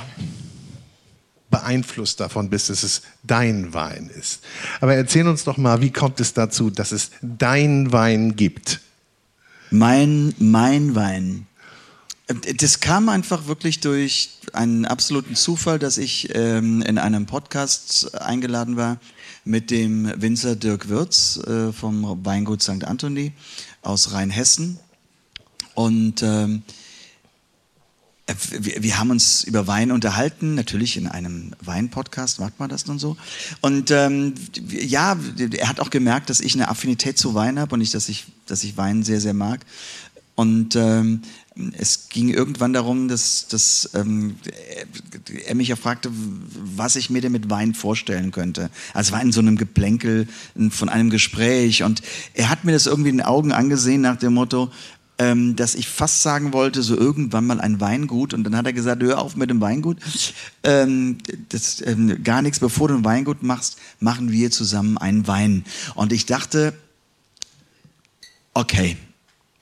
beeinflusst 1.50 2.18
davon 2.18 2.50
bist, 2.50 2.68
dass 2.70 2.82
es 2.82 3.02
dein 3.22 3.72
Wein 3.72 4.10
ist. 4.18 4.42
Aber 4.80 4.96
erzähl 4.96 5.28
uns 5.28 5.44
doch 5.44 5.56
mal, 5.56 5.80
wie 5.80 5.92
kommt 5.92 6.18
es 6.18 6.32
dazu, 6.34 6.70
dass 6.70 6.90
es 6.90 7.12
dein 7.22 7.92
Wein 7.92 8.34
gibt? 8.34 8.80
Mein, 9.76 10.32
mein 10.38 10.94
Wein. 10.94 11.48
Das 12.58 12.78
kam 12.78 13.08
einfach 13.08 13.48
wirklich 13.48 13.80
durch 13.80 14.30
einen 14.52 14.84
absoluten 14.84 15.34
Zufall, 15.34 15.80
dass 15.80 15.98
ich 15.98 16.32
ähm, 16.32 16.80
in 16.82 16.96
einem 16.96 17.26
Podcast 17.26 18.14
eingeladen 18.14 18.76
war 18.76 18.98
mit 19.44 19.72
dem 19.72 20.12
Winzer 20.22 20.54
Dirk 20.54 20.88
Würz 20.88 21.38
äh, 21.38 21.72
vom 21.72 22.24
Weingut 22.24 22.62
St. 22.62 22.84
Anthony 22.84 23.32
aus 23.82 24.12
Rheinhessen. 24.12 24.78
Und 25.74 26.22
ähm, 26.22 26.62
wir, 28.58 28.82
wir, 28.82 28.98
haben 28.98 29.10
uns 29.10 29.44
über 29.44 29.66
Wein 29.66 29.92
unterhalten, 29.92 30.54
natürlich 30.54 30.96
in 30.96 31.08
einem 31.08 31.52
Wein-Podcast, 31.60 32.40
macht 32.40 32.58
man 32.58 32.70
das 32.70 32.87
nun 32.87 32.98
so. 32.98 33.16
Und 33.60 33.90
ähm, 33.90 34.34
ja, 34.68 35.18
er 35.52 35.68
hat 35.68 35.80
auch 35.80 35.90
gemerkt, 35.90 36.30
dass 36.30 36.40
ich 36.40 36.54
eine 36.54 36.68
Affinität 36.68 37.18
zu 37.18 37.34
Wein 37.34 37.58
habe 37.58 37.74
und 37.74 37.80
nicht, 37.80 37.94
dass 37.94 38.08
ich, 38.08 38.24
dass 38.46 38.64
ich 38.64 38.76
Wein 38.76 39.02
sehr, 39.02 39.20
sehr 39.20 39.34
mag. 39.34 39.60
Und 40.37 40.74
ähm, 40.74 41.22
es 41.78 42.08
ging 42.08 42.30
irgendwann 42.30 42.72
darum, 42.72 43.06
dass, 43.06 43.46
dass 43.46 43.90
ähm, 43.94 44.37
er 45.46 45.54
mich 45.54 45.68
ja 45.68 45.76
fragte, 45.76 46.10
was 46.12 46.96
ich 46.96 47.10
mir 47.10 47.20
denn 47.20 47.30
mit 47.30 47.48
Wein 47.48 47.74
vorstellen 47.74 48.32
könnte. 48.32 48.70
Also 48.92 49.12
war 49.12 49.22
in 49.22 49.30
so 49.30 49.40
einem 49.40 49.56
Geplänkel 49.56 50.26
von 50.70 50.88
einem 50.88 51.10
Gespräch 51.10 51.84
und 51.84 52.02
er 52.34 52.50
hat 52.50 52.64
mir 52.64 52.72
das 52.72 52.87
irgendwie 52.87 53.10
in 53.10 53.18
den 53.18 53.26
Augen 53.26 53.52
angesehen 53.52 54.00
nach 54.00 54.16
dem 54.16 54.34
Motto, 54.34 54.72
ähm, 55.18 55.57
dass 55.57 55.74
ich 55.74 55.88
fast 55.88 56.22
sagen 56.22 56.53
wollte, 56.53 56.83
so 56.83 56.96
irgendwann 56.96 57.46
mal 57.46 57.61
ein 57.61 57.81
Weingut. 57.81 58.35
Und 58.35 58.44
dann 58.44 58.57
hat 58.57 58.66
er 58.66 58.72
gesagt, 58.72 59.03
hör 59.03 59.20
auf 59.20 59.37
mit 59.37 59.50
dem 59.50 59.61
Weingut. 59.61 59.98
Ähm, 60.62 61.18
das, 61.50 61.83
ähm, 61.87 62.22
gar 62.24 62.42
nichts, 62.42 62.59
bevor 62.59 62.88
du 62.88 62.94
ein 62.94 63.05
Weingut 63.05 63.42
machst, 63.42 63.79
machen 64.00 64.33
wir 64.33 64.50
zusammen 64.50 64.98
einen 64.98 65.27
Wein. 65.27 65.64
Und 65.94 66.12
ich 66.12 66.27
dachte, 66.27 66.74
okay, 68.55 68.96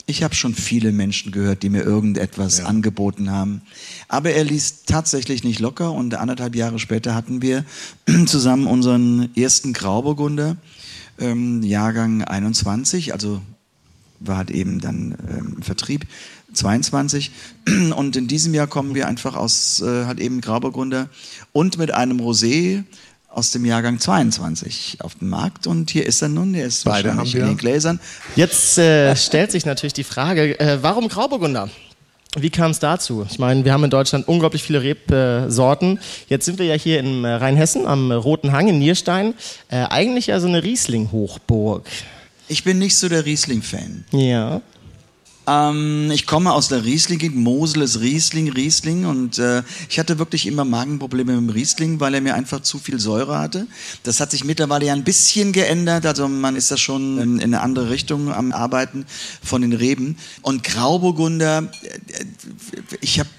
ich 0.07 0.23
habe 0.23 0.35
schon 0.35 0.55
viele 0.55 0.93
Menschen 0.93 1.33
gehört, 1.33 1.63
die 1.63 1.69
mir 1.69 1.83
irgendetwas 1.83 2.59
ja. 2.59 2.65
angeboten 2.67 3.31
haben. 3.31 3.63
Aber 4.09 4.31
er 4.31 4.45
ließ 4.45 4.85
tatsächlich 4.85 5.45
nicht 5.45 5.61
locker 5.61 5.93
und 5.93 6.15
anderthalb 6.15 6.55
Jahre 6.55 6.79
später 6.79 7.15
hatten 7.15 7.41
wir 7.43 7.65
zusammen 8.27 8.67
unseren 8.67 9.35
ersten 9.37 9.73
Grauburgunder, 9.73 10.57
ähm, 11.19 11.63
Jahrgang 11.63 12.25
21, 12.25 13.13
also 13.13 13.41
war 14.25 14.37
halt 14.37 14.51
eben 14.51 14.81
dann 14.81 15.17
ähm, 15.29 15.63
Vertrieb 15.63 16.07
22 16.53 17.31
und 17.97 18.17
in 18.17 18.29
diesem 18.29 18.55
Jahr 18.55 18.67
kommen 18.67 18.95
wir 18.95 19.09
einfach 19.09 19.37
aus 19.37 19.81
äh, 19.83 20.05
halt 20.07 20.21
eben 20.21 20.41
Grauburgunder 20.41 21.09
und 21.53 21.79
mit 21.79 21.93
einem 21.93 22.21
Rosé 22.21 22.85
aus 23.29 23.51
dem 23.51 23.65
Jahrgang 23.65 23.99
22 23.99 24.99
auf 25.01 25.15
dem 25.15 25.31
Markt 25.31 25.67
und 25.67 25.91
hier 25.91 26.07
ist 26.07 26.23
er 26.23 26.29
nun, 26.29 26.53
der 26.53 26.67
ist 26.67 26.85
Beide 26.85 27.09
wahrscheinlich 27.09 27.35
in 27.35 27.47
den 27.47 27.57
Gläsern. 27.57 28.01
Jetzt 28.37 28.79
äh, 28.79 29.17
stellt 29.17 29.53
sich 29.53 29.65
natürlich 29.65 29.95
die 29.95 30.05
Frage, 30.05 30.59
äh, 30.61 30.83
warum 30.83 31.09
Grauburgunder? 31.09 31.71
Wie 32.35 32.49
kam 32.49 32.71
es 32.71 32.79
dazu? 32.79 33.27
Ich 33.31 33.39
meine, 33.39 33.63
wir 33.67 33.75
haben 33.75 33.85
in 33.85 33.91
Deutschland 33.91 34.27
unglaublich 34.27 34.63
viele 34.63 34.83
Rebsorten. 34.83 35.99
Jetzt 36.29 36.47
sind 36.47 36.59
wir 36.59 36.65
ja 36.65 36.75
hier 36.75 36.99
in 36.99 37.27
Rheinhessen 37.27 37.87
am 37.87 38.11
Roten 38.11 38.53
Hang 38.53 38.69
in 38.69 38.79
Nierstein. 38.79 39.35
Äh, 39.69 39.85
eigentlich 39.85 40.29
ja 40.29 40.41
so 40.41 40.49
eine 40.49 40.63
Riesling-Hochburg. 40.63 41.87
Ich 42.53 42.65
bin 42.65 42.79
nicht 42.79 42.99
so 42.99 43.09
der 43.09 43.25
Riesling-Fan. 43.25 44.05
Ja. 44.13 44.61
Ähm, 45.47 46.11
ich 46.13 46.27
komme 46.27 46.53
aus 46.53 46.69
der 46.69 46.85
Riesling, 46.85 47.35
Mosel 47.35 47.81
ist 47.83 48.01
Riesling, 48.01 48.53
Riesling 48.53 49.07
und 49.07 49.39
äh, 49.39 49.63
ich 49.89 49.99
hatte 49.99 50.19
wirklich 50.19 50.47
immer 50.47 50.67
Magenprobleme 50.67 51.33
mit 51.33 51.49
dem 51.49 51.55
Riesling, 51.55 51.99
weil 51.99 52.13
er 52.13 52.21
mir 52.21 52.35
einfach 52.35 52.61
zu 52.61 52.79
viel 52.79 53.01
Säure 53.01 53.39
hatte. 53.39 53.67
Das 54.03 54.21
hat 54.21 54.31
sich 54.31 54.45
mittlerweile 54.45 54.85
ja 54.85 54.93
ein 54.93 55.03
bisschen 55.03 55.53
geändert, 55.53 56.05
also 56.05 56.29
man 56.29 56.57
ist 56.57 56.71
da 56.71 56.77
schon 56.77 57.19
in, 57.19 57.37
in 57.39 57.55
eine 57.55 57.63
andere 57.63 57.89
Richtung 57.89 58.31
am 58.31 58.53
Arbeiten 58.53 59.07
von 59.43 59.63
den 59.63 59.73
Reben. 59.73 60.19
Und 60.43 60.63
Grauburgunder, 60.63 61.71
äh, 61.83 62.25
ich 63.01 63.19
habe 63.19 63.31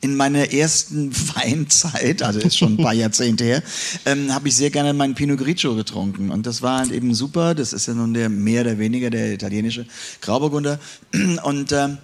in 0.00 0.16
meiner 0.16 0.52
ersten 0.52 1.12
Weinzeit, 1.34 2.22
also 2.22 2.40
ist 2.40 2.58
schon 2.58 2.74
ein 2.74 2.82
paar 2.82 2.92
Jahrzehnte 2.92 3.44
her, 3.44 3.62
ähm, 4.04 4.32
habe 4.32 4.48
ich 4.48 4.56
sehr 4.56 4.70
gerne 4.70 4.92
meinen 4.92 5.14
Pinot 5.14 5.38
Grigio 5.38 5.74
getrunken. 5.74 6.30
Und 6.30 6.46
das 6.46 6.62
war 6.62 6.80
halt 6.80 6.92
eben 6.92 7.14
super. 7.14 7.54
Das 7.54 7.72
ist 7.72 7.86
ja 7.86 7.94
nun 7.94 8.14
der 8.14 8.28
mehr 8.28 8.62
oder 8.62 8.78
weniger 8.78 9.10
der 9.10 9.32
italienische 9.32 9.86
Grauburgunder. 10.20 10.78
Und 11.42 11.72
ähm, 11.72 11.98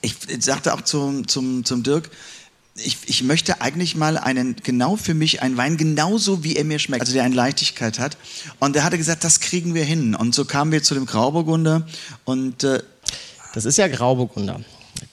ich 0.00 0.16
sagte 0.40 0.74
auch 0.74 0.82
zum, 0.82 1.28
zum, 1.28 1.64
zum 1.64 1.82
Dirk, 1.82 2.10
ich, 2.74 2.96
ich 3.06 3.22
möchte 3.22 3.60
eigentlich 3.60 3.96
mal 3.96 4.16
einen, 4.16 4.56
genau 4.62 4.96
für 4.96 5.14
mich, 5.14 5.42
einen 5.42 5.56
Wein 5.56 5.76
genauso 5.76 6.42
wie 6.42 6.56
er 6.56 6.64
mir 6.64 6.78
schmeckt, 6.78 7.02
also 7.02 7.12
der 7.12 7.24
eine 7.24 7.34
Leichtigkeit 7.34 7.98
hat. 7.98 8.16
Und 8.60 8.76
er 8.76 8.84
hatte 8.84 8.96
gesagt, 8.96 9.24
das 9.24 9.40
kriegen 9.40 9.74
wir 9.74 9.84
hin. 9.84 10.14
Und 10.14 10.34
so 10.34 10.44
kamen 10.44 10.72
wir 10.72 10.82
zu 10.82 10.94
dem 10.94 11.06
Grauburgunder 11.06 11.86
und 12.24 12.64
äh, 12.64 12.82
das 13.54 13.66
ist 13.66 13.76
ja 13.76 13.88
Grauburgunder. 13.88 14.60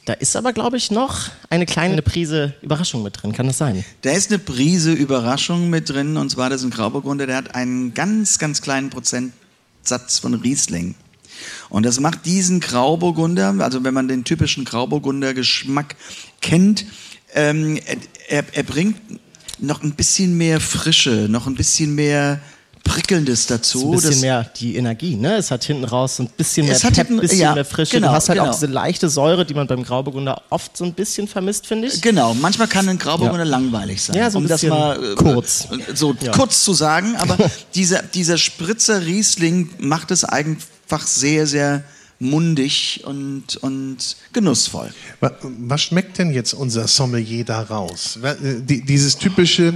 Da 0.10 0.16
ist 0.16 0.36
aber, 0.36 0.54
glaube 0.54 0.76
ich, 0.76 0.90
noch 0.90 1.30
eine 1.52 1.68
kleine 1.68 2.02
Prise 2.02 2.56
Überraschung 2.64 3.04
mit 3.04 3.22
drin. 3.22 3.32
Kann 3.32 3.46
das 3.46 3.60
sein? 3.60 3.86
Da 4.02 4.10
ist 4.10 4.32
eine 4.32 4.40
Prise 4.40 4.92
Überraschung 4.92 5.70
mit 5.70 5.88
drin. 5.88 6.18
Und 6.18 6.32
zwar, 6.32 6.50
das 6.50 6.62
ist 6.62 6.66
ein 6.66 6.72
Grauburgunder, 6.72 7.28
der 7.28 7.36
hat 7.36 7.54
einen 7.54 7.94
ganz, 7.94 8.40
ganz 8.40 8.64
kleinen 8.64 8.90
Prozentsatz 8.90 10.18
von 10.18 10.34
Riesling. 10.34 10.96
Und 11.70 11.86
das 11.86 12.00
macht 12.00 12.26
diesen 12.26 12.60
Grauburgunder, 12.60 13.54
also 13.60 13.84
wenn 13.84 13.94
man 13.94 14.08
den 14.08 14.24
typischen 14.24 14.66
Grauburgunder 14.66 15.36
Geschmack 15.36 15.96
kennt, 16.42 16.88
ähm, 17.36 17.80
er, 18.30 18.46
er 18.52 18.64
bringt 18.64 19.00
noch 19.60 19.84
ein 19.84 19.94
bisschen 19.94 20.36
mehr 20.40 20.60
Frische, 20.60 21.28
noch 21.30 21.46
ein 21.46 21.54
bisschen 21.54 21.94
mehr 21.94 22.42
Prickelndes 22.84 23.48
dazu. 23.48 23.92
Ein 23.94 24.00
bisschen 24.00 24.22
mehr 24.22 24.44
die 24.58 24.76
Energie, 24.76 25.16
ne? 25.16 25.36
Es 25.38 25.52
hat 25.52 25.64
hinten 25.64 25.84
raus 25.84 26.16
so 26.18 26.24
ein 26.24 26.30
bisschen 26.36 26.66
mehr 26.66 26.76
Es 26.76 26.84
hat 26.84 26.94
Pep, 26.94 27.08
hinten- 27.08 27.22
bisschen 27.22 27.40
ja, 27.40 27.54
mehr 27.54 27.66
Frische. 27.66 27.96
genau, 27.98 28.08
du 28.10 28.14
hast 28.14 28.30
halt 28.30 28.40
genau. 28.40 28.50
auch 28.50 28.54
diese 28.56 28.66
leichte 28.68 29.10
Säure, 29.10 29.46
die 29.46 29.54
man 29.54 29.68
beim 29.68 29.84
Grauburgunder 29.84 30.42
oft 30.50 30.76
so 30.76 30.84
ein 30.86 30.94
bisschen 30.94 31.28
vermisst, 31.28 31.68
finde 31.68 31.88
ich. 31.88 32.02
Genau, 32.02 32.34
manchmal 32.34 32.68
kann 32.68 32.88
ein 32.90 32.98
Grauburgunder 32.98 33.46
langweilig 33.46 34.02
sein. 34.02 34.16
Ja, 34.16 34.30
so 34.32 34.40
ein 34.40 34.44
um 34.44 34.48
das 34.50 34.64
mal 34.64 35.12
äh, 35.12 35.16
kurz. 35.16 35.68
äh, 35.72 35.96
so 35.96 36.16
Ja. 36.22 36.32
kurz 36.32 36.64
zu 36.64 36.74
sagen, 36.74 37.16
aber 37.18 37.38
dieser, 37.76 38.02
dieser 38.04 38.38
Spritzer 38.38 39.06
Riesling 39.06 39.70
macht 39.80 40.12
es 40.12 40.24
einfach 40.24 41.06
sehr, 41.06 41.46
sehr 41.48 41.84
mundig 42.22 43.02
und, 43.06 43.56
und 43.62 44.18
genussvoll. 44.34 44.90
Wa- 45.22 45.32
Was 45.42 45.82
schmeckt 45.84 46.18
denn 46.18 46.32
jetzt 46.34 46.54
unser 46.54 46.88
Sommelier 46.88 47.46
da 47.46 47.62
raus? 47.62 48.20
Äh, 48.22 48.36
die- 48.62 48.84
Dieses 48.84 49.18
typische, 49.18 49.76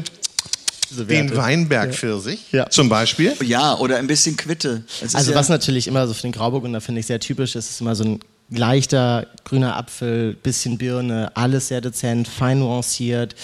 Diese 0.94 1.06
den. 1.06 1.36
Weinberg-Pfirsich 1.36 2.52
Ja. 2.52 2.70
zum 2.70 2.90
Beispiel. 2.90 3.34
Ja, 3.44 3.78
oder 3.78 3.98
ein 3.98 4.08
bisschen 4.08 4.38
Quitte. 4.38 4.84
Ist 5.02 5.16
Also 5.16 5.32
ja, 5.32 5.38
was 5.38 5.50
natürlich 5.50 5.88
immer 5.88 6.08
so 6.08 6.14
für 6.14 6.22
den 6.24 6.32
Grauburgunder 6.32 6.82
finde 6.82 7.00
ich 7.02 7.08
sehr 7.08 7.20
typisch 7.20 7.56
ist, 7.56 7.70
ist 7.70 7.82
immer 7.82 7.96
so 7.96 8.04
ein 8.04 8.20
leichter 8.50 9.28
grüner 9.46 9.76
Apfel, 9.78 10.34
bisschen 10.36 10.78
Birne, 10.78 11.32
alles 11.36 11.70
sehr 11.70 11.82
dezent, 11.82 12.28
fein 12.28 12.60
nuanciert. 12.60 13.36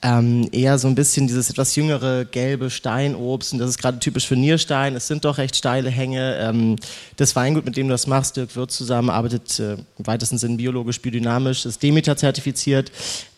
Ähm, 0.00 0.48
eher 0.52 0.78
so 0.78 0.86
ein 0.86 0.94
bisschen 0.94 1.26
dieses 1.26 1.50
etwas 1.50 1.74
jüngere 1.74 2.24
gelbe 2.24 2.70
Steinobst 2.70 3.52
und 3.52 3.58
das 3.58 3.70
ist 3.70 3.78
gerade 3.78 3.98
typisch 3.98 4.26
für 4.26 4.36
Nierstein. 4.36 4.94
Es 4.94 5.08
sind 5.08 5.24
doch 5.24 5.38
recht 5.38 5.56
steile 5.56 5.90
Hänge. 5.90 6.36
Ähm, 6.40 6.76
das 7.16 7.34
Weingut, 7.34 7.64
mit 7.64 7.76
dem 7.76 7.88
du 7.88 7.92
das 7.92 8.06
machst, 8.06 8.36
Dirk 8.36 8.54
Wirth 8.54 8.70
zusammen, 8.70 9.10
arbeitet 9.10 9.58
äh, 9.58 9.72
im 9.74 10.06
weitesten 10.06 10.38
Sinn 10.38 10.56
biologisch, 10.56 11.00
biodynamisch, 11.00 11.66
ist 11.66 11.82
Demeter 11.82 12.16
zertifiziert. 12.16 12.92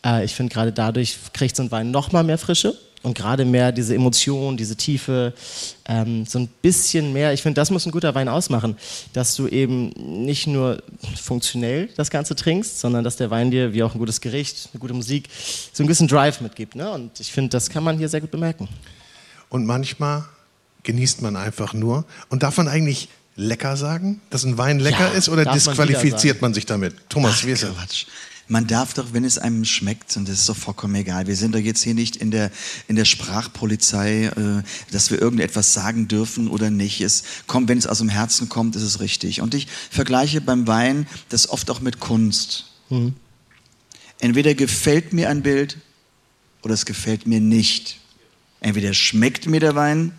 Äh, 0.04 0.24
ich 0.24 0.34
finde 0.34 0.52
gerade 0.52 0.70
dadurch 0.72 1.16
kriegt 1.32 1.56
so 1.56 1.62
ein 1.62 1.70
Wein 1.70 1.90
noch 1.90 2.12
mal 2.12 2.24
mehr 2.24 2.38
Frische 2.38 2.74
und 3.02 3.16
gerade 3.16 3.44
mehr 3.44 3.72
diese 3.72 3.94
Emotion, 3.94 4.56
diese 4.56 4.76
Tiefe, 4.76 5.32
ähm, 5.86 6.26
so 6.26 6.38
ein 6.38 6.48
bisschen 6.48 7.12
mehr. 7.12 7.32
Ich 7.32 7.42
finde, 7.42 7.58
das 7.58 7.70
muss 7.70 7.86
ein 7.86 7.92
guter 7.92 8.14
Wein 8.14 8.28
ausmachen, 8.28 8.76
dass 9.12 9.34
du 9.36 9.48
eben 9.48 9.90
nicht 10.24 10.46
nur 10.46 10.82
funktionell 11.20 11.88
das 11.96 12.10
Ganze 12.10 12.36
trinkst, 12.36 12.78
sondern 12.78 13.02
dass 13.02 13.16
der 13.16 13.30
Wein 13.30 13.50
dir, 13.50 13.72
wie 13.72 13.82
auch 13.82 13.94
ein 13.94 13.98
gutes 13.98 14.20
Gericht, 14.20 14.68
eine 14.72 14.80
gute 14.80 14.92
Musik, 14.94 15.28
so 15.72 15.82
ein 15.82 15.86
bisschen 15.86 16.08
Drive 16.08 16.40
mitgibt. 16.40 16.74
Ne? 16.74 16.90
Und 16.90 17.18
ich 17.20 17.32
finde, 17.32 17.50
das 17.50 17.70
kann 17.70 17.82
man 17.82 17.96
hier 17.96 18.08
sehr 18.08 18.20
gut 18.20 18.30
bemerken. 18.30 18.68
Und 19.48 19.64
manchmal 19.64 20.24
genießt 20.82 21.22
man 21.22 21.36
einfach 21.36 21.72
nur. 21.72 22.04
Und 22.28 22.42
darf 22.42 22.56
man 22.58 22.68
eigentlich 22.68 23.08
lecker 23.36 23.76
sagen, 23.76 24.20
dass 24.28 24.44
ein 24.44 24.58
Wein 24.58 24.78
lecker 24.78 25.10
Ja, 25.12 25.18
ist 25.18 25.28
oder 25.28 25.44
man 25.44 25.54
disqualifiziert 25.54 26.36
sagen. 26.36 26.38
man 26.42 26.54
sich 26.54 26.66
damit? 26.66 26.94
Thomas, 27.08 27.46
wie 27.46 27.52
ist 27.52 27.62
das? 27.62 27.74
Quatsch. 27.74 28.06
Man 28.50 28.66
darf 28.66 28.94
doch, 28.94 29.12
wenn 29.12 29.22
es 29.22 29.38
einem 29.38 29.64
schmeckt, 29.64 30.16
und 30.16 30.28
das 30.28 30.40
ist 30.40 30.48
doch 30.48 30.56
vollkommen 30.56 30.96
egal. 30.96 31.28
Wir 31.28 31.36
sind 31.36 31.54
doch 31.54 31.60
jetzt 31.60 31.84
hier 31.84 31.94
nicht 31.94 32.16
in 32.16 32.32
der, 32.32 32.50
in 32.88 32.96
der 32.96 33.04
Sprachpolizei, 33.04 34.24
äh, 34.24 34.62
dass 34.90 35.12
wir 35.12 35.22
irgendetwas 35.22 35.72
sagen 35.72 36.08
dürfen 36.08 36.48
oder 36.48 36.68
nicht. 36.68 37.00
Es 37.00 37.22
kommt, 37.46 37.68
wenn 37.68 37.78
es 37.78 37.86
aus 37.86 37.98
dem 37.98 38.08
Herzen 38.08 38.48
kommt, 38.48 38.74
ist 38.74 38.82
es 38.82 38.98
richtig. 38.98 39.40
Und 39.40 39.54
ich 39.54 39.68
vergleiche 39.88 40.40
beim 40.40 40.66
Wein 40.66 41.06
das 41.28 41.48
oft 41.48 41.70
auch 41.70 41.80
mit 41.80 42.00
Kunst. 42.00 42.64
Entweder 44.18 44.56
gefällt 44.56 45.12
mir 45.12 45.30
ein 45.30 45.42
Bild 45.42 45.78
oder 46.62 46.74
es 46.74 46.86
gefällt 46.86 47.28
mir 47.28 47.38
nicht. 47.38 48.00
Entweder 48.58 48.94
schmeckt 48.94 49.46
mir 49.46 49.60
der 49.60 49.76
Wein 49.76 50.10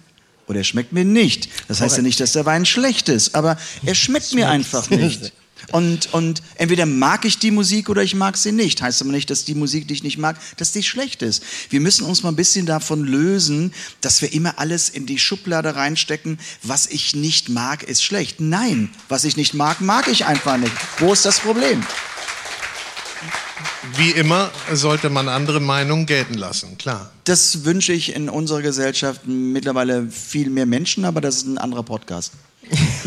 oder 0.48 0.60
er 0.60 0.64
schmeckt 0.64 0.94
mir 0.94 1.04
nicht. 1.04 1.50
Das 1.68 1.82
heißt 1.82 1.98
ja 1.98 2.02
nicht, 2.02 2.22
dass 2.22 2.32
der 2.32 2.46
Wein 2.46 2.66
schlecht 2.66 3.10
ist, 3.10 3.36
aber 3.36 3.58
er 3.86 3.94
schmeckt 3.94 4.34
mir 4.34 4.50
einfach 4.50 4.90
nicht. 4.90 5.34
Und, 5.72 6.14
und 6.14 6.42
entweder 6.56 6.86
mag 6.86 7.26
ich 7.26 7.40
die 7.40 7.52
Musik 7.52 7.90
oder 7.90 8.04
ich 8.04 8.16
mag 8.16 8.38
sie 8.38 8.52
nicht. 8.52 8.82
Heißt 8.82 9.02
aber 9.02 9.12
nicht, 9.12 9.30
dass 9.30 9.46
die 9.46 9.56
Musik, 9.56 9.88
die 9.88 9.94
ich 9.94 10.04
nicht 10.04 10.18
mag, 10.18 10.38
dass 10.58 10.72
die 10.72 10.84
schlecht 10.84 11.22
ist. 11.22 11.44
Wir 11.70 11.80
müssen 11.80 12.06
uns 12.06 12.24
mal 12.24 12.30
ein 12.30 12.36
bisschen 12.36 12.66
davon 12.66 13.04
lösen, 13.04 13.74
dass 14.02 14.22
wir 14.22 14.34
immer 14.34 14.60
alles 14.60 14.90
in 14.90 15.06
die 15.06 15.20
Schublade 15.20 15.76
reinstecken, 15.76 16.40
was 16.64 16.88
ich 16.88 17.16
nicht 17.16 17.50
mag, 17.50 17.84
ist 17.84 18.04
schlecht. 18.04 18.40
Nein, 18.40 18.90
was 19.10 19.24
ich 19.24 19.38
nicht 19.38 19.54
mag, 19.54 19.82
mag 19.82 20.08
ich 20.08 20.26
einfach 20.26 20.58
nicht. 20.58 20.74
Wo 21.00 21.14
ist 21.14 21.26
das 21.26 21.40
Problem? 21.40 21.84
Wie 23.96 24.12
immer 24.12 24.52
sollte 24.72 25.10
man 25.10 25.28
andere 25.28 25.60
Meinungen 25.60 26.06
gelten 26.06 26.36
lassen, 26.36 26.78
klar. 26.78 27.12
Das 27.24 27.66
wünsche 27.66 27.94
ich 27.94 28.16
in 28.16 28.30
unserer 28.30 28.62
Gesellschaft 28.62 29.22
mittlerweile 29.26 30.08
viel 30.10 30.50
mehr 30.50 30.66
Menschen, 30.66 31.04
aber 31.04 31.20
das 31.20 31.38
ist 31.38 31.48
ein 31.48 31.58
anderer 31.58 31.84
Podcast. 31.84 32.32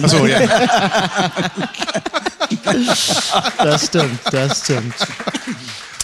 Achso, 0.02 0.26
ja. 0.26 0.40
Das 3.58 3.86
stimmt, 3.86 4.20
das 4.30 4.64
stimmt. 4.64 4.94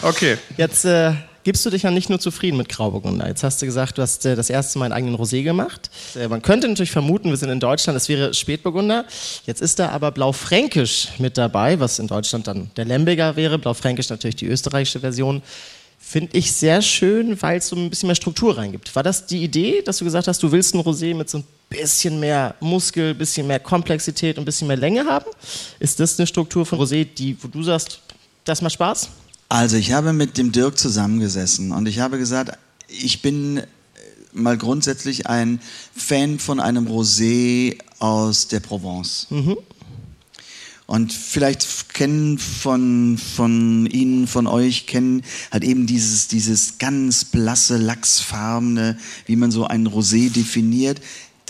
Okay. 0.02 0.38
Jetzt 0.56 0.84
äh, 0.84 1.12
gibst 1.44 1.64
du 1.64 1.70
dich 1.70 1.82
ja 1.82 1.90
nicht 1.90 2.08
nur 2.08 2.20
zufrieden 2.20 2.56
mit 2.56 2.68
Grauburgunder. 2.68 3.26
Jetzt 3.26 3.42
hast 3.42 3.60
du 3.60 3.66
gesagt, 3.66 3.98
du 3.98 4.02
hast 4.02 4.24
äh, 4.26 4.36
das 4.36 4.50
erste 4.50 4.78
Mal 4.78 4.86
einen 4.86 4.94
eigenen 4.94 5.16
Rosé 5.16 5.42
gemacht. 5.42 5.90
Äh, 6.14 6.28
man 6.28 6.42
könnte 6.42 6.68
natürlich 6.68 6.90
vermuten, 6.90 7.30
wir 7.30 7.36
sind 7.36 7.50
in 7.50 7.60
Deutschland, 7.60 7.96
es 7.96 8.08
wäre 8.08 8.34
Spätburgunder. 8.34 9.04
Jetzt 9.46 9.60
ist 9.60 9.78
da 9.78 9.90
aber 9.90 10.10
Blaufränkisch 10.10 11.08
mit 11.18 11.38
dabei, 11.38 11.80
was 11.80 11.98
in 11.98 12.06
Deutschland 12.06 12.46
dann 12.46 12.70
der 12.76 12.84
Lemberger 12.84 13.36
wäre. 13.36 13.58
Blaufränkisch 13.58 14.08
natürlich 14.10 14.36
die 14.36 14.46
österreichische 14.46 15.00
Version. 15.00 15.42
Finde 15.98 16.36
ich 16.36 16.52
sehr 16.52 16.82
schön, 16.82 17.40
weil 17.42 17.58
es 17.58 17.68
so 17.68 17.76
ein 17.76 17.90
bisschen 17.90 18.06
mehr 18.06 18.16
Struktur 18.16 18.56
reingibt. 18.56 18.94
War 18.96 19.02
das 19.02 19.26
die 19.26 19.44
Idee, 19.44 19.82
dass 19.82 19.98
du 19.98 20.04
gesagt 20.04 20.28
hast, 20.28 20.42
du 20.42 20.50
willst 20.50 20.74
ein 20.74 20.80
Rosé 20.80 21.14
mit 21.14 21.28
so 21.28 21.38
ein 21.38 21.44
bisschen 21.70 22.20
mehr 22.20 22.56
Muskel, 22.60 23.14
bisschen 23.14 23.46
mehr 23.46 23.60
Komplexität 23.60 24.36
und 24.36 24.42
ein 24.42 24.44
bisschen 24.44 24.68
mehr 24.68 24.76
Länge 24.76 25.06
haben? 25.06 25.30
Ist 25.78 26.00
das 26.00 26.18
eine 26.18 26.26
Struktur 26.26 26.66
von 26.66 26.78
Rosé, 26.78 27.04
die, 27.04 27.36
wo 27.40 27.48
du 27.48 27.62
sagst, 27.62 28.00
das 28.44 28.60
macht 28.60 28.74
Spaß? 28.74 29.08
Also 29.48 29.76
ich 29.76 29.92
habe 29.92 30.12
mit 30.12 30.36
dem 30.36 30.52
Dirk 30.52 30.76
zusammengesessen 30.76 31.72
und 31.72 31.86
ich 31.86 32.00
habe 32.00 32.18
gesagt, 32.18 32.58
ich 32.88 33.22
bin 33.22 33.58
äh, 33.58 33.64
mal 34.32 34.58
grundsätzlich 34.58 35.28
ein 35.28 35.60
Fan 35.96 36.38
von 36.38 36.60
einem 36.60 36.86
Rosé 36.86 37.78
aus 37.98 38.48
der 38.48 38.60
Provence. 38.60 39.26
Und 40.86 41.12
vielleicht 41.12 41.94
kennen 41.94 42.36
von, 42.38 43.16
von 43.16 43.86
Ihnen, 43.86 44.26
von 44.26 44.48
euch, 44.48 44.86
kennen 44.86 45.22
halt 45.52 45.62
eben 45.62 45.86
dieses, 45.86 46.26
dieses 46.26 46.78
ganz 46.78 47.24
blasse, 47.24 47.76
lachsfarbene, 47.76 48.98
wie 49.26 49.36
man 49.36 49.52
so 49.52 49.66
ein 49.66 49.86
Rosé 49.86 50.32
definiert. 50.32 51.00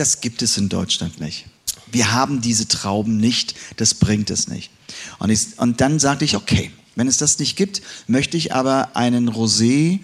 Das 0.01 0.23
gibt 0.23 0.41
es 0.41 0.57
in 0.57 0.71
Deutschland 0.71 1.21
nicht. 1.21 1.45
Wir 1.93 2.11
haben 2.11 2.41
diese 2.41 2.67
Trauben 2.67 3.19
nicht, 3.19 3.55
das 3.77 3.93
bringt 3.93 4.31
es 4.31 4.49
nicht. 4.49 4.71
Und, 5.19 5.29
ich, 5.29 5.59
und 5.59 5.83
dann 5.83 5.99
sagte 5.99 6.25
ich, 6.25 6.37
okay, 6.37 6.71
wenn 6.97 7.07
es 7.07 7.19
das 7.19 7.39
nicht 7.39 7.55
gibt, 7.55 7.83
möchte 8.07 8.39
ich 8.39 8.55
aber 8.55 8.97
einen 8.97 9.29
Rosé, 9.29 9.99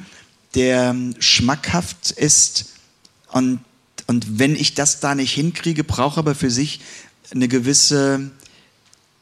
der 0.55 0.95
schmackhaft 1.19 2.11
ist 2.11 2.75
und, 3.33 3.61
und 4.07 4.39
wenn 4.39 4.55
ich 4.55 4.75
das 4.75 5.01
da 5.01 5.15
nicht 5.15 5.33
hinkriege, 5.33 5.83
brauche 5.83 6.19
aber 6.19 6.35
für 6.35 6.51
sich 6.51 6.81
eine 7.31 7.49
gewisse, 7.49 8.31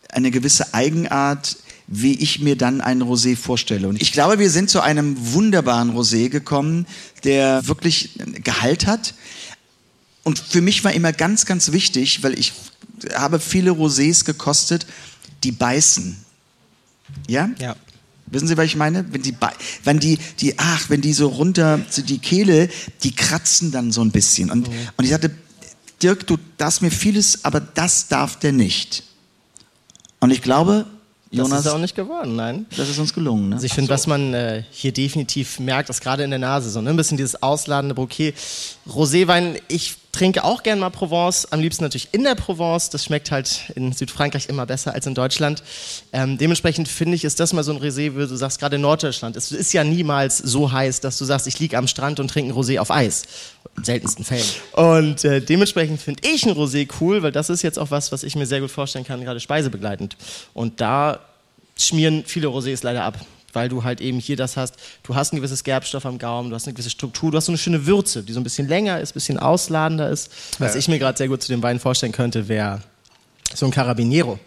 eine 0.08 0.32
gewisse 0.32 0.74
Eigenart, 0.74 1.56
wie 1.86 2.14
ich 2.14 2.40
mir 2.40 2.56
dann 2.56 2.80
einen 2.80 3.04
Rosé 3.04 3.36
vorstelle. 3.36 3.86
Und 3.86 4.02
ich 4.02 4.10
glaube, 4.10 4.40
wir 4.40 4.50
sind 4.50 4.70
zu 4.70 4.80
einem 4.80 5.34
wunderbaren 5.34 5.96
Rosé 5.96 6.30
gekommen, 6.30 6.88
der 7.22 7.68
wirklich 7.68 8.18
Gehalt 8.42 8.86
hat. 8.88 9.14
Und 10.24 10.38
für 10.38 10.62
mich 10.62 10.82
war 10.84 10.92
immer 10.92 11.12
ganz, 11.12 11.46
ganz 11.46 11.72
wichtig, 11.72 12.22
weil 12.22 12.38
ich 12.38 12.52
habe 13.14 13.38
viele 13.38 13.70
Rosés 13.70 14.24
gekostet, 14.24 14.86
die 15.42 15.52
beißen. 15.52 16.16
Ja? 17.28 17.50
Ja. 17.58 17.76
Wissen 18.26 18.48
Sie, 18.48 18.56
was 18.56 18.64
ich 18.64 18.76
meine? 18.76 19.04
Wenn 19.12 19.22
die, 19.22 19.34
wenn 19.84 19.98
die, 20.00 20.18
die, 20.40 20.58
ach, 20.58 20.88
wenn 20.88 21.02
die 21.02 21.12
so 21.12 21.28
runter, 21.28 21.80
so 21.90 22.02
die 22.02 22.18
Kehle, 22.18 22.68
die 23.02 23.14
kratzen 23.14 23.70
dann 23.70 23.92
so 23.92 24.00
ein 24.00 24.10
bisschen. 24.10 24.50
Und, 24.50 24.68
und 24.96 25.04
ich 25.04 25.10
sagte, 25.10 25.30
Dirk, 26.02 26.26
du 26.26 26.38
darfst 26.56 26.82
mir 26.82 26.90
vieles, 26.90 27.44
aber 27.44 27.60
das 27.60 28.08
darf 28.08 28.38
der 28.38 28.52
nicht. 28.52 29.04
Und 30.20 30.30
ich 30.30 30.42
glaube, 30.42 30.86
Das 31.30 31.38
Jonas, 31.38 31.66
ist 31.66 31.72
auch 31.72 31.78
nicht 31.78 31.94
geworden, 31.94 32.34
nein. 32.34 32.66
das 32.76 32.88
ist 32.88 32.98
uns 32.98 33.12
gelungen. 33.12 33.50
Ne? 33.50 33.56
Also 33.56 33.66
ich 33.66 33.74
finde, 33.74 33.90
was 33.90 34.06
man 34.06 34.32
äh, 34.32 34.64
hier 34.70 34.92
definitiv 34.92 35.60
merkt, 35.60 35.90
ist 35.90 36.00
gerade 36.00 36.24
in 36.24 36.30
der 36.30 36.38
Nase 36.38 36.70
so 36.70 36.80
ne? 36.80 36.90
ein 36.90 36.96
bisschen 36.96 37.18
dieses 37.18 37.42
ausladende 37.42 37.94
Bouquet. 37.94 38.34
Roséwein, 38.88 39.60
ich 39.68 39.96
trinke 40.14 40.44
auch 40.44 40.62
gern 40.62 40.78
mal 40.78 40.90
Provence, 40.90 41.46
am 41.50 41.60
liebsten 41.60 41.82
natürlich 41.82 42.08
in 42.12 42.22
der 42.22 42.36
Provence. 42.36 42.88
Das 42.88 43.04
schmeckt 43.04 43.30
halt 43.30 43.72
in 43.74 43.92
Südfrankreich 43.92 44.48
immer 44.48 44.64
besser 44.64 44.94
als 44.94 45.06
in 45.06 45.14
Deutschland. 45.14 45.62
Ähm, 46.12 46.38
dementsprechend 46.38 46.88
finde 46.88 47.16
ich, 47.16 47.24
ist 47.24 47.40
das 47.40 47.52
mal 47.52 47.64
so 47.64 47.72
ein 47.72 47.78
Rosé, 47.78 48.14
wie 48.14 48.26
du 48.26 48.36
sagst, 48.36 48.60
gerade 48.60 48.76
in 48.76 48.82
Norddeutschland. 48.82 49.36
Es 49.36 49.50
ist 49.50 49.72
ja 49.72 49.82
niemals 49.82 50.38
so 50.38 50.70
heiß, 50.70 51.00
dass 51.00 51.18
du 51.18 51.24
sagst, 51.24 51.46
ich 51.48 51.58
liege 51.58 51.76
am 51.76 51.88
Strand 51.88 52.20
und 52.20 52.28
trinke 52.28 52.52
ein 52.52 52.56
Rosé 52.56 52.78
auf 52.78 52.90
Eis. 52.90 53.24
In 53.76 53.84
seltensten 53.84 54.24
Fällen. 54.24 54.46
Und 54.72 55.24
äh, 55.24 55.40
dementsprechend 55.40 56.00
finde 56.00 56.28
ich 56.28 56.46
ein 56.46 56.52
Rosé 56.52 56.88
cool, 57.00 57.22
weil 57.22 57.32
das 57.32 57.50
ist 57.50 57.62
jetzt 57.62 57.78
auch 57.78 57.90
was, 57.90 58.12
was 58.12 58.22
ich 58.22 58.36
mir 58.36 58.46
sehr 58.46 58.60
gut 58.60 58.70
vorstellen 58.70 59.04
kann, 59.04 59.20
gerade 59.24 59.40
speisebegleitend. 59.40 60.16
Und 60.52 60.80
da 60.80 61.18
schmieren 61.76 62.22
viele 62.24 62.46
Rosés 62.48 62.84
leider 62.84 63.02
ab 63.02 63.18
weil 63.54 63.68
du 63.68 63.84
halt 63.84 64.00
eben 64.00 64.18
hier 64.18 64.36
das 64.36 64.56
hast, 64.56 64.74
du 65.02 65.14
hast 65.14 65.32
ein 65.32 65.36
gewisses 65.36 65.64
Gerbstoff 65.64 66.04
am 66.06 66.18
Gaumen, 66.18 66.50
du 66.50 66.56
hast 66.56 66.66
eine 66.66 66.74
gewisse 66.74 66.90
Struktur, 66.90 67.30
du 67.30 67.36
hast 67.36 67.46
so 67.46 67.52
eine 67.52 67.58
schöne 67.58 67.86
Würze, 67.86 68.22
die 68.22 68.32
so 68.32 68.40
ein 68.40 68.44
bisschen 68.44 68.68
länger 68.68 69.00
ist, 69.00 69.10
ein 69.10 69.14
bisschen 69.14 69.38
ausladender 69.38 70.10
ist. 70.10 70.30
Was 70.58 70.72
Ja. 70.74 70.78
ich 70.78 70.88
mir 70.88 70.98
gerade 70.98 71.16
sehr 71.16 71.28
gut 71.28 71.42
zu 71.42 71.48
dem 71.48 71.62
Wein 71.62 71.78
vorstellen 71.80 72.12
könnte, 72.12 72.48
wäre 72.48 72.80
so 73.54 73.66
ein 73.66 73.72
Carabiniero. 73.72 74.38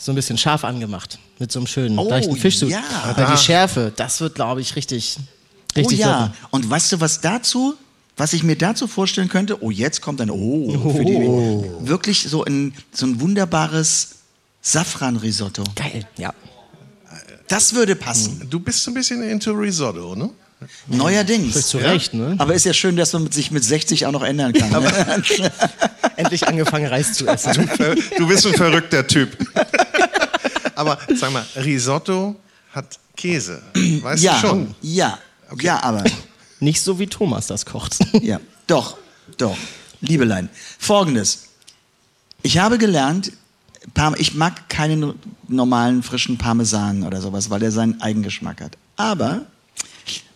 So 0.00 0.12
ein 0.12 0.14
bisschen 0.14 0.38
scharf 0.38 0.62
angemacht, 0.62 1.18
mit 1.40 1.50
so 1.50 1.58
einem 1.58 1.66
schönen 1.66 1.98
Oh, 1.98 2.08
leichten 2.08 2.36
Fischsud. 2.36 2.70
ja. 2.70 2.82
Da. 3.16 3.32
die 3.32 3.36
Schärfe, 3.36 3.92
das 3.96 4.20
wird, 4.20 4.36
glaube 4.36 4.60
ich, 4.60 4.76
richtig, 4.76 5.16
Oh 5.18 5.80
richtig 5.80 5.98
ja, 5.98 6.20
wirken. 6.20 6.32
und 6.50 6.70
weißt 6.70 6.92
du, 6.92 7.00
was 7.00 7.20
dazu, 7.20 7.74
was 8.16 8.32
ich 8.32 8.44
mir 8.44 8.54
dazu 8.56 8.86
vorstellen 8.86 9.28
könnte? 9.28 9.60
Oh, 9.62 9.72
jetzt 9.72 10.00
kommt 10.00 10.20
ein 10.20 10.30
Oh, 10.30 10.92
die, 11.04 11.88
wirklich 11.88 12.22
so 12.28 12.44
ein, 12.44 12.74
so 12.92 13.06
ein 13.06 13.20
wunderbares 13.20 14.10
Safran-Risotto. 14.62 15.64
Geil, 15.74 16.06
ja. 16.16 16.32
Das 17.48 17.74
würde 17.74 17.96
passen. 17.96 18.46
Du 18.48 18.60
bist 18.60 18.82
so 18.82 18.90
ein 18.90 18.94
bisschen 18.94 19.22
into 19.22 19.52
Risotto, 19.52 20.14
ne? 20.14 20.30
Neuerdings. 20.88 21.52
Völlig 21.52 21.66
zu 21.66 21.78
Recht, 21.78 22.14
ne? 22.14 22.34
Aber 22.38 22.54
ist 22.54 22.64
ja 22.64 22.72
schön, 22.72 22.96
dass 22.96 23.12
man 23.12 23.30
sich 23.30 23.50
mit 23.50 23.62
60 23.64 24.06
auch 24.06 24.12
noch 24.12 24.22
ändern 24.22 24.52
kann. 24.52 24.70
Ne? 24.70 24.92
Endlich 26.16 26.48
angefangen, 26.48 26.86
Reis 26.86 27.12
zu 27.12 27.26
essen. 27.26 27.70
Du 28.16 28.26
bist 28.26 28.46
ein 28.46 28.54
verrückter 28.54 29.06
Typ. 29.06 29.36
Aber 30.74 30.98
sag 31.14 31.32
mal, 31.32 31.44
Risotto 31.56 32.36
hat 32.72 32.98
Käse. 33.16 33.62
Weißt 33.74 34.22
ja, 34.22 34.34
du 34.34 34.46
schon? 34.46 34.74
ja, 34.82 35.18
ja, 35.60 35.82
aber, 35.82 36.04
Nicht 36.60 36.82
so 36.82 36.98
wie 36.98 37.06
Thomas 37.06 37.46
das 37.46 37.64
kocht. 37.64 37.96
ja, 38.22 38.40
doch, 38.66 38.96
doch. 39.36 39.56
Liebelein, 40.00 40.48
folgendes. 40.78 41.48
Ich 42.42 42.58
habe 42.58 42.78
gelernt, 42.78 43.32
ich 44.18 44.34
mag 44.34 44.68
keinen 44.68 45.14
normalen 45.48 46.02
frischen 46.02 46.38
Parmesan 46.38 47.02
oder 47.02 47.20
sowas, 47.20 47.50
weil 47.50 47.62
er 47.62 47.72
seinen 47.72 48.00
Eigengeschmack 48.00 48.60
hat. 48.60 48.76
Aber 48.96 49.46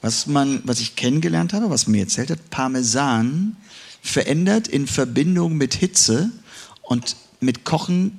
was 0.01 0.27
man, 0.27 0.61
was 0.65 0.81
ich 0.81 0.97
kennengelernt 0.97 1.53
habe, 1.53 1.71
was 1.71 1.87
mir 1.87 2.03
erzählt 2.03 2.31
hat, 2.31 2.51
Parmesan 2.51 3.57
verändert 4.03 4.69
in 4.69 4.87
Verbindung 4.87 5.57
mit 5.57 5.75
Hitze 5.75 6.31
und 6.83 7.17
mit 7.41 7.65
Kochen 7.65 8.19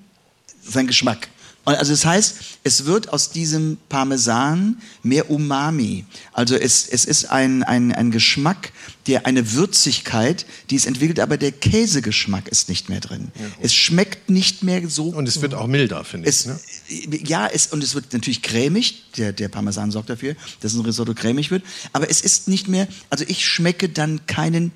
seinen 0.64 0.88
Geschmack. 0.88 1.28
Und 1.66 1.76
also 1.76 1.92
das 1.94 2.06
heißt, 2.06 2.36
es 2.64 2.86
wird 2.86 3.14
aus 3.14 3.30
diesem 3.30 3.78
Parmesan 3.88 4.82
mehr 5.02 5.30
Umami. 5.30 6.06
Also 6.34 6.56
es, 6.56 6.88
es 6.88 7.06
ist 7.06 7.26
ein, 7.26 7.64
ein, 7.64 7.94
ein 7.94 8.12
Geschmack, 8.12 8.74
der 9.08 9.26
eine 9.26 9.54
Würzigkeit, 9.54 10.46
die 10.70 10.76
es 10.76 10.86
entwickelt, 10.86 11.22
aber 11.22 11.38
der 11.38 11.54
Käsegeschmack 11.54 12.50
ist 12.50 12.68
nicht 12.68 12.90
mehr 12.90 13.00
drin. 13.00 13.32
Es 13.62 13.74
schmeckt 13.74 14.30
nicht 14.30 14.64
mehr 14.64 14.88
so 14.90 15.08
Und 15.10 15.28
es 15.28 15.42
wird 15.42 15.54
auch 15.54 15.68
milder, 15.68 16.04
finde 16.04 16.28
ich. 16.30 16.36
es, 16.36 16.46
Ne? 16.46 16.60
Ja, 17.26 17.48
es, 17.48 17.68
und 17.68 17.82
es 17.82 17.96
wird 17.96 18.12
natürlich 18.12 18.42
cremig. 18.42 19.12
Der, 19.18 19.32
der 19.32 19.48
Parmesan 19.48 19.92
sorgt 19.92 20.10
dafür, 20.10 20.36
dass 20.60 20.74
ein 20.74 20.82
Risotto 20.82 21.14
cremig 21.14 21.50
wird. 21.50 21.64
Aber 21.94 22.10
es 22.10 22.22
ist 22.22 22.50
nicht 22.50 22.68
mehr, 22.68 22.88
also 23.10 23.24
ich 23.28 23.46
schmecke 23.46 23.88
dann 23.88 24.26
keinen, 24.28 24.72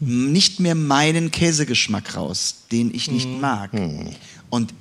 nicht 0.00 0.60
mehr 0.60 0.74
meinen 0.74 1.30
Käsegeschmack 1.30 2.16
raus, 2.16 2.64
den 2.72 2.94
ich 2.94 3.10
nicht 3.10 3.28
mag. 3.28 3.72
Und 4.48 4.74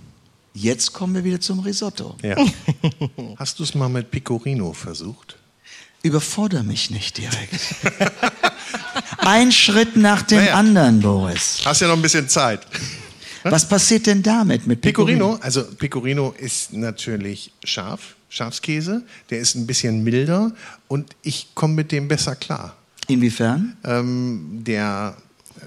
jetzt 0.53 0.93
kommen 0.93 1.15
wir 1.15 1.23
wieder 1.23 1.39
zum 1.39 1.59
Risotto. 1.59 2.15
Ja. 2.21 2.35
Hast 3.37 3.59
du 3.59 3.63
es 3.63 3.75
mal 3.75 3.89
mit 3.89 4.11
Pecorino 4.11 4.73
versucht? 4.73 5.37
Überforder 6.03 6.63
mich 6.63 6.89
nicht 6.89 7.17
direkt. 7.17 7.75
Ein 9.19 9.51
Schritt 9.51 9.95
nach 9.95 10.23
dem 10.23 10.39
Naja. 10.39 10.55
anderen, 10.55 10.99
Boris. 10.99 11.61
Hast 11.63 11.81
ja 11.81 11.87
noch 11.87 11.95
ein 11.95 12.01
bisschen 12.01 12.27
Zeit. 12.27 12.65
Was 13.43 13.67
passiert 13.67 14.07
denn 14.07 14.21
damit 14.23 14.67
mit 14.67 14.81
Pecorino, 14.81 15.37
also 15.41 15.63
Pecorino 15.63 16.33
ist 16.37 16.73
natürlich 16.73 17.51
scharf, 17.63 18.15
Schafskäse. 18.29 19.03
Der 19.29 19.39
ist 19.39 19.55
ein 19.55 19.67
bisschen 19.67 20.03
milder 20.03 20.51
und 20.87 21.15
ich 21.21 21.49
komme 21.55 21.73
mit 21.75 21.91
dem 21.91 22.07
besser 22.07 22.35
klar. 22.35 22.75
Inwiefern? 23.07 23.77
Ähm, 23.83 24.63
der 24.63 25.15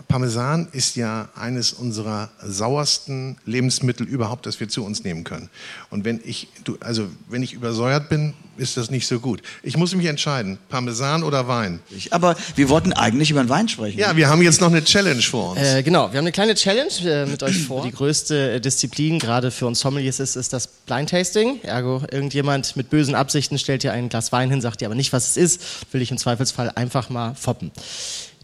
Parmesan 0.09 0.69
ist 0.73 0.97
ja 0.97 1.29
eines 1.35 1.73
unserer 1.73 2.31
sauersten 2.43 3.37
Lebensmittel 3.47 4.07
überhaupt, 4.07 4.47
das 4.47 4.61
wir 4.61 4.69
zu 4.69 4.85
uns 4.85 5.05
nehmen 5.05 5.25
können. 5.25 5.51
Und 5.91 6.05
wenn 6.05 6.21
ich, 6.25 6.49
du, 6.65 6.77
also 6.81 7.07
wenn 7.29 7.43
ich 7.43 7.53
übersäuert 7.53 8.09
bin, 8.09 8.35
ist 8.57 8.77
das 8.77 8.91
nicht 8.91 9.07
so 9.07 9.19
gut. 9.19 9.43
Ich 9.63 9.77
muss 9.77 9.95
mich 9.95 10.07
entscheiden, 10.07 10.59
Parmesan 10.69 11.23
oder 11.23 11.49
Wein. 11.49 11.81
Aber 12.11 12.37
wir 12.55 12.69
wollten 12.69 12.93
eigentlich 12.93 13.31
über 13.31 13.43
den 13.43 13.49
Wein 13.49 13.69
sprechen. 13.69 13.99
Ja, 13.99 14.17
wir 14.17 14.29
haben 14.29 14.43
jetzt 14.43 14.61
noch 14.61 14.71
eine 14.71 14.85
Challenge 14.85 15.23
vor 15.23 15.53
uns. 15.53 15.61
Äh, 15.61 15.83
genau, 15.83 16.13
wir 16.13 16.19
haben 16.19 16.25
eine 16.25 16.33
kleine 16.33 16.55
Challenge 16.55 16.93
äh, 17.05 17.27
mit 17.27 17.43
euch 17.43 17.63
vor. 17.67 17.85
Die 17.85 17.93
größte 17.93 18.53
äh, 18.53 18.61
Disziplin, 18.61 19.19
gerade 19.19 19.51
für 19.51 19.67
uns 19.67 19.81
Sommeliers, 19.81 20.21
ist, 20.21 20.37
ist 20.37 20.53
das 20.53 20.67
Blind 20.69 21.11
Tasting. 21.11 21.61
Ergo, 21.63 22.03
irgendjemand 22.11 22.77
mit 22.77 22.91
bösen 22.91 23.15
Absichten 23.15 23.59
stellt 23.59 23.83
dir 23.83 23.93
ein 23.93 24.09
Glas 24.09 24.33
Wein 24.33 24.51
hin, 24.51 24.61
sagt 24.61 24.81
dir 24.81 24.87
aber 24.87 24.95
nicht, 24.95 25.13
was 25.13 25.31
es 25.31 25.37
ist, 25.37 25.63
will 25.93 26.03
ich 26.03 26.11
im 26.11 26.19
Zweifelsfall 26.19 26.71
einfach 26.75 27.11
mal 27.11 27.35
foppen. 27.35 27.73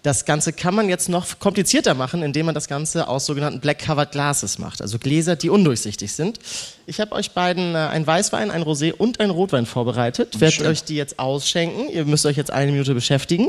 Das 0.02 0.24
Ganze 0.24 0.54
kann 0.54 0.74
man 0.74 0.88
jetzt 0.88 1.10
noch 1.10 1.38
komplizierter 1.40 1.92
machen, 1.92 2.22
indem 2.22 2.46
man 2.46 2.54
das 2.54 2.68
Ganze 2.68 3.06
aus 3.06 3.26
sogenannten 3.26 3.60
Black 3.60 3.80
Covered 3.80 4.12
Glasses 4.12 4.58
macht, 4.58 4.80
also 4.80 4.98
Gläser, 4.98 5.36
die 5.36 5.50
undurchsichtig 5.50 6.12
sind. 6.12 6.38
Ich 6.86 7.00
habe 7.00 7.12
euch 7.12 7.32
beiden 7.32 7.74
äh, 7.74 7.78
einen 7.78 8.06
Weißwein, 8.06 8.50
einen 8.50 8.64
Rosé 8.64 8.92
und 8.92 9.20
einen 9.20 9.30
Rotwein 9.30 9.66
vorbereitet. 9.66 10.40
Werdet 10.40 10.62
euch 10.62 10.84
die 10.84 10.96
jetzt 10.96 11.18
ausschenken. 11.18 11.90
Ihr 11.90 12.06
müsst 12.06 12.24
euch 12.24 12.38
jetzt 12.38 12.50
eine 12.50 12.72
Minute 12.72 12.94
beschäftigen 12.94 13.48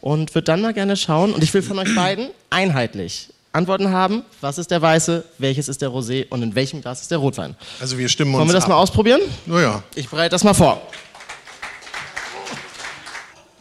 und 0.00 0.34
würde 0.34 0.46
dann 0.46 0.62
mal 0.62 0.72
gerne 0.72 0.96
schauen. 0.96 1.32
Und 1.34 1.44
ich 1.44 1.52
will 1.52 1.62
von 1.62 1.78
euch 1.78 1.94
beiden 1.94 2.28
einheitlich 2.48 3.28
Antworten 3.52 3.90
haben. 3.90 4.22
Was 4.40 4.58
ist 4.58 4.70
der 4.70 4.80
Weiße? 4.80 5.24
Welches 5.38 5.68
ist 5.68 5.82
der 5.82 5.90
Rosé? 5.90 6.26
Und 6.30 6.42
in 6.42 6.54
welchem 6.54 6.80
Glas 6.80 7.02
ist 7.02 7.10
der 7.10 7.18
Rotwein? 7.18 7.56
Also 7.80 7.98
wir 7.98 8.08
stimmen 8.08 8.32
uns 8.34 8.38
Wollen 8.38 8.48
wir 8.48 8.54
das 8.54 8.64
ab. 8.64 8.70
mal 8.70 8.76
ausprobieren? 8.76 9.20
Naja, 9.44 9.82
Ich 9.96 10.08
bereite 10.08 10.30
das 10.30 10.44
mal 10.44 10.54
vor. 10.54 10.80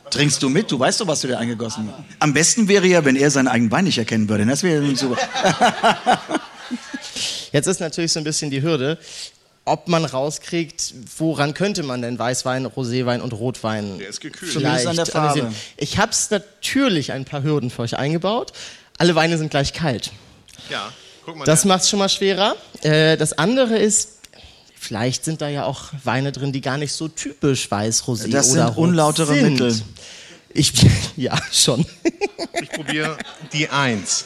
Trinkst 0.09 0.41
du 0.43 0.49
mit? 0.49 0.71
Du 0.71 0.79
weißt 0.79 1.01
doch, 1.01 1.07
was 1.07 1.21
du 1.21 1.27
dir 1.27 1.37
eingegossen 1.37 1.89
hast. 1.91 2.03
Am 2.19 2.33
besten 2.33 2.67
wäre 2.67 2.87
ja, 2.87 3.03
wenn 3.05 3.15
er 3.15 3.29
seinen 3.31 3.47
eigenen 3.47 3.71
Wein 3.71 3.85
nicht 3.85 3.97
erkennen 3.97 4.27
würde. 4.29 4.45
Das 4.45 4.63
wäre 4.63 4.95
super. 4.95 5.17
Jetzt 7.51 7.67
ist 7.67 7.79
natürlich 7.79 8.11
so 8.11 8.19
ein 8.19 8.23
bisschen 8.23 8.51
die 8.51 8.61
Hürde, 8.61 8.97
ob 9.65 9.87
man 9.87 10.05
rauskriegt, 10.05 10.93
woran 11.17 11.53
könnte 11.53 11.83
man 11.83 12.01
denn 12.01 12.17
Weißwein, 12.17 12.65
Roséwein 12.67 13.19
und 13.21 13.33
Rotwein 13.33 13.97
Der 13.99 14.09
ist 14.09 14.21
gekühlt. 14.21 14.51
vielleicht 14.51 14.85
an 14.87 14.95
der 14.95 15.05
Farbe. 15.05 15.51
Ich 15.77 15.97
habe 15.97 16.11
es 16.11 16.29
natürlich 16.29 17.11
ein 17.11 17.25
paar 17.25 17.43
Hürden 17.43 17.69
für 17.69 17.81
euch 17.83 17.97
eingebaut. 17.97 18.51
Alle 18.97 19.15
Weine 19.15 19.37
sind 19.37 19.49
gleich 19.49 19.73
kalt. 19.73 20.11
ja. 20.69 20.91
Guck 21.25 21.35
mal, 21.37 21.45
Das 21.45 21.65
macht 21.65 21.83
es 21.83 21.89
schon 21.89 21.99
mal 21.99 22.09
schwerer. 22.09 22.55
Äh, 22.81 23.17
das 23.17 23.33
andere 23.33 23.77
ist, 23.77 24.18
vielleicht 24.89 25.23
sind 25.23 25.39
da 25.41 25.47
ja 25.49 25.65
auch 25.65 25.83
Weine 26.03 26.31
drin, 26.31 26.51
die 26.51 26.61
gar 26.61 26.77
nicht 26.79 26.91
so 26.93 27.07
typisch 27.07 27.69
weiß, 27.69 28.05
Rosé 28.05 28.27
Das 28.31 28.49
oder 28.51 28.65
sind 28.65 28.75
Rot 28.75 28.77
unlautere 28.77 29.35
sind. 29.35 29.51
Mittel. 29.51 29.81
Ich, 30.51 30.73
ja, 31.15 31.37
schon. 31.51 31.85
ich 32.61 32.69
probiere 32.71 33.15
die 33.53 33.69
Eins. 33.69 34.25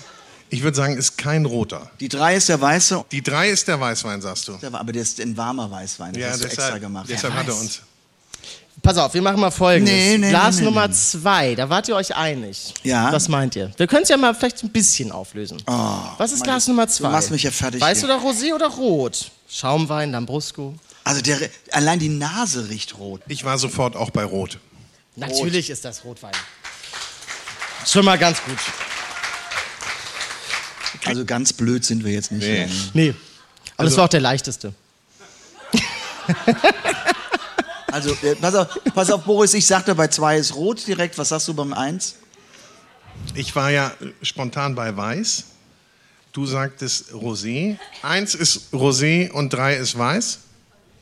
Ich 0.49 0.64
würde 0.64 0.78
sagen, 0.78 0.95
ist 0.95 1.18
kein 1.18 1.43
roter. 1.45 1.91
Die 1.99 2.07
drei 2.07 2.36
ist 2.38 2.47
der 2.47 2.61
weiße, 2.61 3.03
Die 3.11 3.22
Drei 3.22 3.49
ist 3.49 3.68
der 3.68 3.78
Weißwein, 3.78 4.22
sagst 4.22 4.47
du. 4.47 4.57
aber 4.72 4.93
der 4.93 5.01
ist 5.01 5.20
ein 5.20 5.36
warmer 5.36 5.70
Weißwein. 5.70 6.14
Das 6.14 6.22
Ja, 6.22 6.30
hast 6.30 6.39
du 6.43 6.45
extra 6.45 6.61
deshalb, 6.68 6.82
gemacht. 6.82 7.07
deshalb 7.09 7.34
Ja. 7.34 7.39
hat 7.41 7.47
er 7.49 7.57
uns. 7.57 7.82
Pass 8.84 8.97
auf, 8.97 9.13
wir 9.13 9.21
machen 9.21 9.39
mal 9.39 9.49
folgendes. 9.49 9.93
Nee, 9.93 10.17
nee, 10.17 10.29
Glas 10.29 10.55
nee, 10.55 10.61
nee, 10.61 10.65
Nummer 10.65 10.89
nee. 10.89 10.93
zwei, 10.93 11.55
da 11.55 11.69
wart 11.69 11.88
ihr 11.88 11.95
euch 11.95 12.13
einig. 12.13 12.73
Ja. 12.84 13.13
Was 13.13 13.29
meint 13.29 13.55
ihr? 13.55 13.71
Wir 13.77 13.88
können 13.88 14.03
es 14.03 14.09
ja 14.09 14.17
mal 14.17 14.36
vielleicht 14.36 14.61
ein 14.61 14.69
bisschen 14.71 15.09
auflösen. 15.13 15.63
Was 16.17 16.34
ist 16.34 16.39
Mann, 16.39 16.49
Glas 16.49 16.67
Nummer 16.67 16.86
zwei? 16.89 17.07
du 17.07 17.13
machst 17.13 17.31
mich 17.31 17.43
ja 17.43 17.51
fertig 17.51 17.79
Weißt 17.79 18.01
hier. 18.01 18.09
du 18.09 18.21
da 18.21 18.29
Rosé 18.29 18.53
oder 18.53 18.67
Rot? 18.67 19.31
Schaumwein, 19.49 20.11
Lambrusco. 20.11 20.75
Also 21.05 21.21
der, 21.21 21.49
allein 21.71 21.99
die 21.99 22.09
Nase 22.09 22.67
riecht 22.69 22.97
rot. 22.97 23.21
Ich 23.29 23.45
war 23.45 23.57
sofort 23.57 23.95
auch 23.95 24.09
bei 24.09 24.25
Rot. 24.25 24.59
Natürlich 25.15 25.69
ist 25.69 25.86
das 25.86 26.03
Rotwein. 26.03 26.34
Schon 27.88 28.03
mal 28.03 28.17
ganz 28.17 28.43
gut. 28.43 28.57
Also 31.05 31.23
ganz 31.23 31.53
blöd 31.53 31.86
sind 31.86 32.03
wir 32.03 32.11
jetzt 32.11 32.34
nicht. 32.34 32.45
Nee. 32.45 32.67
Nee. 32.93 33.09
Aber 33.09 33.17
Also 33.77 33.89
das 33.91 33.97
war 33.97 34.05
auch 34.05 34.09
der 34.09 34.21
leichteste. 34.21 34.73
Also 37.93 38.17
äh, 38.23 38.33
pass 38.33 38.55
auf, 38.55 38.67
pass 38.95 39.11
auf, 39.11 39.21
Boris, 39.23 39.53
ich 39.53 39.67
sagte 39.67 39.93
bei 39.93 40.07
zwei 40.07 40.37
ist 40.37 40.55
rot 40.55 40.87
direkt. 40.87 41.15
Was 41.19 41.29
sagst 41.29 41.47
du 41.47 41.53
beim 41.53 41.73
eins? 41.73 42.15
Ich 43.35 43.55
war 43.55 43.69
ja 43.69 43.91
äh, 44.01 44.11
spontan 44.23 44.73
bei 44.73 44.97
Weiß. 44.97 45.43
Du 46.31 46.47
sagtest 46.47 47.11
Rosé. 47.11 47.77
Eins 48.01 48.33
ist 48.33 48.73
Rosé 48.73 49.29
und 49.31 49.53
drei 49.53 49.75
ist 49.75 49.95
Weiß. 49.95 50.39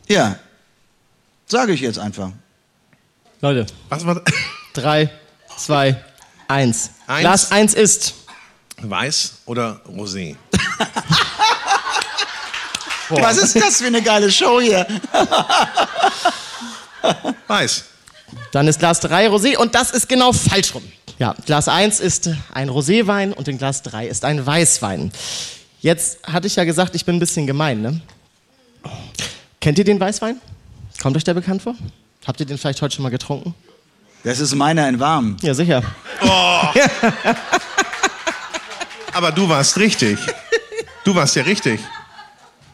Ja. 0.09 0.37
Sage 1.47 1.71
ich 1.71 1.79
jetzt 1.79 1.97
einfach. 1.97 2.33
Leute, 3.39 3.67
Was 3.87 4.05
war 4.05 4.21
drei, 4.73 5.09
zwei, 5.55 6.03
eins. 6.49 6.89
Eins. 7.07 7.21
Glas 7.21 7.51
eins 7.53 7.73
ist. 7.73 8.15
Weiß 8.81 9.35
oder 9.45 9.79
Rosé? 9.87 10.35
Was 13.09 13.37
ist 13.37 13.55
das 13.55 13.77
für 13.77 13.87
eine 13.87 14.01
geile 14.01 14.31
Show 14.31 14.59
hier? 14.61 14.85
Weiß. 17.47 17.85
Dann 18.51 18.67
ist 18.67 18.79
Glas 18.79 18.99
3 19.01 19.27
Rosé 19.27 19.57
und 19.57 19.75
das 19.75 19.91
ist 19.91 20.07
genau 20.07 20.31
falsch 20.33 20.73
rum. 20.73 20.83
Ja, 21.19 21.35
Glas 21.45 21.67
1 21.67 21.99
ist 21.99 22.29
ein 22.53 22.69
Roséwein 22.69 23.33
und 23.33 23.47
in 23.47 23.57
Glas 23.57 23.83
3 23.83 24.07
ist 24.07 24.25
ein 24.25 24.45
Weißwein. 24.45 25.11
Jetzt 25.81 26.19
hatte 26.25 26.47
ich 26.47 26.55
ja 26.55 26.63
gesagt, 26.63 26.95
ich 26.95 27.05
bin 27.05 27.17
ein 27.17 27.19
bisschen 27.19 27.45
gemein, 27.47 27.81
ne? 27.81 28.01
Kennt 29.59 29.77
ihr 29.77 29.85
den 29.85 29.99
Weißwein? 29.99 30.39
Kommt 31.01 31.17
euch 31.17 31.23
der 31.23 31.33
bekannt 31.33 31.61
vor? 31.61 31.75
Habt 32.25 32.39
ihr 32.39 32.45
den 32.45 32.57
vielleicht 32.57 32.81
heute 32.81 32.95
schon 32.95 33.03
mal 33.03 33.09
getrunken? 33.09 33.53
Das 34.23 34.39
ist 34.39 34.53
meiner 34.55 34.87
in 34.87 34.99
warm. 34.99 35.37
Ja, 35.41 35.53
sicher. 35.53 35.83
Aber 39.13 39.31
du 39.31 39.49
warst 39.49 39.77
richtig. 39.77 40.19
Du 41.03 41.15
warst 41.15 41.35
ja 41.35 41.43
richtig. 41.43 41.79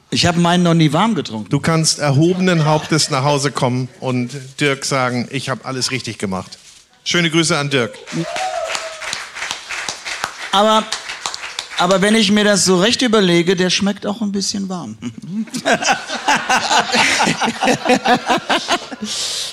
Ich 0.09 0.25
habe 0.25 0.39
meinen 0.39 0.63
noch 0.63 0.73
nie 0.73 0.93
warm 0.93 1.15
getrunken. 1.15 1.49
Du 1.49 1.59
kannst 1.59 1.99
erhobenen 1.99 2.63
Hauptes 2.65 3.09
nach 3.09 3.23
Hause 3.23 3.51
kommen 3.51 3.89
und 3.99 4.31
Dirk 4.61 4.85
sagen, 4.85 5.27
ich 5.31 5.49
habe 5.49 5.65
alles 5.65 5.91
richtig 5.91 6.17
gemacht. 6.17 6.57
Schöne 7.03 7.29
Grüße 7.29 7.57
an 7.57 7.69
Dirk. 7.69 7.93
Aber, 10.53 10.85
aber 11.77 12.01
wenn 12.01 12.15
ich 12.15 12.31
mir 12.31 12.43
das 12.43 12.65
so 12.65 12.79
recht 12.79 13.01
überlege, 13.01 13.55
der 13.55 13.69
schmeckt 13.69 14.05
auch 14.05 14.21
ein 14.21 14.31
bisschen 14.31 14.67
warm. 14.69 14.97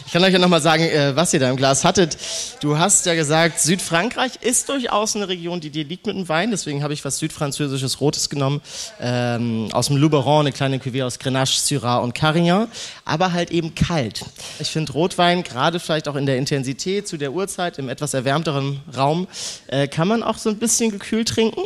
Ich 0.07 0.13
kann 0.13 0.25
euch 0.25 0.33
ja 0.33 0.39
nochmal 0.39 0.63
sagen, 0.63 0.85
äh, 0.85 1.15
was 1.17 1.35
ihr 1.35 1.41
da 1.41 1.51
im 1.51 1.57
Glas 1.57 1.85
hattet. 1.85 2.17
Du 2.61 2.79
hast 2.79 3.05
ja 3.05 3.15
gesagt, 3.15 3.61
Südfrankreich 3.61 4.37
ist 4.41 4.69
durchaus 4.69 5.17
eine 5.17 5.29
Region, 5.29 5.61
die 5.61 5.71
dir 5.71 5.85
liegt 5.85 6.07
mit 6.07 6.17
dem 6.17 6.29
Wein. 6.29 6.51
Deswegen 6.51 6.83
habe 6.83 6.95
ich 6.95 7.05
was 7.05 7.19
südfranzösisches 7.19 8.01
Rotes 8.01 8.31
genommen. 8.31 8.63
Ähm, 9.01 9.69
aus 9.73 9.89
dem 9.89 9.97
Luberon, 9.97 10.41
eine 10.41 10.53
kleine 10.53 10.79
Cuvée 10.79 11.05
aus 11.05 11.19
Grenache, 11.19 11.59
Syrah 11.59 11.99
und 11.99 12.15
Carignan. 12.15 12.69
Aber 13.05 13.33
halt 13.33 13.51
eben 13.51 13.75
kalt. 13.75 14.25
Ich 14.61 14.69
finde 14.69 14.93
Rotwein, 14.93 15.43
gerade 15.43 15.81
vielleicht 15.81 16.09
auch 16.09 16.17
in 16.17 16.27
der 16.27 16.39
Intensität 16.39 17.07
zu 17.07 17.17
der 17.17 17.33
Uhrzeit, 17.33 17.79
im 17.79 17.89
etwas 17.89 18.15
erwärmteren 18.15 18.81
Raum, 18.97 19.27
äh, 19.67 19.89
kann 19.89 20.09
man 20.09 20.23
auch 20.23 20.39
so 20.39 20.49
ein 20.49 20.59
bisschen 20.59 20.91
gekühlt 20.91 21.29
trinken. 21.29 21.61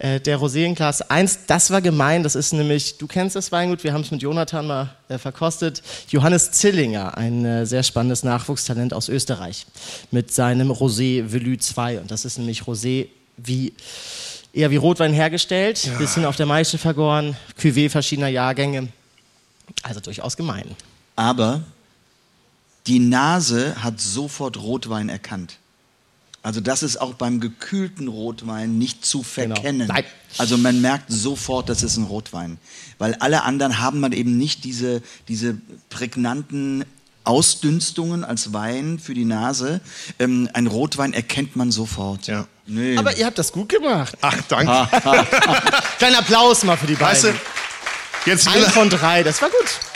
Äh, 0.00 0.18
der 0.18 0.38
Rosé 0.38 0.64
in 0.64 0.74
Glas 0.74 1.02
1, 1.02 1.40
das 1.46 1.70
war 1.70 1.82
gemein. 1.82 2.22
Das 2.22 2.34
ist 2.34 2.54
nämlich, 2.54 2.96
du 2.96 3.06
kennst 3.06 3.36
das 3.36 3.52
Weingut, 3.52 3.84
wir 3.84 3.92
haben 3.92 4.00
es 4.00 4.10
mit 4.10 4.22
Jonathan 4.22 4.66
mal 4.66 4.96
äh, 5.10 5.18
verkostet. 5.18 5.82
Johannes 6.08 6.52
Zillinger, 6.52 7.18
ein 7.18 7.44
äh, 7.44 7.66
sehr 7.66 7.82
spannendes 7.82 8.22
Nachwuchstalent 8.22 8.94
aus 8.94 9.10
Österreich, 9.10 9.66
mit 10.10 10.32
seinem 10.32 10.70
Rosé 10.70 11.30
Velu 11.30 11.58
2. 11.58 12.00
Und 12.00 12.10
das 12.10 12.24
ist 12.24 12.38
nämlich 12.38 12.62
Rosé 12.62 13.08
wie 13.36 13.74
eher 14.54 14.70
wie 14.70 14.76
Rotwein 14.76 15.12
hergestellt, 15.12 15.90
bisschen 15.98 16.24
auf 16.24 16.36
der 16.36 16.46
Maische 16.46 16.78
vergoren, 16.78 17.36
Cuvée 17.60 17.90
verschiedener 17.90 18.28
Jahrgänge. 18.28 18.88
Also 19.82 20.00
durchaus 20.00 20.34
gemein. 20.34 20.64
Aber 21.14 21.60
die 22.86 23.00
Nase 23.00 23.76
hat 23.82 24.00
sofort 24.00 24.56
Rotwein 24.56 25.10
erkannt. 25.10 25.59
Also 26.42 26.60
das 26.60 26.82
ist 26.82 26.98
auch 26.98 27.14
beim 27.14 27.40
gekühlten 27.40 28.08
Rotwein 28.08 28.78
nicht 28.78 29.04
zu 29.04 29.22
verkennen. 29.22 29.88
Nein. 29.88 30.04
Also 30.38 30.56
man 30.56 30.80
merkt 30.80 31.12
sofort, 31.12 31.68
das 31.68 31.82
ist 31.82 31.98
ein 31.98 32.04
Rotwein. 32.04 32.58
Weil 32.98 33.14
alle 33.16 33.42
anderen 33.42 33.78
haben 33.78 34.00
man 34.00 34.12
eben 34.12 34.38
nicht 34.38 34.64
diese, 34.64 35.02
diese 35.28 35.58
prägnanten 35.90 36.84
Ausdünstungen 37.24 38.24
als 38.24 38.54
Wein 38.54 38.98
für 38.98 39.12
die 39.12 39.26
Nase. 39.26 39.80
Ähm, 40.18 40.48
ein 40.54 40.66
Rotwein 40.66 41.12
erkennt 41.12 41.56
man 41.56 41.70
sofort. 41.70 42.26
Ja. 42.26 42.46
Nee. 42.66 42.96
Aber 42.96 43.16
ihr 43.16 43.26
habt 43.26 43.38
das 43.38 43.52
gut 43.52 43.68
gemacht. 43.68 44.16
Ach, 44.22 44.36
danke. 44.48 44.88
Kleinen 45.98 46.16
Applaus 46.16 46.64
mal 46.64 46.76
für 46.76 46.86
die 46.86 46.94
beiden. 46.94 47.12
Weißt 47.12 47.24
du, 47.24 47.34
jetzt 48.24 48.48
Ein 48.48 48.62
von 48.64 48.88
drei, 48.88 49.22
das 49.22 49.42
war 49.42 49.50
gut. 49.50 49.89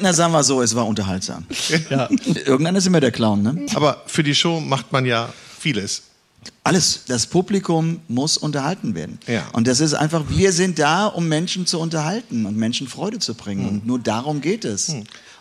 Na, 0.00 0.12
sagen 0.12 0.32
wir 0.32 0.42
so, 0.42 0.60
es 0.60 0.74
war 0.74 0.86
unterhaltsam. 0.86 1.46
Ja. 1.88 2.08
Irgendwann 2.44 2.76
ist 2.76 2.86
immer 2.86 3.00
der 3.00 3.12
Clown, 3.12 3.42
ne? 3.42 3.66
aber 3.74 4.02
für 4.06 4.22
die 4.22 4.34
Show 4.34 4.60
macht 4.60 4.92
man 4.92 5.06
ja 5.06 5.32
vieles. 5.58 6.02
Alles. 6.64 7.04
Das 7.06 7.26
Publikum 7.26 8.00
muss 8.08 8.36
unterhalten 8.36 8.94
werden. 8.94 9.18
Ja. 9.26 9.48
Und 9.52 9.66
das 9.66 9.80
ist 9.80 9.94
einfach, 9.94 10.24
wir 10.28 10.52
sind 10.52 10.78
da, 10.78 11.06
um 11.06 11.28
Menschen 11.28 11.66
zu 11.66 11.78
unterhalten 11.78 12.46
und 12.46 12.56
Menschen 12.56 12.88
Freude 12.88 13.18
zu 13.18 13.34
bringen. 13.34 13.68
Und 13.68 13.86
nur 13.86 13.98
darum 13.98 14.40
geht 14.40 14.64
es. 14.64 14.94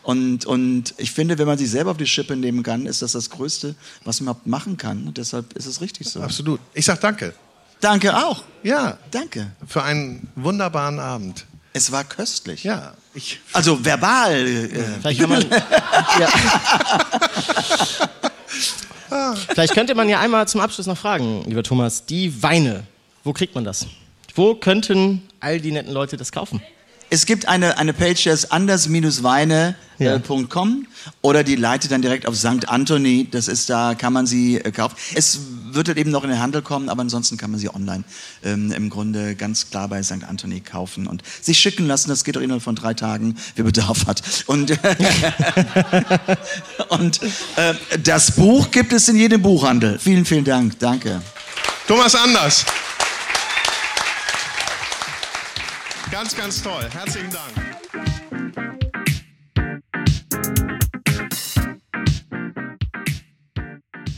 Und, 0.04 0.46
und 0.46 0.94
ich 0.98 1.12
finde, 1.12 1.38
wenn 1.38 1.48
man 1.48 1.58
sich 1.58 1.70
selber 1.70 1.92
auf 1.92 1.98
die 1.98 2.08
Schippe 2.08 2.36
nehmen 2.36 2.64
kann, 2.64 2.86
ist 2.86 3.02
das 3.02 3.14
das 3.14 3.30
Größte, 3.30 3.76
was 4.04 4.22
man 4.22 4.36
machen 4.46 4.78
kann. 4.78 5.08
Und 5.08 5.18
deshalb 5.18 5.54
ist 5.54 5.66
es 5.66 5.82
richtig 5.82 6.10
so. 6.10 6.22
Absolut. 6.22 6.60
Ich 6.74 6.86
sag 6.86 7.00
danke. 7.02 7.34
Danke 7.82 8.16
auch. 8.16 8.44
Ja, 8.64 8.98
Danke. 9.12 9.52
für 9.66 9.84
einen 9.84 10.28
wunderbaren 10.36 11.00
Abend. 11.00 11.46
Es 11.74 11.91
war 11.91 12.03
köstlich. 12.03 12.63
Ja, 12.63 12.93
ich. 13.13 13.39
Also 13.53 13.84
verbal. 13.86 14.34
Äh, 14.47 14.70
Vielleicht, 15.01 15.20
kann 15.20 15.30
man, 15.30 15.45
ja. 15.49 16.28
Vielleicht 19.49 19.74
könnte 19.74 19.95
man 19.95 20.09
ja 20.09 20.20
einmal 20.20 20.47
zum 20.47 20.61
Abschluss 20.61 20.88
noch 20.88 20.97
fragen, 20.97 21.43
lieber 21.45 21.63
Thomas, 21.63 22.05
die 22.05 22.41
Weine, 22.41 22.84
wo 23.24 23.34
kriegt 23.34 23.55
man 23.55 23.63
das? 23.63 23.88
Wo 24.36 24.55
könnten 24.55 25.24
all 25.39 25.59
die 25.59 25.72
netten 25.72 25.91
Leute 25.91 26.17
das 26.17 26.32
kaufen? 26.32 26.61
Es 27.12 27.26
gibt 27.26 27.47
eine, 27.47 27.80
eine 27.80 27.93
Page, 27.93 28.26
das 28.26 28.43
ist 28.43 28.51
anders-weine.com 28.51 30.86
oder 31.22 31.43
die 31.43 31.55
leitet 31.55 31.91
dann 31.91 32.03
direkt 32.03 32.28
auf 32.28 32.36
St. 32.36 32.70
Anthony. 32.70 33.28
Das 33.30 33.47
ist 33.47 33.70
da, 33.70 33.95
kann 33.95 34.14
man 34.14 34.28
sie 34.28 34.57
äh, 34.57 34.72
kaufen. 34.72 34.95
Es 35.16 35.39
wird 35.72 35.88
halt 35.88 35.97
eben 35.97 36.12
noch 36.12 36.24
in 36.24 36.30
den 36.30 36.39
Handel 36.39 36.62
kommen, 36.62 36.88
aber 36.88 37.01
ansonsten 37.01 37.36
kann 37.38 37.49
man 37.49 37.60
sie 37.60 37.74
online 37.74 38.03
ähm, 38.43 38.72
im 38.72 38.91
Grunde 38.91 39.34
ganz 39.36 39.72
klar 39.72 39.88
bei 39.88 40.03
St. 40.03 40.24
Anthony 40.28 40.60
kaufen 40.60 41.07
und 41.07 41.24
sich 41.41 41.57
schicken 41.57 41.88
lassen. 41.88 42.10
Das 42.10 42.24
geht 42.24 42.36
doch 42.36 42.41
innerhalb 42.41 42.62
von 42.62 42.76
drei 42.76 42.93
Tagen, 42.93 43.36
wer 43.55 43.66
Bedarf 43.66 44.05
hat. 44.05 44.22
Und, 44.45 44.72
und 46.89 47.22
äh, 47.55 47.74
das 48.03 48.36
Buch 48.36 48.70
gibt 48.70 48.93
es 48.93 49.10
in 49.10 49.16
jedem 49.16 49.41
Buchhandel. 49.41 49.97
Vielen, 49.97 50.26
vielen 50.26 50.45
Dank. 50.45 50.78
Danke. 50.78 51.24
Thomas 51.88 52.14
Anders. 52.14 52.66
Ganz, 56.20 56.36
ganz 56.36 56.61
toll. 56.61 56.84
Herzlichen 56.91 57.30
Dank. 57.32 57.53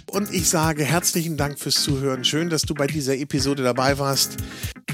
Und 0.08 0.34
ich 0.34 0.50
sage 0.50 0.84
herzlichen 0.84 1.38
Dank 1.38 1.60
fürs 1.60 1.84
Zuhören. 1.84 2.26
Schön, 2.26 2.50
dass 2.50 2.64
du 2.64 2.74
bei 2.74 2.88
dieser 2.88 3.16
Episode 3.16 3.62
dabei 3.62 4.00
warst. 4.00 4.38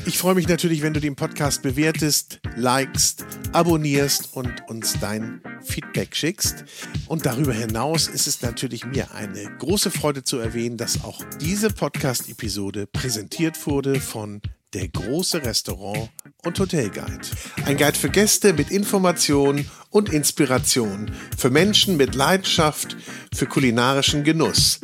Ich 0.05 0.17
freue 0.17 0.35
mich 0.35 0.49
natürlich, 0.49 0.81
wenn 0.81 0.93
du 0.93 0.99
den 0.99 1.15
Podcast 1.15 1.61
bewertest, 1.61 2.41
likest, 2.57 3.25
abonnierst 3.53 4.35
und 4.35 4.67
uns 4.67 4.99
dein 4.99 5.41
Feedback 5.63 6.13
schickst. 6.13 6.65
Und 7.07 7.25
darüber 7.25 7.53
hinaus 7.53 8.09
ist 8.09 8.27
es 8.27 8.41
natürlich 8.41 8.85
mir 8.85 9.13
eine 9.13 9.49
große 9.59 9.91
Freude 9.91 10.25
zu 10.25 10.39
erwähnen, 10.39 10.75
dass 10.75 11.05
auch 11.05 11.23
diese 11.39 11.69
Podcast-Episode 11.69 12.85
präsentiert 12.85 13.65
wurde 13.65 14.01
von 14.01 14.41
der 14.73 14.87
große 14.89 15.43
Restaurant 15.43 16.09
und 16.43 16.59
Hotelguide. 16.59 17.27
Ein 17.65 17.77
Guide 17.77 17.97
für 17.97 18.09
Gäste 18.09 18.53
mit 18.53 18.69
Informationen 18.69 19.69
und 19.89 20.09
Inspiration, 20.09 21.11
für 21.37 21.49
Menschen 21.49 21.97
mit 21.97 22.15
Leidenschaft 22.15 22.97
für 23.33 23.45
kulinarischen 23.45 24.23
Genuss. 24.23 24.79